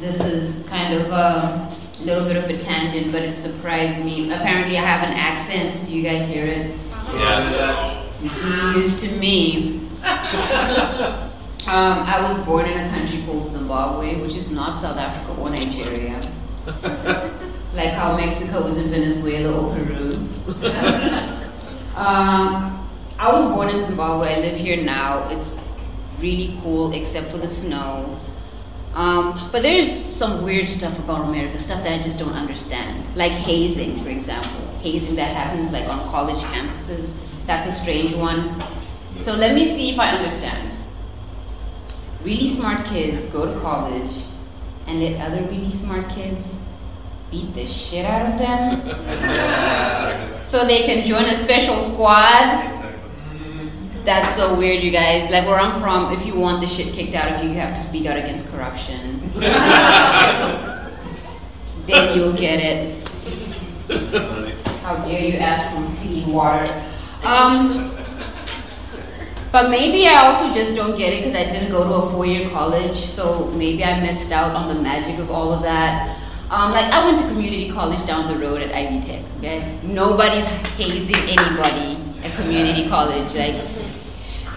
this 0.00 0.18
is 0.20 0.56
kind 0.66 0.94
of 0.94 1.10
a 1.10 1.76
little 2.00 2.24
bit 2.24 2.36
of 2.36 2.44
a 2.44 2.56
tangent, 2.58 3.12
but 3.12 3.22
it 3.22 3.38
surprised 3.38 4.04
me. 4.04 4.32
Apparently, 4.32 4.78
I 4.78 4.82
have 4.84 5.02
an 5.06 5.14
accent. 5.14 5.86
Do 5.86 5.92
you 5.94 6.02
guys 6.02 6.26
hear 6.26 6.46
it? 6.46 6.76
Yes. 7.12 8.06
It's 8.22 8.42
news 8.42 9.00
to 9.00 9.08
me. 9.16 9.80
Um, 11.66 12.00
I 12.00 12.20
was 12.20 12.36
born 12.44 12.66
in 12.66 12.76
a 12.76 12.90
country 12.90 13.24
called 13.24 13.46
Zimbabwe, 13.46 14.20
which 14.20 14.34
is 14.34 14.50
not 14.50 14.78
South 14.80 14.98
Africa 14.98 15.40
or 15.40 15.48
Nigeria. 15.48 16.30
like 17.74 17.92
how 17.94 18.16
Mexico 18.16 18.62
was 18.62 18.76
in 18.76 18.90
Venezuela 18.90 19.50
or 19.50 19.74
Peru. 19.74 20.28
um, 21.96 22.86
I 23.18 23.32
was 23.32 23.44
born 23.46 23.70
in 23.70 23.82
Zimbabwe. 23.82 24.34
I 24.34 24.40
live 24.40 24.60
here 24.60 24.82
now. 24.84 25.28
It's 25.30 25.54
really 26.20 26.58
cool, 26.62 26.92
except 26.92 27.30
for 27.30 27.38
the 27.38 27.48
snow. 27.48 28.20
Um, 28.92 29.48
but 29.50 29.62
there's 29.62 29.90
some 29.90 30.44
weird 30.44 30.68
stuff 30.68 30.98
about 30.98 31.28
America, 31.28 31.58
stuff 31.58 31.82
that 31.82 31.98
I 31.98 32.02
just 32.02 32.18
don't 32.18 32.34
understand. 32.34 33.16
Like 33.16 33.32
hazing, 33.32 34.04
for 34.04 34.10
example. 34.10 34.68
Hazing 34.80 35.16
that 35.16 35.34
happens 35.34 35.72
like 35.72 35.88
on 35.88 36.10
college 36.10 36.42
campuses. 36.44 37.10
That's 37.46 37.74
a 37.74 37.80
strange 37.80 38.14
one. 38.14 38.62
So 39.16 39.32
let 39.32 39.54
me 39.54 39.74
see 39.74 39.90
if 39.92 39.98
I 39.98 40.10
understand. 40.10 40.73
Really 42.24 42.54
smart 42.54 42.86
kids 42.86 43.24
go 43.26 43.52
to 43.52 43.60
college 43.60 44.24
and 44.86 45.00
let 45.00 45.20
other 45.20 45.42
really 45.44 45.74
smart 45.74 46.08
kids 46.08 46.46
beat 47.30 47.54
the 47.54 47.66
shit 47.66 48.04
out 48.04 48.32
of 48.32 48.38
them 48.38 50.44
so 50.44 50.66
they 50.66 50.84
can 50.84 51.06
join 51.06 51.26
a 51.26 51.42
special 51.42 51.80
squad. 51.82 52.72
That's 54.04 54.36
so 54.36 54.54
weird, 54.54 54.82
you 54.82 54.90
guys. 54.90 55.30
Like 55.30 55.46
where 55.46 55.58
I'm 55.58 55.80
from, 55.80 56.12
if 56.12 56.26
you 56.26 56.34
want 56.34 56.60
the 56.60 56.68
shit 56.68 56.94
kicked 56.94 57.14
out 57.14 57.32
of 57.32 57.42
you, 57.42 57.50
you 57.50 57.56
have 57.56 57.74
to 57.74 57.82
speak 57.82 58.06
out 58.06 58.18
against 58.18 58.46
corruption. 58.48 59.32
then 61.86 62.16
you'll 62.16 62.34
get 62.34 62.60
it. 62.60 63.08
How 64.82 64.96
dare 64.96 65.22
you 65.22 65.38
ask 65.38 65.74
for 65.74 66.02
clean 66.02 66.32
water? 66.32 66.66
Um, 67.22 67.96
but 69.54 69.70
maybe 69.70 70.08
I 70.08 70.26
also 70.26 70.52
just 70.52 70.74
don't 70.74 70.98
get 70.98 71.12
it 71.12 71.22
because 71.22 71.36
I 71.36 71.44
didn't 71.44 71.70
go 71.70 71.84
to 71.84 71.94
a 71.94 72.10
four-year 72.10 72.50
college, 72.50 73.06
so 73.06 73.44
maybe 73.54 73.84
I 73.84 74.00
missed 74.00 74.32
out 74.32 74.50
on 74.50 74.74
the 74.74 74.82
magic 74.82 75.20
of 75.20 75.30
all 75.30 75.52
of 75.52 75.62
that. 75.62 76.18
Um, 76.50 76.72
like 76.72 76.92
I 76.92 77.04
went 77.04 77.18
to 77.18 77.28
community 77.28 77.70
college 77.70 78.04
down 78.04 78.26
the 78.26 78.36
road 78.36 78.62
at 78.62 78.74
Ivy 78.74 79.06
Tech. 79.06 79.24
Okay, 79.38 79.78
nobody's 79.84 80.44
hazing 80.74 81.14
anybody 81.14 82.02
at 82.24 82.34
community 82.34 82.88
college. 82.88 83.32
Like 83.32 83.64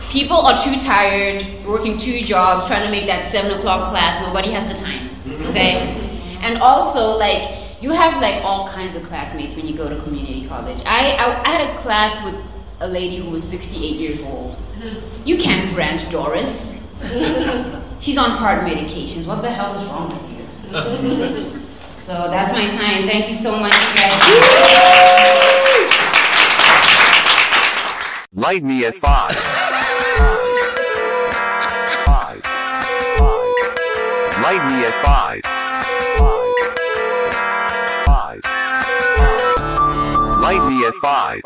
people 0.10 0.38
are 0.38 0.64
too 0.64 0.80
tired, 0.80 1.64
working 1.68 2.00
two 2.00 2.26
jobs, 2.26 2.66
trying 2.66 2.84
to 2.84 2.90
make 2.90 3.06
that 3.06 3.32
seven 3.32 3.52
o'clock 3.52 3.92
class. 3.92 4.20
Nobody 4.26 4.50
has 4.52 4.66
the 4.66 4.84
time. 4.84 5.12
Okay, 5.52 5.94
and 6.42 6.58
also 6.58 7.10
like 7.10 7.84
you 7.84 7.92
have 7.92 8.20
like 8.20 8.44
all 8.44 8.68
kinds 8.70 8.96
of 8.96 9.04
classmates 9.04 9.54
when 9.54 9.68
you 9.68 9.78
go 9.78 9.90
to 9.90 10.02
community 10.02 10.48
college. 10.48 10.82
I 10.88 11.12
I, 11.12 11.44
I 11.46 11.50
had 11.50 11.70
a 11.70 11.82
class 11.84 12.18
with 12.26 12.44
a 12.80 12.88
lady 12.88 13.18
who 13.18 13.30
was 13.30 13.44
68 13.44 13.96
years 13.98 14.22
old. 14.22 14.58
You 15.26 15.38
can't 15.38 15.74
brand 15.74 16.10
Doris. 16.12 16.76
She's 18.00 18.18
on 18.18 18.32
hard 18.32 18.62
medications. 18.62 19.26
What 19.26 19.42
the 19.42 19.52
hell 19.52 19.76
is 19.80 19.86
wrong 19.88 20.10
with 20.10 20.22
you? 20.32 20.38
So 22.06 22.14
that's 22.30 22.52
my 22.52 22.70
time. 22.70 23.08
Thank 23.08 23.30
you 23.30 23.36
so 23.36 23.58
much, 23.58 23.74
guys. 23.96 24.14
Light 28.34 28.64
me 28.64 28.86
at. 28.86 28.96
Five. 28.98 29.36
Light 34.42 34.64
me 34.72 34.86
at 34.86 34.94
five. 35.04 35.42
Five. 38.06 38.42
Five. 38.42 38.42
Light 40.40 40.64
me 40.70 40.86
at 40.86 40.96
five. 41.02 41.42